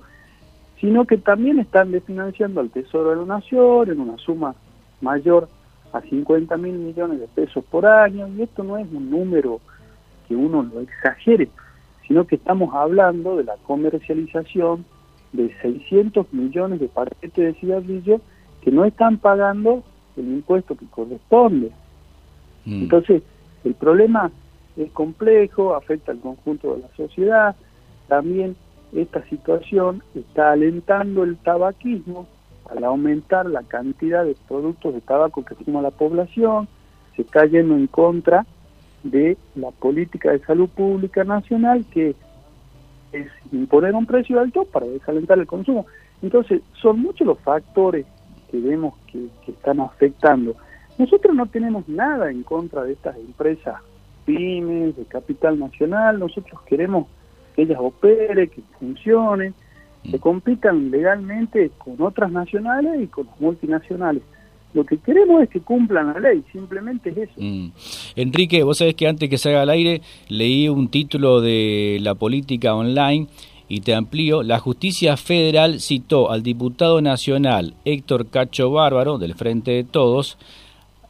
sino 0.80 1.04
que 1.06 1.16
también 1.16 1.58
están 1.58 1.92
desfinanciando 1.92 2.60
al 2.60 2.70
Tesoro 2.70 3.10
de 3.10 3.16
la 3.16 3.24
Nación 3.24 3.90
en 3.90 4.00
una 4.00 4.18
suma 4.18 4.54
mayor 5.00 5.48
a 5.92 6.00
50 6.00 6.56
mil 6.56 6.74
millones 6.74 7.20
de 7.20 7.28
pesos 7.28 7.64
por 7.70 7.86
año, 7.86 8.28
y 8.28 8.42
esto 8.42 8.64
no 8.64 8.76
es 8.76 8.86
un 8.92 9.10
número 9.10 9.60
que 10.26 10.34
uno 10.34 10.62
lo 10.62 10.80
exagere, 10.80 11.48
sino 12.06 12.26
que 12.26 12.36
estamos 12.36 12.74
hablando 12.74 13.36
de 13.36 13.44
la 13.44 13.56
comercialización 13.66 14.84
de 15.32 15.54
600 15.60 16.32
millones 16.32 16.80
de 16.80 16.88
paquetes 16.88 17.32
de 17.34 17.54
cigarrillos 17.54 18.20
que 18.62 18.70
no 18.70 18.84
están 18.84 19.18
pagando 19.18 19.82
el 20.16 20.28
impuesto 20.28 20.76
que 20.76 20.86
corresponde. 20.86 21.70
Mm. 22.64 22.82
Entonces, 22.82 23.22
el 23.64 23.74
problema 23.74 24.30
es 24.76 24.90
complejo, 24.92 25.74
afecta 25.74 26.12
al 26.12 26.20
conjunto 26.20 26.74
de 26.74 26.82
la 26.82 26.88
sociedad, 26.96 27.56
también 28.08 28.56
esta 28.92 29.24
situación 29.28 30.02
está 30.14 30.52
alentando 30.52 31.24
el 31.24 31.36
tabaquismo 31.36 32.26
al 32.70 32.84
aumentar 32.84 33.46
la 33.46 33.62
cantidad 33.62 34.24
de 34.24 34.36
productos 34.48 34.94
de 34.94 35.00
tabaco 35.00 35.44
que 35.44 35.54
consume 35.54 35.82
la 35.82 35.90
población, 35.90 36.68
se 37.16 37.22
está 37.22 37.44
yendo 37.46 37.74
en 37.74 37.86
contra 37.86 38.46
de 39.04 39.36
la 39.54 39.70
política 39.70 40.32
de 40.32 40.40
salud 40.40 40.68
pública 40.68 41.22
nacional 41.22 41.84
que 41.92 42.16
es 43.12 43.28
imponer 43.52 43.94
un 43.94 44.06
precio 44.06 44.40
alto 44.40 44.64
para 44.64 44.86
desalentar 44.86 45.38
el 45.38 45.46
consumo. 45.46 45.86
Entonces, 46.20 46.62
son 46.80 47.00
muchos 47.00 47.26
los 47.26 47.38
factores 47.40 48.06
que 48.50 48.58
vemos 48.58 48.94
que, 49.12 49.28
que 49.44 49.52
están 49.52 49.78
afectando. 49.80 50.56
Nosotros 50.98 51.34
no 51.34 51.46
tenemos 51.46 51.88
nada 51.88 52.30
en 52.30 52.42
contra 52.42 52.82
de 52.82 52.94
estas 52.94 53.16
empresas 53.16 53.76
pymes, 54.24 54.96
de 54.96 55.04
capital 55.04 55.58
nacional, 55.58 56.18
nosotros 56.18 56.60
queremos 56.62 57.06
que 57.54 57.62
ellas 57.62 57.78
operen, 57.80 58.48
que 58.48 58.62
funcionen, 58.78 59.54
que 60.02 60.18
compitan 60.18 60.90
legalmente 60.90 61.70
con 61.78 62.00
otras 62.00 62.30
nacionales 62.30 63.02
y 63.02 63.06
con 63.06 63.28
multinacionales. 63.38 64.22
Lo 64.74 64.84
que 64.84 64.98
queremos 64.98 65.42
es 65.42 65.48
que 65.48 65.60
cumplan 65.60 66.12
la 66.12 66.20
ley, 66.20 66.42
simplemente 66.52 67.10
es 67.10 67.16
eso. 67.16 67.32
Mm. 67.36 67.70
Enrique, 68.16 68.62
vos 68.64 68.78
sabés 68.78 68.94
que 68.94 69.06
antes 69.06 69.30
que 69.30 69.38
salga 69.38 69.62
al 69.62 69.70
aire 69.70 70.02
leí 70.28 70.68
un 70.68 70.88
título 70.88 71.40
de 71.40 71.98
la 72.02 72.16
política 72.16 72.74
online 72.74 73.28
y 73.68 73.80
te 73.80 73.94
amplío. 73.94 74.42
La 74.42 74.58
justicia 74.58 75.16
federal 75.16 75.80
citó 75.80 76.30
al 76.30 76.42
diputado 76.42 77.00
nacional 77.00 77.74
Héctor 77.84 78.26
Cacho 78.26 78.70
Bárbaro, 78.70 79.18
del 79.18 79.34
Frente 79.34 79.70
de 79.70 79.84
Todos, 79.84 80.38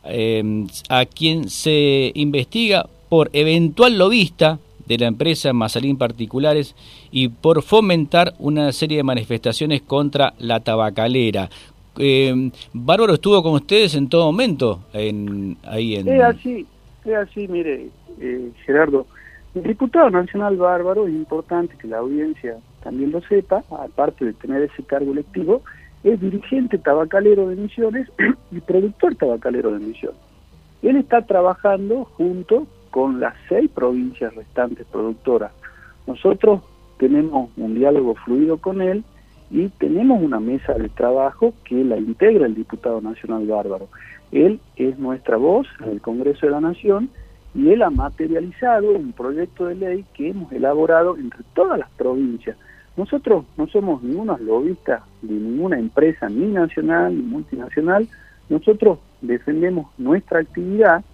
eh, 0.05 0.67
a 0.91 1.07
quien 1.07 1.49
se 1.49 2.13
investiga 2.15 2.87
por 3.09 3.31
eventual 3.33 3.97
lobista 3.97 4.59
de 4.87 4.99
la 4.99 5.07
empresa 5.07 5.53
Mazalín 5.53 5.97
Particulares 5.97 6.75
y 7.11 7.29
por 7.29 7.63
fomentar 7.63 8.35
una 8.39 8.73
serie 8.73 8.99
de 8.99 9.03
manifestaciones 9.03 9.83
contra 9.83 10.35
la 10.39 10.61
tabacalera. 10.61 11.49
Eh, 11.99 12.51
Bárbaro 12.73 13.15
estuvo 13.15 13.43
con 13.43 13.53
ustedes 13.55 13.95
en 13.95 14.09
todo 14.09 14.27
momento 14.27 14.81
en, 14.93 15.57
ahí 15.65 15.97
en... 15.97 16.09
Es 16.09 16.23
así, 16.23 16.67
es 17.05 17.15
así, 17.15 17.49
mire, 17.49 17.89
eh, 18.21 18.51
Gerardo. 18.65 19.07
El 19.55 19.63
diputado 19.63 20.11
nacional 20.11 20.57
Bárbaro, 20.57 21.07
es 21.07 21.15
importante 21.15 21.77
que 21.77 21.87
la 21.87 21.99
audiencia 21.99 22.57
también 22.83 23.13
lo 23.13 23.21
sepa, 23.23 23.63
aparte 23.71 24.25
de 24.25 24.33
tener 24.33 24.63
ese 24.63 24.83
cargo 24.83 25.13
electivo, 25.13 25.63
es 26.03 26.21
dirigente 26.21 26.79
tabacalero 26.79 27.49
de 27.49 27.57
Misiones 27.57 28.09
y 28.51 28.61
productor 28.61 29.15
tabacalero 29.15 29.73
de 29.73 29.79
Misiones. 29.79 30.19
Él 30.83 30.97
está 30.97 31.23
trabajando 31.23 32.05
junto 32.05 32.67
con 32.91 33.21
las 33.21 33.35
seis 33.49 33.71
provincias 33.71 34.35
restantes 34.35 34.87
productoras. 34.87 35.53
Nosotros 36.07 36.61
tenemos 36.99 37.51
un 37.57 37.75
diálogo 37.75 38.15
fluido 38.17 38.59
con 38.59 38.83
él 38.83 39.03
y 39.51 39.69
tenemos 39.69 40.23
una 40.23 40.41
mesa 40.41 40.75
de 40.75 40.89
trabajo 40.89 41.55
que 41.65 41.85
la 41.85 41.97
integra 41.97 42.47
el 42.47 42.55
diputado 42.55 43.01
nacional 43.01 43.47
Bárbaro. 43.47 43.89
Él 44.33 44.61
es 44.77 44.99
nuestra 44.99 45.37
voz 45.37 45.67
en 45.81 45.91
el 45.91 46.01
Congreso 46.01 46.47
de 46.47 46.53
la 46.53 46.61
Nación 46.61 47.11
y 47.55 47.71
él 47.71 47.83
ha 47.83 47.91
materializado 47.91 48.91
un 48.91 49.13
proyecto 49.13 49.67
de 49.67 49.77
ley 49.77 50.05
que 50.15 50.31
hemos 50.31 50.51
elaborado 50.53 51.17
entre 51.17 51.41
todas 51.55 51.79
las 51.79 51.91
provincias. 51.91 52.57
Nosotros 52.97 53.45
no 53.57 53.67
somos 53.69 54.03
ningunos 54.03 54.41
lobistas 54.41 55.03
de 55.23 55.35
ninguna 55.35 55.79
empresa, 55.79 56.29
ni 56.29 56.47
nacional 56.47 57.17
ni 57.17 57.23
multinacional. 57.23 58.09
Nosotros 58.49 58.99
defendemos 59.21 59.87
nuestra 59.99 60.41
actividad 60.41 61.05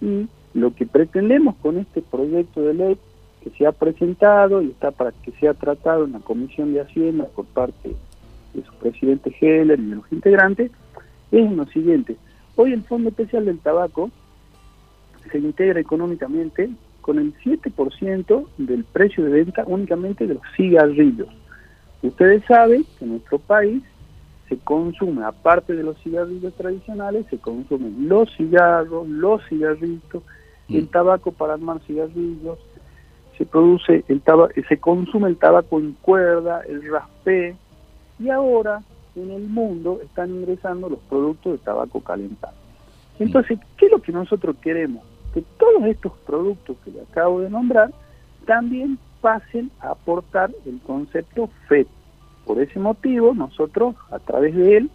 y 0.00 0.28
lo 0.54 0.74
que 0.74 0.86
pretendemos 0.86 1.56
con 1.56 1.78
este 1.78 2.02
proyecto 2.02 2.62
de 2.62 2.74
ley 2.74 2.98
que 3.46 3.56
se 3.56 3.64
ha 3.64 3.70
presentado 3.70 4.60
y 4.60 4.70
está 4.70 4.90
para 4.90 5.12
que 5.12 5.30
sea 5.38 5.54
tratado 5.54 6.04
en 6.04 6.12
la 6.12 6.18
Comisión 6.18 6.74
de 6.74 6.80
Hacienda 6.80 7.26
por 7.26 7.44
parte 7.46 7.94
de 8.52 8.64
su 8.64 8.72
presidente 8.74 9.32
Heller 9.40 9.78
y 9.78 9.86
de 9.86 9.94
los 9.94 10.12
integrantes 10.12 10.72
es 11.30 11.52
lo 11.52 11.64
siguiente. 11.66 12.16
Hoy 12.56 12.72
el 12.72 12.82
Fondo 12.82 13.10
Especial 13.10 13.44
del 13.44 13.60
Tabaco 13.60 14.10
se 15.30 15.38
integra 15.38 15.78
económicamente 15.78 16.70
con 17.02 17.20
el 17.20 17.34
7% 17.38 18.46
del 18.58 18.82
precio 18.82 19.24
de 19.24 19.30
venta 19.30 19.62
únicamente 19.64 20.26
de 20.26 20.34
los 20.34 20.42
cigarrillos. 20.56 21.28
Ustedes 22.02 22.44
saben 22.46 22.84
que 22.98 23.04
en 23.04 23.12
nuestro 23.12 23.38
país 23.38 23.80
se 24.48 24.58
consume, 24.58 25.24
aparte 25.24 25.72
de 25.72 25.84
los 25.84 25.96
cigarrillos 26.02 26.52
tradicionales, 26.54 27.26
se 27.30 27.38
consumen 27.38 28.08
los 28.08 28.28
cigarros, 28.36 29.08
los 29.08 29.40
cigarritos, 29.48 30.24
el 30.68 30.84
mm. 30.84 30.88
tabaco 30.88 31.30
para 31.30 31.54
armar 31.54 31.80
cigarrillos, 31.86 32.58
se 33.36 33.44
produce 33.44 34.04
el 34.08 34.20
tabaco, 34.20 34.52
se 34.68 34.78
consume 34.78 35.28
el 35.28 35.36
tabaco 35.36 35.78
en 35.78 35.92
cuerda, 36.02 36.62
el 36.68 36.90
raspé, 36.90 37.56
y 38.18 38.30
ahora 38.30 38.82
en 39.14 39.30
el 39.30 39.48
mundo 39.48 40.00
están 40.02 40.30
ingresando 40.30 40.88
los 40.88 40.98
productos 41.00 41.52
de 41.52 41.58
tabaco 41.58 42.00
calentado. 42.00 42.54
Entonces, 43.18 43.58
¿qué 43.76 43.86
es 43.86 43.92
lo 43.92 44.00
que 44.00 44.12
nosotros 44.12 44.56
queremos? 44.60 45.02
Que 45.32 45.42
todos 45.58 45.84
estos 45.84 46.12
productos 46.26 46.76
que 46.84 46.90
le 46.90 47.02
acabo 47.02 47.40
de 47.40 47.50
nombrar 47.50 47.90
también 48.44 48.98
pasen 49.20 49.70
a 49.80 49.90
aportar 49.90 50.50
el 50.66 50.80
concepto 50.80 51.48
FED. 51.68 51.86
Por 52.44 52.60
ese 52.60 52.78
motivo, 52.78 53.34
nosotros, 53.34 53.96
a 54.10 54.18
través 54.18 54.54
de 54.54 54.76
él, 54.76 54.90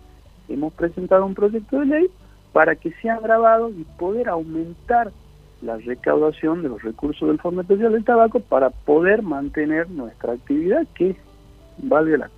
hemos 0.47 0.73
presentado 0.73 1.25
un 1.25 1.33
proyecto 1.33 1.79
de 1.79 1.85
ley 1.85 2.07
para 2.53 2.75
que 2.75 2.91
sea 3.01 3.19
grabado 3.19 3.69
y 3.69 3.83
poder 3.97 4.29
aumentar 4.29 5.11
la 5.61 5.77
recaudación 5.77 6.63
de 6.63 6.69
los 6.69 6.81
recursos 6.81 7.27
del 7.27 7.39
Fondo 7.39 7.61
Especial 7.61 7.93
del 7.93 8.03
Tabaco 8.03 8.39
para 8.39 8.69
poder 8.69 9.21
mantener 9.21 9.89
nuestra 9.89 10.33
actividad, 10.33 10.87
que 10.95 11.15
valga 11.77 12.29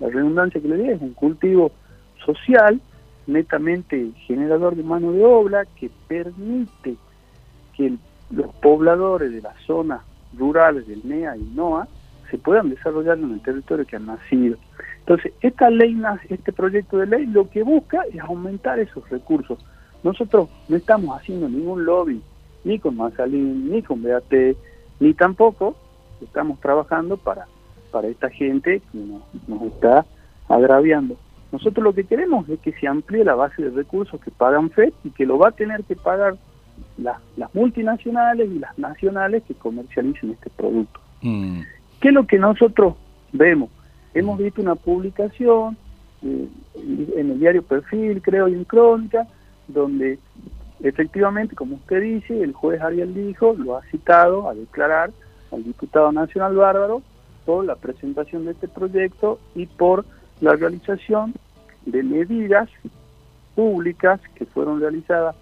la, 0.00 0.08
redundancia 0.08 0.60
que 0.60 0.68
le 0.68 0.76
diga, 0.76 0.94
es 0.94 1.00
un 1.00 1.14
cultivo 1.14 1.72
social, 2.24 2.80
netamente 3.26 4.12
generador 4.26 4.76
de 4.76 4.82
mano 4.82 5.12
de 5.12 5.24
obra, 5.24 5.64
que 5.64 5.90
permite 6.06 6.96
que 7.76 7.94
los 8.30 8.54
pobladores 8.56 9.32
de 9.32 9.40
las 9.40 9.56
zonas 9.62 10.02
rurales 10.36 10.86
del 10.86 11.00
NEA 11.04 11.36
y 11.36 11.42
NOA 11.54 11.88
se 12.30 12.36
puedan 12.36 12.68
desarrollar 12.68 13.18
en 13.18 13.32
el 13.32 13.40
territorio 13.40 13.86
que 13.86 13.96
han 13.96 14.06
nacido. 14.06 14.58
Entonces, 15.00 15.32
esta 15.40 15.70
ley, 15.70 15.98
este 16.28 16.52
proyecto 16.52 16.98
de 16.98 17.06
ley 17.06 17.26
lo 17.26 17.48
que 17.48 17.62
busca 17.62 18.02
es 18.12 18.20
aumentar 18.20 18.78
esos 18.78 19.08
recursos. 19.08 19.58
Nosotros 20.02 20.50
no 20.68 20.76
estamos 20.76 21.18
haciendo 21.18 21.48
ningún 21.48 21.86
lobby 21.86 22.22
ni 22.68 22.78
con 22.78 22.96
Mansalín, 22.96 23.70
ni 23.70 23.82
con 23.82 24.02
BAT, 24.02 24.30
ni 25.00 25.14
tampoco 25.14 25.74
estamos 26.20 26.60
trabajando 26.60 27.16
para, 27.16 27.46
para 27.90 28.08
esta 28.08 28.28
gente 28.28 28.82
que 28.92 28.98
nos, 28.98 29.62
está 29.62 30.04
agraviando. 30.48 31.16
Nosotros 31.50 31.82
lo 31.82 31.94
que 31.94 32.04
queremos 32.04 32.46
es 32.50 32.60
que 32.60 32.72
se 32.72 32.86
amplíe 32.86 33.24
la 33.24 33.34
base 33.34 33.62
de 33.62 33.70
recursos 33.70 34.20
que 34.20 34.30
pagan 34.30 34.68
FED 34.70 34.92
y 35.02 35.10
que 35.10 35.24
lo 35.24 35.38
va 35.38 35.48
a 35.48 35.52
tener 35.52 35.82
que 35.84 35.96
pagar 35.96 36.36
las 36.98 37.54
multinacionales 37.54 38.50
y 38.50 38.58
las 38.58 38.78
nacionales 38.78 39.42
que 39.44 39.54
comercialicen 39.54 40.32
este 40.32 40.50
producto. 40.50 41.00
Mm. 41.22 41.60
¿Qué 42.00 42.08
es 42.08 42.14
lo 42.14 42.26
que 42.26 42.38
nosotros 42.38 42.96
vemos? 43.32 43.70
Hemos 44.12 44.38
visto 44.38 44.60
una 44.60 44.74
publicación 44.74 45.78
eh, 46.22 46.48
en 47.16 47.30
el 47.30 47.40
diario 47.40 47.62
Perfil, 47.62 48.20
creo, 48.20 48.46
y 48.48 48.52
en 48.52 48.64
Crónica, 48.64 49.26
donde 49.68 50.18
Efectivamente, 50.80 51.56
como 51.56 51.76
usted 51.76 52.00
dice, 52.00 52.40
el 52.42 52.52
juez 52.52 52.80
Ariel 52.80 53.14
dijo, 53.14 53.54
lo 53.58 53.76
ha 53.76 53.82
citado 53.90 54.48
a 54.48 54.54
declarar 54.54 55.10
al 55.50 55.64
diputado 55.64 56.12
nacional 56.12 56.54
Bárbaro 56.54 57.02
por 57.44 57.64
la 57.64 57.74
presentación 57.76 58.44
de 58.44 58.52
este 58.52 58.68
proyecto 58.68 59.40
y 59.54 59.66
por 59.66 60.04
la 60.40 60.54
realización 60.54 61.34
de 61.84 62.02
medidas 62.02 62.68
públicas 63.54 64.20
que 64.36 64.44
fueron 64.44 64.80
realizadas 64.80 65.34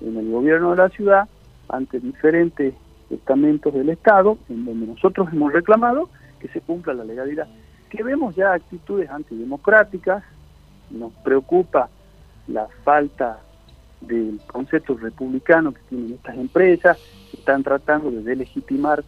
en 0.00 0.16
el 0.16 0.30
gobierno 0.30 0.70
de 0.70 0.76
la 0.76 0.88
ciudad 0.90 1.28
ante 1.68 1.98
diferentes 1.98 2.74
estamentos 3.10 3.74
del 3.74 3.88
Estado, 3.88 4.38
en 4.48 4.64
donde 4.64 4.86
nosotros 4.86 5.28
hemos 5.32 5.52
reclamado 5.52 6.08
que 6.38 6.48
se 6.48 6.60
cumpla 6.60 6.94
la 6.94 7.04
legalidad. 7.04 7.48
Que 7.90 8.02
vemos 8.02 8.36
ya 8.36 8.52
actitudes 8.52 9.10
antidemocráticas, 9.10 10.22
nos 10.90 11.12
preocupa 11.24 11.88
la 12.46 12.68
falta 12.84 13.40
del 14.00 14.40
concepto 14.46 14.96
republicano 14.96 15.72
que 15.72 15.80
tienen 15.88 16.14
estas 16.14 16.36
empresas, 16.36 16.98
están 17.32 17.62
tratando 17.62 18.10
de 18.10 18.22
delegitimar 18.22 19.04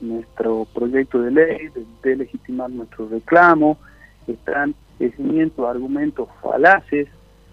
nuestro 0.00 0.66
proyecto 0.74 1.20
de 1.20 1.30
ley, 1.30 1.68
de 1.68 1.84
delegitimar 2.02 2.70
nuestro 2.70 3.08
reclamo, 3.08 3.78
están 4.26 4.74
definiendo 4.98 5.68
argumentos 5.68 6.28
falaces. 6.42 7.08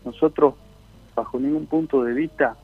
Nosotros, 0.05 0.55
bajo 1.15 1.39
ningún 1.39 1.65
punto 1.65 2.03
de 2.03 2.13
vista, 2.13 2.55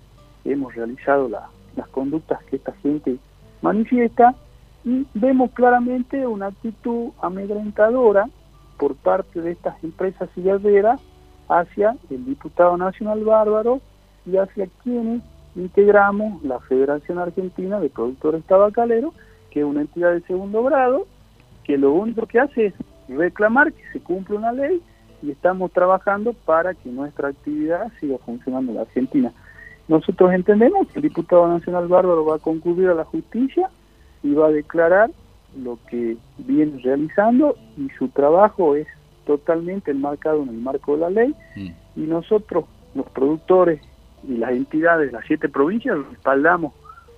hemos 0.45 0.74
realizado 0.76 1.30
las 1.30 1.88
conductas 1.89 2.43
que 2.45 2.58
esta 2.58 2.74
gente 2.84 3.18
manifiesta 3.62 4.36
y 4.84 5.05
vemos 5.14 5.51
claramente 5.51 6.26
una 6.26 6.47
actitud 6.47 7.10
amedrentadora 7.22 8.30
por 8.78 8.95
parte 8.95 9.41
de 9.41 9.51
estas 9.51 9.84
empresas 9.84 10.30
cigarreras 10.36 11.01
hacia 11.49 11.97
el 12.10 12.26
diputado 12.26 12.78
nacional 12.78 13.24
bárbaro 13.24 13.82
y 14.28 14.38
hacia 14.38 14.67
quienes 14.84 15.21
integramos 15.55 16.43
la 16.43 16.59
Federación 16.59 17.17
Argentina 17.17 17.80
de 17.80 17.89
Productores 17.89 18.43
Tabacaleros, 18.43 19.13
que 19.49 19.61
es 19.61 19.65
una 19.65 19.82
entidad 19.82 20.13
de 20.13 20.21
segundo 20.21 20.63
grado, 20.63 21.07
que 21.63 21.78
lo 21.78 21.93
único 21.93 22.25
que 22.28 22.39
hace 22.39 22.67
es 22.67 22.73
reclamar 23.07 23.73
que 23.73 23.84
se 23.91 23.99
cumpla 23.99 24.38
una 24.38 24.51
ley 24.51 24.82
y 25.23 25.32
estamos 25.32 25.71
trabajando 25.71 26.34
para 26.34 26.73
que 26.73 26.89
nuestra 26.89 27.30
actividad 27.30 27.91
siga 27.99 28.17
funcionando 28.19 28.71
en 28.71 28.75
la 28.75 28.82
Argentina. 28.84 29.34
Nosotros 29.88 30.34
entendemos 30.34 30.88
que 30.89 30.99
el 30.99 31.03
diputado 31.03 31.47
nacional 31.47 31.88
Bárbaro 31.88 32.25
va 32.25 32.36
a 32.36 32.39
concurrir 32.39 32.89
a 32.89 32.93
la 32.93 33.05
justicia 33.05 33.69
y 34.21 34.34
va 34.34 34.47
a 34.47 34.51
declarar 34.51 35.09
lo 35.57 35.80
que 35.89 36.17
viene 36.38 36.80
realizando 36.84 37.55
y 37.78 37.89
su 37.97 38.09
trabajo 38.09 38.75
es 38.75 38.88
totalmente 39.25 39.91
enmarcado 39.91 40.43
en 40.43 40.49
el 40.49 40.57
marco 40.57 40.93
de 40.93 40.99
la 40.99 41.09
ley 41.09 41.36
y 41.95 42.01
nosotros, 42.01 42.65
los 42.93 43.09
productores 43.09 43.82
y 44.28 44.38
las 44.38 44.51
entidades 44.51 45.07
de 45.07 45.17
las 45.17 45.25
siete 45.25 45.49
provincias, 45.49 45.97
respaldamos 46.09 46.73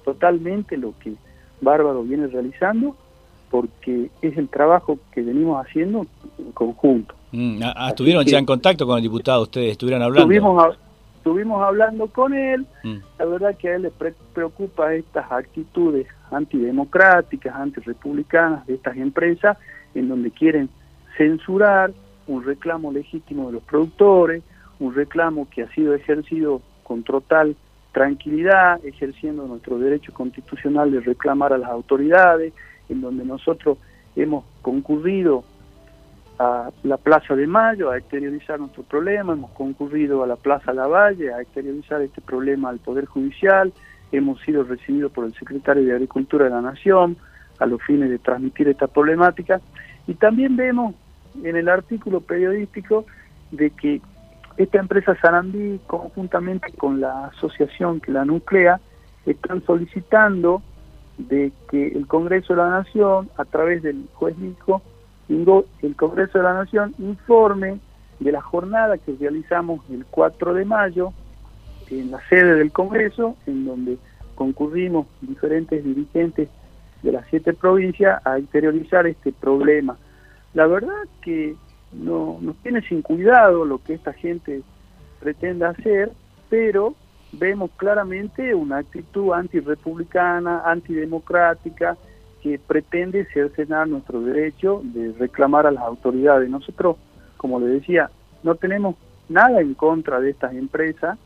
totalmente 0.05 0.78
lo 0.78 0.93
que 0.99 1.14
Bárbaro 1.62 2.03
viene 2.03 2.28
realizando 2.28 2.95
porque 3.49 4.10
es 4.22 4.38
el 4.38 4.47
trabajo 4.47 4.99
que 5.12 5.22
venimos 5.22 5.66
haciendo 5.66 6.05
en 6.38 6.51
conjunto. 6.51 7.16
Mm, 7.32 7.62
ah, 7.64 7.74
ah, 7.76 7.89
¿Estuvieron 7.89 8.24
ya 8.26 8.38
en 8.38 8.45
contacto 8.45 8.86
con 8.86 8.97
el 8.97 9.03
diputado 9.03 9.43
ustedes? 9.43 9.72
¿Estuvieron 9.72 10.03
hablando? 10.03 10.22
Estuvimos, 10.22 10.78
estuvimos 11.18 11.62
hablando 11.62 12.07
con 12.07 12.34
él. 12.34 12.66
Mm. 12.84 12.97
La 13.18 13.26
verdad 13.26 13.57
que 13.57 13.70
a 13.70 13.76
él 13.76 13.84
le 13.84 13.91
preocupa 14.34 14.93
estas 14.93 15.32
actitudes 15.32 16.07
antidemocráticas, 16.32 17.55
antirepublicanas 17.55 18.66
de 18.68 18.76
estas 18.76 18.97
empresas 18.97 19.57
en 19.95 20.10
donde 20.10 20.32
quieren 20.32 20.70
censurar 21.18 21.91
un 22.28 22.43
reclamo 22.43 22.91
legítimo 22.91 23.47
de 23.47 23.53
los 23.53 23.64
productores, 23.64 24.43
un 24.80 24.93
reclamo 24.93 25.47
que 25.49 25.64
ha 25.64 25.74
sido 25.74 25.95
ejercido 25.95 26.62
con 26.90 27.04
total 27.04 27.56
tranquilidad, 27.92 28.84
ejerciendo 28.84 29.46
nuestro 29.46 29.78
derecho 29.78 30.12
constitucional 30.12 30.92
de 30.92 31.02
reclamar 31.02 31.54
a 31.54 31.60
las 31.60 31.70
autoridades, 31.70 32.52
en 32.90 33.02
donde 33.02 33.24
nosotros 33.26 33.78
hemos 34.16 34.44
concurrido 34.64 35.44
a 36.40 36.72
la 36.82 36.98
Plaza 36.98 37.36
de 37.36 37.46
Mayo 37.46 37.92
a 37.92 37.98
exteriorizar 38.00 38.60
nuestro 38.60 38.82
problema, 38.82 39.34
hemos 39.34 39.52
concurrido 39.52 40.24
a 40.24 40.28
la 40.28 40.36
Plaza 40.36 40.74
Lavalle 40.74 41.32
a 41.32 41.42
exteriorizar 41.42 42.02
este 42.02 42.22
problema 42.22 42.70
al 42.70 42.80
Poder 42.80 43.06
Judicial, 43.06 43.72
hemos 44.12 44.42
sido 44.42 44.64
recibidos 44.64 45.12
por 45.12 45.26
el 45.26 45.36
secretario 45.36 45.86
de 45.86 45.94
Agricultura 45.94 46.46
de 46.46 46.52
la 46.52 46.62
Nación 46.62 47.18
a 47.60 47.68
los 47.68 47.84
fines 47.84 48.10
de 48.10 48.18
transmitir 48.18 48.68
esta 48.68 48.88
problemática. 48.88 49.62
Y 50.08 50.16
también 50.16 50.56
vemos 50.56 50.96
en 51.44 51.56
el 51.56 51.70
artículo 51.70 52.22
periodístico 52.22 53.06
de 53.52 53.70
que 53.70 54.02
esta 54.60 54.78
empresa 54.78 55.16
Sarandí, 55.22 55.80
conjuntamente 55.88 56.74
con 56.74 56.99
la 56.99 57.28
asociación 57.28 58.01
que 58.01 58.12
la 58.12 58.26
nuclea, 58.26 58.82
están 59.26 59.64
solicitando 59.66 60.62
de 61.18 61.53
que 61.72 61.88
el 61.88 62.07
Congreso 62.07 62.53
de 62.53 62.62
la 62.62 62.70
Nación, 62.70 63.30
a 63.38 63.45
través 63.45 63.84
del 63.84 64.05
juez 64.14 64.38
Nico, 64.38 64.82
el 65.30 65.95
Congreso 65.95 66.39
de 66.39 66.43
la 66.43 66.53
Nación 66.53 66.93
informe 66.99 67.80
de 68.20 68.32
la 68.34 68.41
jornada 68.41 68.97
que 68.97 69.16
realizamos 69.18 69.80
el 69.89 70.05
4 70.05 70.53
de 70.53 70.66
mayo 70.66 71.14
en 71.89 72.12
la 72.12 72.20
sede 72.28 72.55
del 72.55 72.74
Congreso, 72.74 73.38
en 73.47 73.66
donde 73.66 73.97
concurrimos 74.36 75.07
diferentes 75.22 75.86
dirigentes 75.86 76.49
de 77.01 77.12
las 77.14 77.26
siete 77.30 77.53
provincias 77.53 78.22
a 78.26 78.39
interiorizar 78.39 79.07
este 79.07 79.32
problema. 79.32 79.97
La 80.53 80.68
verdad 80.68 81.05
que 81.22 81.55
no 81.92 82.38
nos 82.42 82.56
tiene 82.58 82.82
sin 82.82 83.02
cuidado 83.02 83.66
lo 83.66 83.80
que 83.80 83.94
esta 83.94 84.14
gente 84.14 84.62
pretende 85.20 85.66
hacer, 85.66 86.12
pero 86.50 86.94
vemos 87.32 87.72
claramente 87.78 88.56
una 88.56 88.78
actitud 88.78 89.34
antirepublicana, 89.34 90.64
antidemocrática, 90.66 91.98
que 92.42 92.58
pretende 92.58 93.26
cercenar 93.34 93.88
nuestro 93.88 94.22
derecho 94.22 94.82
de 94.84 95.14
reclamar 95.14 95.68
a 95.68 95.72
las 95.72 95.84
autoridades. 95.84 96.50
Nosotros, 96.50 96.96
como 97.36 97.60
le 97.60 97.68
decía, 97.68 98.10
no 98.44 98.56
tenemos 98.56 98.96
nada 99.28 99.60
en 99.60 99.74
contra 99.74 100.22
de 100.22 100.30
estas 100.30 100.54
empresas, 100.54 101.18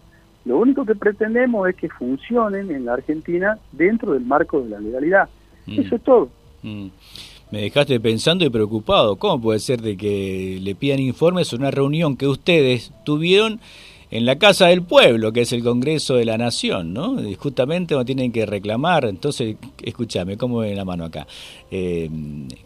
lo 0.45 0.57
único 0.57 0.85
que 0.85 0.95
pretendemos 0.95 1.69
es 1.69 1.75
que 1.75 1.87
funcionen 1.87 2.71
en 2.71 2.85
la 2.85 2.93
Argentina 2.93 3.59
dentro 3.71 4.13
del 4.13 4.25
marco 4.25 4.61
de 4.61 4.69
la 4.69 4.79
legalidad. 4.79 5.29
Mm. 5.67 5.79
Eso 5.79 5.95
es 5.95 6.03
todo. 6.03 6.29
Mm 6.63 6.89
me 7.53 7.61
dejaste 7.61 7.99
pensando 7.99 8.43
y 8.43 8.49
preocupado. 8.49 9.17
¿Cómo 9.17 9.39
puede 9.39 9.59
ser 9.59 9.79
de 9.79 9.95
que 9.95 10.57
le 10.59 10.73
pidan 10.73 10.97
informes 10.97 11.49
sobre 11.49 11.61
una 11.61 11.69
reunión 11.69 12.17
que 12.17 12.27
ustedes 12.27 12.91
tuvieron 13.05 13.59
en 14.09 14.25
la 14.25 14.39
Casa 14.39 14.69
del 14.69 14.81
Pueblo, 14.81 15.31
que 15.31 15.41
es 15.41 15.53
el 15.53 15.63
Congreso 15.63 16.15
de 16.15 16.25
la 16.25 16.35
Nación, 16.39 16.93
¿no? 16.95 17.21
Y 17.21 17.35
justamente 17.35 17.93
no 17.93 18.05
tienen 18.05 18.31
que 18.31 18.47
reclamar. 18.47 19.05
Entonces, 19.05 19.55
escúchame, 19.83 20.35
¿cómo 20.35 20.57
ven 20.57 20.75
la 20.75 20.83
mano 20.83 21.05
acá? 21.05 21.27
Eh, 21.69 22.09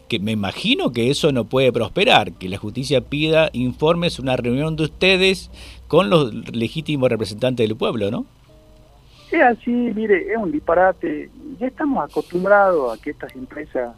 que 0.08 0.20
me 0.20 0.32
imagino 0.32 0.90
que 0.90 1.10
eso 1.10 1.32
no 1.32 1.44
puede 1.44 1.70
prosperar, 1.70 2.32
que 2.32 2.48
la 2.48 2.56
justicia 2.56 3.02
pida 3.02 3.50
informes 3.52 4.18
una 4.18 4.38
reunión 4.38 4.74
de 4.76 4.84
ustedes 4.84 5.50
con 5.86 6.08
los 6.08 6.32
legítimos 6.50 7.10
representantes 7.10 7.68
del 7.68 7.76
pueblo, 7.76 8.10
¿no? 8.10 8.24
Es 9.30 9.42
así, 9.42 9.70
mire, 9.70 10.32
es 10.32 10.38
un 10.38 10.50
disparate. 10.50 11.28
Ya 11.60 11.66
estamos 11.66 12.02
acostumbrados 12.08 12.98
a 12.98 13.02
que 13.02 13.10
estas 13.10 13.36
empresas 13.36 13.94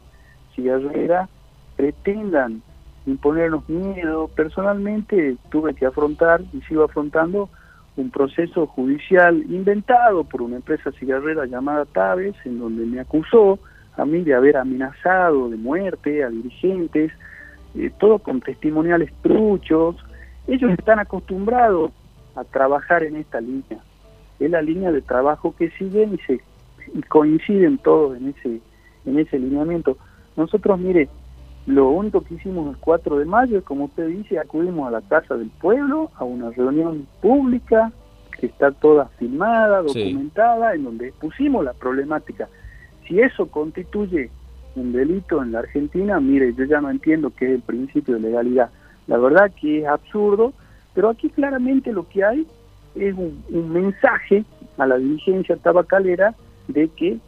cigarrera 0.61 1.29
pretendan 1.77 2.63
imponernos 3.07 3.69
miedo. 3.69 4.29
Personalmente 4.29 5.37
tuve 5.51 5.75
que 5.75 5.87
afrontar 5.87 6.43
y 6.53 6.61
sigo 6.63 6.85
afrontando 6.85 7.49
un 7.97 8.11
proceso 8.11 8.67
judicial 8.67 9.43
inventado 9.49 10.25
por 10.25 10.43
una 10.43 10.57
empresa 10.57 10.93
cigarrera 10.93 11.47
llamada 11.47 11.85
Taves, 11.87 12.35
en 12.45 12.59
donde 12.59 12.87
me 12.87 13.01
acusó 13.01 13.59
a 13.97 14.05
mí 14.05 14.23
de 14.23 14.35
haber 14.35 14.57
amenazado 14.57 15.51
de 15.51 15.57
muerte 15.57 16.23
a 16.25 16.31
dirigentes, 16.31 17.13
eh, 17.75 17.91
todo 17.99 18.19
con 18.19 18.41
testimoniales 18.41 19.13
truchos. 19.23 19.97
Ellos 20.47 20.71
están 20.73 20.99
acostumbrados 20.99 21.93
a 22.37 22.45
trabajar 22.45 23.03
en 23.03 23.17
esta 23.17 23.41
línea. 23.41 23.79
Es 24.39 24.51
la 24.51 24.63
línea 24.63 24.93
de 24.93 25.03
trabajo 25.03 25.55
que 25.57 25.71
siguen 25.71 26.15
y 26.15 26.19
se 26.19 26.41
y 26.93 27.03
coinciden 27.03 27.79
todos 27.79 28.17
en 28.17 28.29
ese 28.29 28.61
en 29.07 29.19
ese 29.19 29.39
lineamiento. 29.39 29.97
Nosotros, 30.41 30.81
mire, 30.81 31.07
lo 31.67 31.91
único 31.91 32.23
que 32.23 32.37
hicimos 32.37 32.75
el 32.75 32.81
4 32.81 33.19
de 33.19 33.27
mayo 33.27 33.59
es, 33.59 33.65
como 33.65 33.85
usted 33.85 34.07
dice, 34.09 34.39
acudimos 34.39 34.89
a 34.89 34.91
la 34.91 35.03
Casa 35.03 35.37
del 35.37 35.51
Pueblo, 35.51 36.11
a 36.17 36.25
una 36.25 36.49
reunión 36.51 37.07
pública 37.21 37.93
que 38.39 38.47
está 38.47 38.71
toda 38.71 39.11
filmada, 39.19 39.83
documentada, 39.83 40.75
en 40.75 40.85
donde 40.85 41.13
pusimos 41.21 41.63
la 41.63 41.75
problemática. 41.75 42.49
Si 43.07 43.21
eso 43.21 43.51
constituye 43.51 44.31
un 44.77 44.93
delito 44.93 45.43
en 45.43 45.53
la 45.53 45.59
Argentina, 45.59 46.19
mire, 46.21 46.55
yo 46.55 46.65
ya 46.65 46.81
no 46.81 46.89
entiendo 46.89 47.31
qué 47.37 47.45
es 47.45 47.51
el 47.57 47.61
principio 47.61 48.15
de 48.15 48.21
legalidad. 48.21 48.71
La 49.09 49.19
verdad 49.19 49.53
que 49.61 49.81
es 49.83 49.87
absurdo, 49.87 50.55
pero 50.95 51.11
aquí 51.11 51.29
claramente 51.29 51.93
lo 51.93 52.09
que 52.09 52.25
hay 52.25 52.47
es 52.95 53.15
un, 53.15 53.45
un 53.51 53.73
mensaje 53.75 54.47
a 54.79 54.87
la 54.87 54.97
dirigencia 54.97 55.57
tabacalera 55.57 56.35
de 56.67 56.89
que 56.89 57.19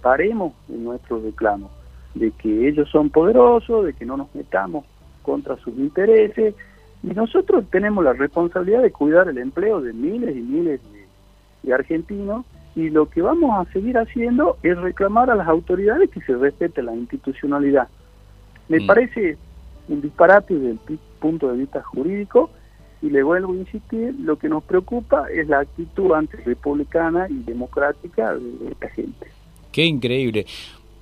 paremos 0.00 0.54
en 0.70 0.84
nuestro 0.84 1.20
reclamo 1.20 1.68
de 2.14 2.30
que 2.32 2.68
ellos 2.68 2.88
son 2.90 3.10
poderosos, 3.10 3.86
de 3.86 3.92
que 3.94 4.04
no 4.04 4.16
nos 4.16 4.34
metamos 4.34 4.84
contra 5.22 5.56
sus 5.56 5.76
intereses, 5.78 6.54
y 7.02 7.08
nosotros 7.08 7.64
tenemos 7.70 8.04
la 8.04 8.12
responsabilidad 8.12 8.82
de 8.82 8.92
cuidar 8.92 9.28
el 9.28 9.38
empleo 9.38 9.80
de 9.80 9.92
miles 9.92 10.36
y 10.36 10.40
miles 10.40 10.80
de, 11.62 11.72
argentinos, 11.72 12.44
y 12.74 12.90
lo 12.90 13.08
que 13.08 13.22
vamos 13.22 13.50
a 13.54 13.70
seguir 13.72 13.98
haciendo 13.98 14.56
es 14.62 14.76
reclamar 14.78 15.30
a 15.30 15.36
las 15.36 15.46
autoridades 15.46 16.10
que 16.10 16.20
se 16.22 16.34
respete 16.34 16.82
la 16.82 16.94
institucionalidad. 16.94 17.88
Me 18.68 18.80
mm. 18.80 18.86
parece 18.86 19.36
un 19.88 20.00
disparate 20.00 20.54
desde 20.54 20.70
el 20.70 20.98
punto 21.20 21.50
de 21.50 21.58
vista 21.58 21.82
jurídico, 21.82 22.50
y 23.02 23.10
le 23.10 23.22
vuelvo 23.22 23.52
a 23.52 23.56
insistir, 23.56 24.14
lo 24.20 24.36
que 24.36 24.48
nos 24.48 24.62
preocupa 24.62 25.26
es 25.28 25.48
la 25.48 25.60
actitud 25.60 26.12
antirepublicana 26.12 27.26
y 27.28 27.42
democrática 27.42 28.34
de 28.34 28.68
esta 28.70 28.88
gente. 28.90 29.26
Qué 29.72 29.84
increíble. 29.84 30.46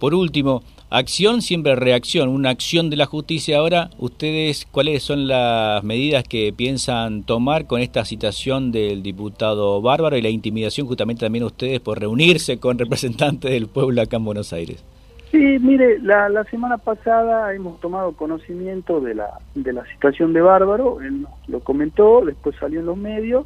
Por 0.01 0.15
último, 0.15 0.63
acción 0.89 1.43
siempre 1.43 1.77
reacción, 1.77 2.31
una 2.31 2.49
acción 2.49 2.89
de 2.89 2.97
la 2.97 3.05
justicia. 3.05 3.59
Ahora, 3.59 3.91
ustedes, 3.99 4.67
¿cuáles 4.73 5.03
son 5.03 5.29
las 5.29 5.85
medidas 5.85 6.25
que 6.25 6.55
piensan 6.57 7.23
tomar 7.23 7.67
con 7.67 7.83
esta 7.83 8.07
citación 8.07 8.73
del 8.73 9.03
diputado 9.03 9.83
Bárbaro 9.83 10.17
y 10.17 10.23
la 10.23 10.31
intimidación 10.31 10.87
justamente 10.87 11.27
también 11.27 11.45
ustedes 11.45 11.81
por 11.81 12.01
reunirse 12.01 12.59
con 12.59 12.79
representantes 12.79 13.51
del 13.51 13.67
pueblo 13.69 14.01
acá 14.01 14.17
en 14.17 14.25
Buenos 14.25 14.55
Aires? 14.55 14.83
Sí, 15.31 15.59
mire, 15.61 15.99
la, 16.01 16.45
semana 16.51 16.79
pasada 16.79 17.55
hemos 17.55 17.79
tomado 17.81 18.13
conocimiento 18.13 19.03
de 19.03 19.15
la, 19.15 19.39
de 19.55 19.75
la 19.75 19.85
situación 19.93 20.33
de 20.33 20.41
Bárbaro, 20.41 21.03
él 21.03 21.27
lo 21.47 21.61
comentó, 21.61 22.25
después 22.25 22.57
salió 22.59 22.81
en 22.81 22.87
los 22.87 22.97
medios, 22.97 23.45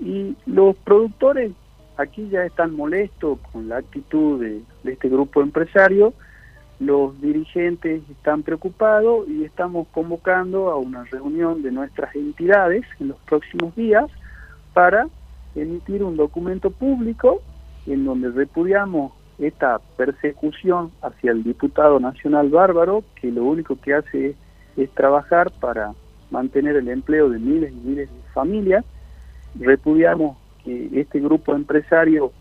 y 0.00 0.34
los 0.44 0.74
productores 0.76 1.52
aquí 1.96 2.28
ya 2.28 2.44
están 2.44 2.74
molestos 2.74 3.38
con 3.52 3.68
la 3.68 3.78
actitud 3.78 4.40
de, 4.40 4.62
este 4.84 5.08
grupo 5.08 5.42
empresario, 5.42 6.12
los 6.80 7.20
dirigentes 7.20 8.02
están 8.10 8.42
preocupados 8.42 9.28
y 9.28 9.44
estamos 9.44 9.86
convocando 9.92 10.70
a 10.70 10.76
una 10.76 11.04
reunión 11.04 11.62
de 11.62 11.70
nuestras 11.70 12.14
entidades 12.14 12.84
en 12.98 13.08
los 13.08 13.18
próximos 13.18 13.74
días 13.76 14.10
para 14.72 15.06
emitir 15.54 16.02
un 16.02 16.16
documento 16.16 16.70
público 16.70 17.40
en 17.86 18.04
donde 18.04 18.30
repudiamos 18.30 19.12
esta 19.38 19.80
persecución 19.96 20.90
hacia 21.02 21.32
el 21.32 21.42
diputado 21.42 22.00
nacional 22.00 22.48
bárbaro, 22.50 23.04
que 23.20 23.30
lo 23.30 23.44
único 23.44 23.76
que 23.80 23.94
hace 23.94 24.34
es, 24.76 24.90
trabajar 24.90 25.52
para 25.60 25.92
mantener 26.30 26.76
el 26.76 26.88
empleo 26.88 27.28
de 27.28 27.38
miles 27.38 27.72
y 27.72 27.88
miles 27.88 28.08
de 28.10 28.32
familias. 28.32 28.84
Repudiamos 29.58 30.36
que 30.64 30.90
este 31.00 31.20
grupo 31.20 31.54
empresario 31.54 32.32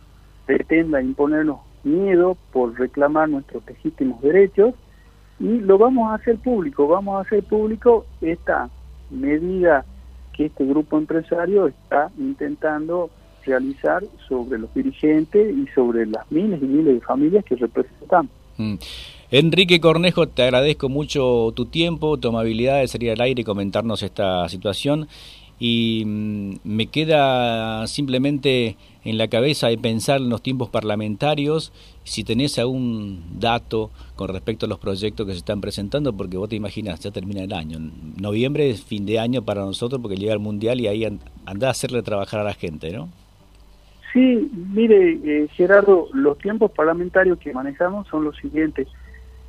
pretenda 0.45 1.01
imponernos 1.01 1.59
miedo 1.83 2.37
por 2.51 2.77
reclamar 2.77 3.29
nuestros 3.29 3.63
legítimos 3.67 4.21
derechos 4.21 4.73
y 5.39 5.59
lo 5.59 5.77
vamos 5.77 6.11
a 6.11 6.15
hacer 6.15 6.37
público, 6.37 6.87
vamos 6.87 7.17
a 7.17 7.27
hacer 7.27 7.43
público 7.43 8.05
esta 8.21 8.69
medida 9.09 9.85
que 10.33 10.45
este 10.45 10.65
grupo 10.65 10.97
empresario 10.97 11.67
está 11.67 12.11
intentando 12.17 13.09
realizar 13.45 14.03
sobre 14.27 14.59
los 14.59 14.73
dirigentes 14.73 15.55
y 15.55 15.67
sobre 15.73 16.05
las 16.05 16.29
miles 16.31 16.61
y 16.61 16.65
miles 16.65 16.95
de 16.95 17.01
familias 17.01 17.43
que 17.45 17.55
representamos. 17.55 18.31
Mm. 18.57 18.75
Enrique 19.31 19.81
Cornejo, 19.81 20.27
te 20.27 20.43
agradezco 20.43 20.89
mucho 20.89 21.51
tu 21.55 21.65
tiempo, 21.65 22.17
tu 22.17 22.29
amabilidad 22.29 22.79
de 22.79 22.87
salir 22.87 23.11
al 23.11 23.21
aire 23.21 23.41
y 23.41 23.43
comentarnos 23.43 24.03
esta 24.03 24.47
situación. 24.47 25.07
Y 25.59 26.03
mm, 26.05 26.55
me 26.63 26.87
queda 26.87 27.85
simplemente 27.87 28.75
en 29.05 29.17
la 29.17 29.27
cabeza 29.27 29.67
de 29.67 29.77
pensar 29.77 30.21
en 30.21 30.29
los 30.29 30.41
tiempos 30.41 30.69
parlamentarios, 30.69 31.73
si 32.03 32.23
tenés 32.23 32.57
algún 32.57 33.39
dato 33.39 33.91
con 34.15 34.29
respecto 34.29 34.65
a 34.65 34.69
los 34.69 34.79
proyectos 34.79 35.25
que 35.25 35.33
se 35.33 35.39
están 35.39 35.61
presentando, 35.61 36.13
porque 36.13 36.37
vos 36.37 36.49
te 36.49 36.55
imaginas, 36.55 36.99
ya 37.01 37.11
termina 37.11 37.43
el 37.43 37.53
año. 37.53 37.79
Noviembre 38.19 38.69
es 38.69 38.83
fin 38.83 39.05
de 39.05 39.19
año 39.19 39.41
para 39.41 39.61
nosotros 39.61 40.01
porque 40.01 40.17
llega 40.17 40.33
el 40.33 40.39
Mundial 40.39 40.79
y 40.79 40.87
ahí 40.87 41.05
anda 41.45 41.67
a 41.67 41.71
hacerle 41.71 42.01
trabajar 42.01 42.39
a 42.39 42.43
la 42.43 42.53
gente, 42.53 42.91
¿no? 42.91 43.09
Sí, 44.13 44.49
mire, 44.71 45.19
eh, 45.23 45.47
Gerardo, 45.53 46.07
los 46.13 46.37
tiempos 46.37 46.71
parlamentarios 46.71 47.39
que 47.39 47.51
manejamos 47.51 48.07
son 48.07 48.23
los 48.23 48.37
siguientes. 48.37 48.87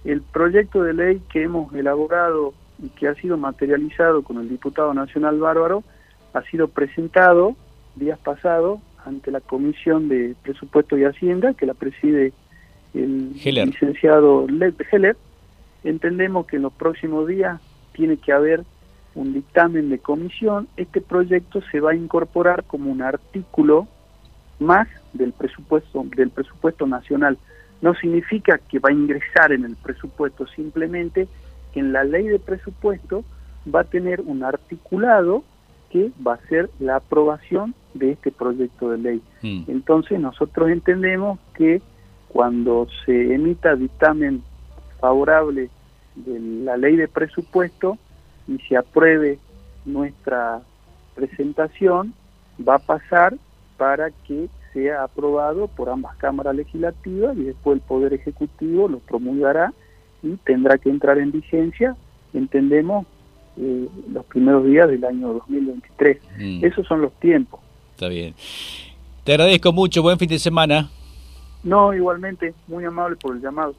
El 0.04 0.22
proyecto 0.22 0.82
de 0.82 0.94
ley 0.94 1.20
que 1.30 1.42
hemos 1.42 1.72
elaborado 1.74 2.54
y 2.82 2.88
que 2.88 3.08
ha 3.08 3.14
sido 3.14 3.36
materializado 3.36 4.22
con 4.22 4.38
el 4.38 4.48
diputado 4.48 4.94
nacional 4.94 5.38
Bárbaro 5.38 5.84
ha 6.34 6.42
sido 6.42 6.68
presentado 6.68 7.56
días 7.94 8.18
pasados 8.18 8.80
ante 9.06 9.30
la 9.30 9.40
Comisión 9.40 10.08
de 10.08 10.34
Presupuesto 10.42 10.98
y 10.98 11.04
Hacienda, 11.04 11.54
que 11.54 11.66
la 11.66 11.74
preside 11.74 12.32
el 12.92 13.32
licenciado 13.32 14.46
Led 14.48 14.74
Heller. 14.90 15.16
Entendemos 15.84 16.46
que 16.46 16.56
en 16.56 16.62
los 16.62 16.72
próximos 16.72 17.26
días 17.26 17.60
tiene 17.92 18.16
que 18.16 18.32
haber 18.32 18.64
un 19.14 19.32
dictamen 19.32 19.90
de 19.90 19.98
comisión. 19.98 20.66
Este 20.76 21.00
proyecto 21.00 21.62
se 21.70 21.80
va 21.80 21.92
a 21.92 21.96
incorporar 21.96 22.64
como 22.64 22.90
un 22.90 23.02
artículo 23.02 23.86
más 24.58 24.88
del 25.12 25.32
presupuesto 25.32 26.04
del 26.16 26.30
presupuesto 26.30 26.86
nacional. 26.86 27.38
No 27.80 27.94
significa 27.94 28.58
que 28.58 28.78
va 28.78 28.88
a 28.88 28.92
ingresar 28.92 29.52
en 29.52 29.64
el 29.64 29.76
presupuesto, 29.76 30.46
simplemente 30.48 31.28
que 31.72 31.80
en 31.80 31.92
la 31.92 32.02
ley 32.02 32.26
de 32.26 32.38
presupuesto 32.38 33.24
va 33.72 33.80
a 33.80 33.84
tener 33.84 34.20
un 34.20 34.42
articulado 34.42 35.44
que 35.94 36.10
va 36.26 36.34
a 36.34 36.48
ser 36.48 36.70
la 36.80 36.96
aprobación 36.96 37.72
de 37.94 38.10
este 38.10 38.32
proyecto 38.32 38.90
de 38.90 38.98
ley. 38.98 39.22
Mm. 39.42 39.62
Entonces 39.68 40.18
nosotros 40.18 40.68
entendemos 40.70 41.38
que 41.56 41.80
cuando 42.26 42.88
se 43.06 43.32
emita 43.32 43.76
dictamen 43.76 44.42
favorable 45.00 45.70
de 46.16 46.40
la 46.40 46.76
ley 46.76 46.96
de 46.96 47.06
presupuesto 47.06 47.96
y 48.48 48.58
se 48.68 48.76
apruebe 48.76 49.38
nuestra 49.84 50.62
presentación, 51.14 52.12
va 52.68 52.74
a 52.74 52.80
pasar 52.80 53.36
para 53.76 54.10
que 54.26 54.48
sea 54.72 55.04
aprobado 55.04 55.68
por 55.68 55.90
ambas 55.90 56.16
cámaras 56.16 56.56
legislativas 56.56 57.36
y 57.36 57.44
después 57.44 57.76
el 57.76 57.82
Poder 57.82 58.14
Ejecutivo 58.14 58.88
lo 58.88 58.98
promulgará 58.98 59.72
y 60.24 60.34
tendrá 60.38 60.76
que 60.76 60.90
entrar 60.90 61.18
en 61.18 61.30
vigencia, 61.30 61.94
entendemos, 62.32 63.06
eh, 63.56 63.88
los 64.12 64.24
primeros 64.26 64.64
días 64.64 64.88
del 64.88 65.04
año 65.04 65.32
2023. 65.34 66.18
Mm. 66.38 66.64
Esos 66.64 66.86
son 66.86 67.02
los 67.02 67.12
tiempos. 67.20 67.60
Está 67.92 68.08
bien. 68.08 68.34
Te 69.24 69.32
agradezco 69.32 69.72
mucho, 69.72 70.02
buen 70.02 70.18
fin 70.18 70.28
de 70.28 70.38
semana. 70.38 70.90
No, 71.64 71.94
igualmente, 71.94 72.52
muy 72.68 72.84
amable 72.84 73.16
por 73.16 73.34
el 73.34 73.42
llamado. 73.42 73.74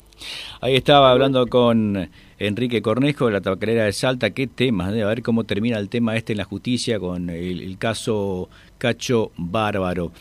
Ahí 0.59 0.75
estaba 0.75 1.11
hablando 1.11 1.45
con 1.45 2.09
Enrique 2.39 2.81
Cornejo 2.81 3.27
de 3.27 3.33
la 3.33 3.41
tabacalera 3.41 3.85
de 3.85 3.93
Salta. 3.93 4.31
Qué 4.31 4.47
tema, 4.47 4.91
de 4.91 5.03
a 5.03 5.07
ver 5.07 5.21
cómo 5.21 5.43
termina 5.43 5.77
el 5.77 5.87
tema 5.87 6.15
este 6.15 6.33
en 6.33 6.37
la 6.37 6.45
justicia 6.45 6.99
con 6.99 7.29
el, 7.29 7.77
caso 7.77 8.49
Cacho 8.79 9.31
Bárbaro, 9.37 10.11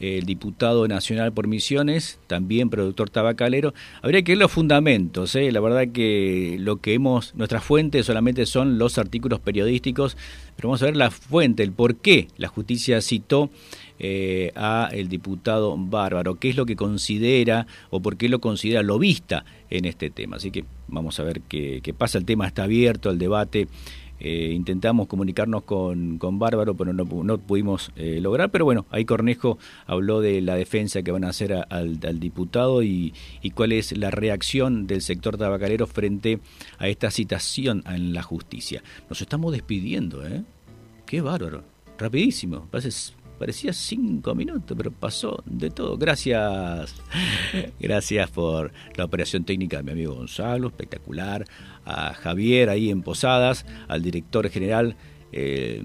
el 0.00 0.26
diputado 0.26 0.86
nacional 0.88 1.32
por 1.32 1.46
Misiones, 1.46 2.18
también 2.26 2.70
productor 2.70 3.10
tabacalero. 3.10 3.74
Habría 4.02 4.22
que 4.22 4.32
ver 4.32 4.38
los 4.38 4.52
fundamentos, 4.52 5.34
¿eh? 5.34 5.50
la 5.52 5.60
verdad 5.60 5.88
que 5.92 6.56
lo 6.60 6.76
que 6.78 6.94
hemos, 6.94 7.34
nuestras 7.34 7.64
fuentes 7.64 8.06
solamente 8.06 8.46
son 8.46 8.78
los 8.78 8.98
artículos 8.98 9.40
periodísticos, 9.40 10.16
pero 10.56 10.68
vamos 10.68 10.82
a 10.82 10.86
ver 10.86 10.96
la 10.96 11.10
fuente, 11.10 11.62
el 11.62 11.72
por 11.72 11.96
qué 11.96 12.28
la 12.36 12.48
justicia 12.48 13.00
citó 13.00 13.50
eh, 14.00 14.50
a 14.56 14.88
el 14.92 15.08
diputado 15.08 15.76
Bárbaro, 15.78 16.34
qué 16.34 16.50
es 16.50 16.56
lo 16.56 16.66
que 16.66 16.74
considera 16.74 17.66
o 17.90 18.00
por 18.00 18.16
qué 18.16 18.28
lo 18.28 18.40
considera 18.40 18.82
lobista 18.82 19.44
en 19.70 19.84
este 19.84 20.10
tema. 20.10 20.36
Así 20.36 20.50
que 20.50 20.64
vamos 20.88 21.20
a 21.20 21.22
ver 21.22 21.42
qué, 21.42 21.94
pasa, 21.96 22.18
el 22.18 22.24
tema 22.24 22.46
está 22.46 22.64
abierto, 22.64 23.10
el 23.10 23.18
debate. 23.18 23.68
Eh, 24.26 24.52
intentamos 24.54 25.06
comunicarnos 25.06 25.64
con, 25.64 26.16
con 26.16 26.38
Bárbaro, 26.38 26.74
pero 26.74 26.94
no, 26.94 27.04
no 27.04 27.38
pudimos 27.38 27.92
eh, 27.94 28.20
lograr. 28.22 28.50
Pero 28.50 28.64
bueno, 28.64 28.86
ahí 28.88 29.04
Cornejo 29.04 29.58
habló 29.86 30.22
de 30.22 30.40
la 30.40 30.54
defensa 30.54 31.02
que 31.02 31.10
van 31.10 31.24
a 31.24 31.28
hacer 31.28 31.52
al, 31.52 32.00
diputado 32.18 32.82
y, 32.82 33.12
y, 33.42 33.50
cuál 33.50 33.72
es 33.72 33.94
la 33.94 34.10
reacción 34.10 34.86
del 34.86 35.02
sector 35.02 35.36
tabacalero 35.36 35.86
frente 35.86 36.40
a 36.78 36.88
esta 36.88 37.10
citación 37.10 37.84
en 37.86 38.14
la 38.14 38.22
justicia. 38.22 38.82
Nos 39.10 39.20
estamos 39.20 39.52
despidiendo, 39.52 40.26
¿eh? 40.26 40.42
Qué 41.04 41.20
bárbaro. 41.20 41.62
Rapidísimo. 41.98 42.66
Pases 42.70 43.14
parecía 43.38 43.72
cinco 43.72 44.34
minutos, 44.34 44.76
pero 44.76 44.90
pasó 44.90 45.42
de 45.46 45.70
todo. 45.70 45.96
Gracias, 45.96 46.94
gracias 47.80 48.30
por 48.30 48.72
la 48.96 49.04
operación 49.04 49.44
técnica 49.44 49.78
de 49.78 49.82
mi 49.82 49.92
amigo 49.92 50.14
Gonzalo, 50.14 50.68
espectacular. 50.68 51.44
A 51.86 52.14
Javier 52.14 52.70
ahí 52.70 52.90
en 52.90 53.02
Posadas, 53.02 53.66
al 53.88 54.02
director 54.02 54.48
general 54.48 54.96
eh, 55.32 55.82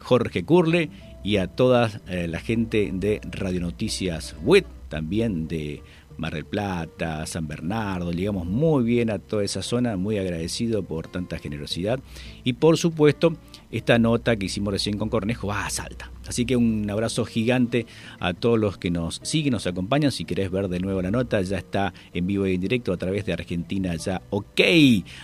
Jorge 0.00 0.44
Curle 0.44 0.90
y 1.22 1.36
a 1.36 1.48
toda 1.48 2.00
eh, 2.08 2.28
la 2.28 2.40
gente 2.40 2.90
de 2.92 3.20
Radio 3.30 3.60
Noticias 3.60 4.34
WIT, 4.42 4.66
también 4.88 5.48
de 5.48 5.82
Mar 6.16 6.34
del 6.34 6.44
Plata, 6.44 7.26
San 7.26 7.46
Bernardo, 7.46 8.12
llegamos 8.12 8.46
muy 8.46 8.84
bien 8.84 9.10
a 9.10 9.18
toda 9.18 9.44
esa 9.44 9.62
zona, 9.62 9.96
muy 9.96 10.18
agradecido 10.18 10.82
por 10.82 11.08
tanta 11.08 11.38
generosidad 11.38 12.00
y 12.44 12.54
por 12.54 12.78
supuesto 12.78 13.36
esta 13.70 13.98
nota 13.98 14.36
que 14.36 14.46
hicimos 14.46 14.72
recién 14.72 14.96
con 14.98 15.08
Cornejo 15.08 15.48
va 15.48 15.66
a 15.66 15.70
Salta. 15.70 16.10
Así 16.28 16.44
que 16.44 16.56
un 16.56 16.88
abrazo 16.90 17.24
gigante 17.24 17.86
a 18.20 18.34
todos 18.34 18.58
los 18.58 18.78
que 18.78 18.90
nos 18.90 19.20
siguen, 19.22 19.52
nos 19.52 19.66
acompañan. 19.66 20.12
Si 20.12 20.24
querés 20.24 20.50
ver 20.50 20.68
de 20.68 20.80
nuevo 20.80 21.02
la 21.02 21.10
nota, 21.10 21.40
ya 21.42 21.58
está 21.58 21.92
en 22.12 22.26
vivo 22.26 22.46
y 22.46 22.54
en 22.54 22.60
directo 22.60 22.92
a 22.92 22.96
través 22.96 23.26
de 23.26 23.32
Argentina 23.32 23.94
Ya 23.96 24.22
OK. 24.30 24.60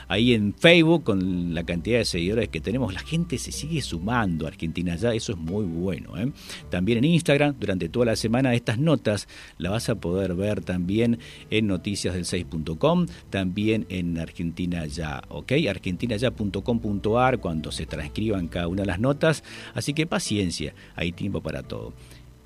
Ahí 0.08 0.34
en 0.34 0.54
Facebook, 0.54 1.04
con 1.04 1.54
la 1.54 1.64
cantidad 1.64 1.98
de 1.98 2.04
seguidores 2.04 2.48
que 2.48 2.60
tenemos, 2.60 2.92
la 2.92 3.00
gente 3.00 3.38
se 3.38 3.52
sigue 3.52 3.82
sumando 3.82 4.46
a 4.46 4.48
Argentina 4.48 4.96
Ya. 4.96 5.14
Eso 5.14 5.32
es 5.32 5.38
muy 5.38 5.64
bueno. 5.64 6.16
¿eh? 6.16 6.32
También 6.70 6.98
en 6.98 7.04
Instagram, 7.04 7.56
durante 7.58 7.88
toda 7.88 8.06
la 8.06 8.16
semana, 8.16 8.54
estas 8.54 8.78
notas 8.78 9.28
las 9.58 9.72
vas 9.72 9.88
a 9.88 9.96
poder 9.96 10.34
ver 10.34 10.62
también 10.62 11.18
en 11.50 11.68
noticiasdel6.com, 11.68 13.06
también 13.30 13.86
en 13.88 14.18
Argentina 14.18 14.86
Ya 14.86 15.22
OK, 15.28 15.52
argentinaya.com.ar, 15.68 17.38
cuando 17.38 17.72
se 17.72 17.86
transcriban 17.86 18.48
cada 18.48 18.68
una 18.68 18.82
de 18.82 18.86
las 18.86 19.00
notas. 19.00 19.44
Así 19.74 19.94
que 19.94 20.06
paciencia 20.06 20.74
hay 20.94 21.12
tiempo 21.12 21.40
para 21.40 21.62
todo. 21.62 21.92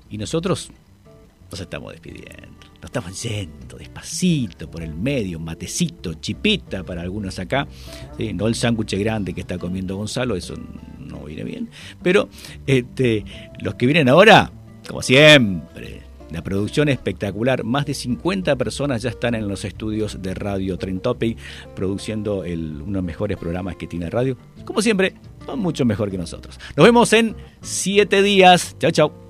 Y 0.09 0.17
nosotros 0.17 0.71
nos 1.49 1.59
estamos 1.59 1.91
despidiendo. 1.91 2.67
Nos 2.75 2.85
estamos 2.85 3.23
yendo 3.23 3.77
despacito 3.77 4.69
por 4.69 4.83
el 4.83 4.93
medio, 4.93 5.39
matecito, 5.39 6.13
chipita 6.15 6.83
para 6.83 7.01
algunos 7.01 7.39
acá. 7.39 7.67
No 8.33 8.47
el 8.47 8.55
sándwich 8.55 8.97
grande 8.97 9.33
que 9.33 9.41
está 9.41 9.57
comiendo 9.57 9.97
Gonzalo, 9.97 10.35
eso 10.35 10.55
no 10.99 11.25
viene 11.25 11.43
bien. 11.43 11.69
Pero 12.01 12.29
este, 12.65 13.25
los 13.59 13.75
que 13.75 13.85
vienen 13.85 14.09
ahora, 14.09 14.51
como 14.87 15.01
siempre, 15.01 16.03
la 16.31 16.43
producción 16.43 16.89
espectacular. 16.89 17.63
Más 17.63 17.85
de 17.85 17.93
50 17.93 18.55
personas 18.55 19.01
ya 19.01 19.09
están 19.09 19.35
en 19.35 19.47
los 19.47 19.65
estudios 19.65 20.21
de 20.21 20.33
Radio 20.33 20.77
Trentopic 20.77 21.37
produciendo 21.75 22.43
el, 22.43 22.81
uno 22.81 22.85
de 22.85 22.91
los 22.91 23.03
mejores 23.03 23.37
programas 23.37 23.75
que 23.75 23.87
tiene 23.87 24.09
radio. 24.09 24.37
Como 24.65 24.81
siempre, 24.81 25.13
mucho 25.55 25.85
mejor 25.85 26.11
que 26.11 26.17
nosotros. 26.17 26.59
Nos 26.75 26.85
vemos 26.85 27.13
en 27.13 27.35
7 27.61 28.21
días. 28.21 28.75
Chao, 28.79 28.91
chao. 28.91 29.26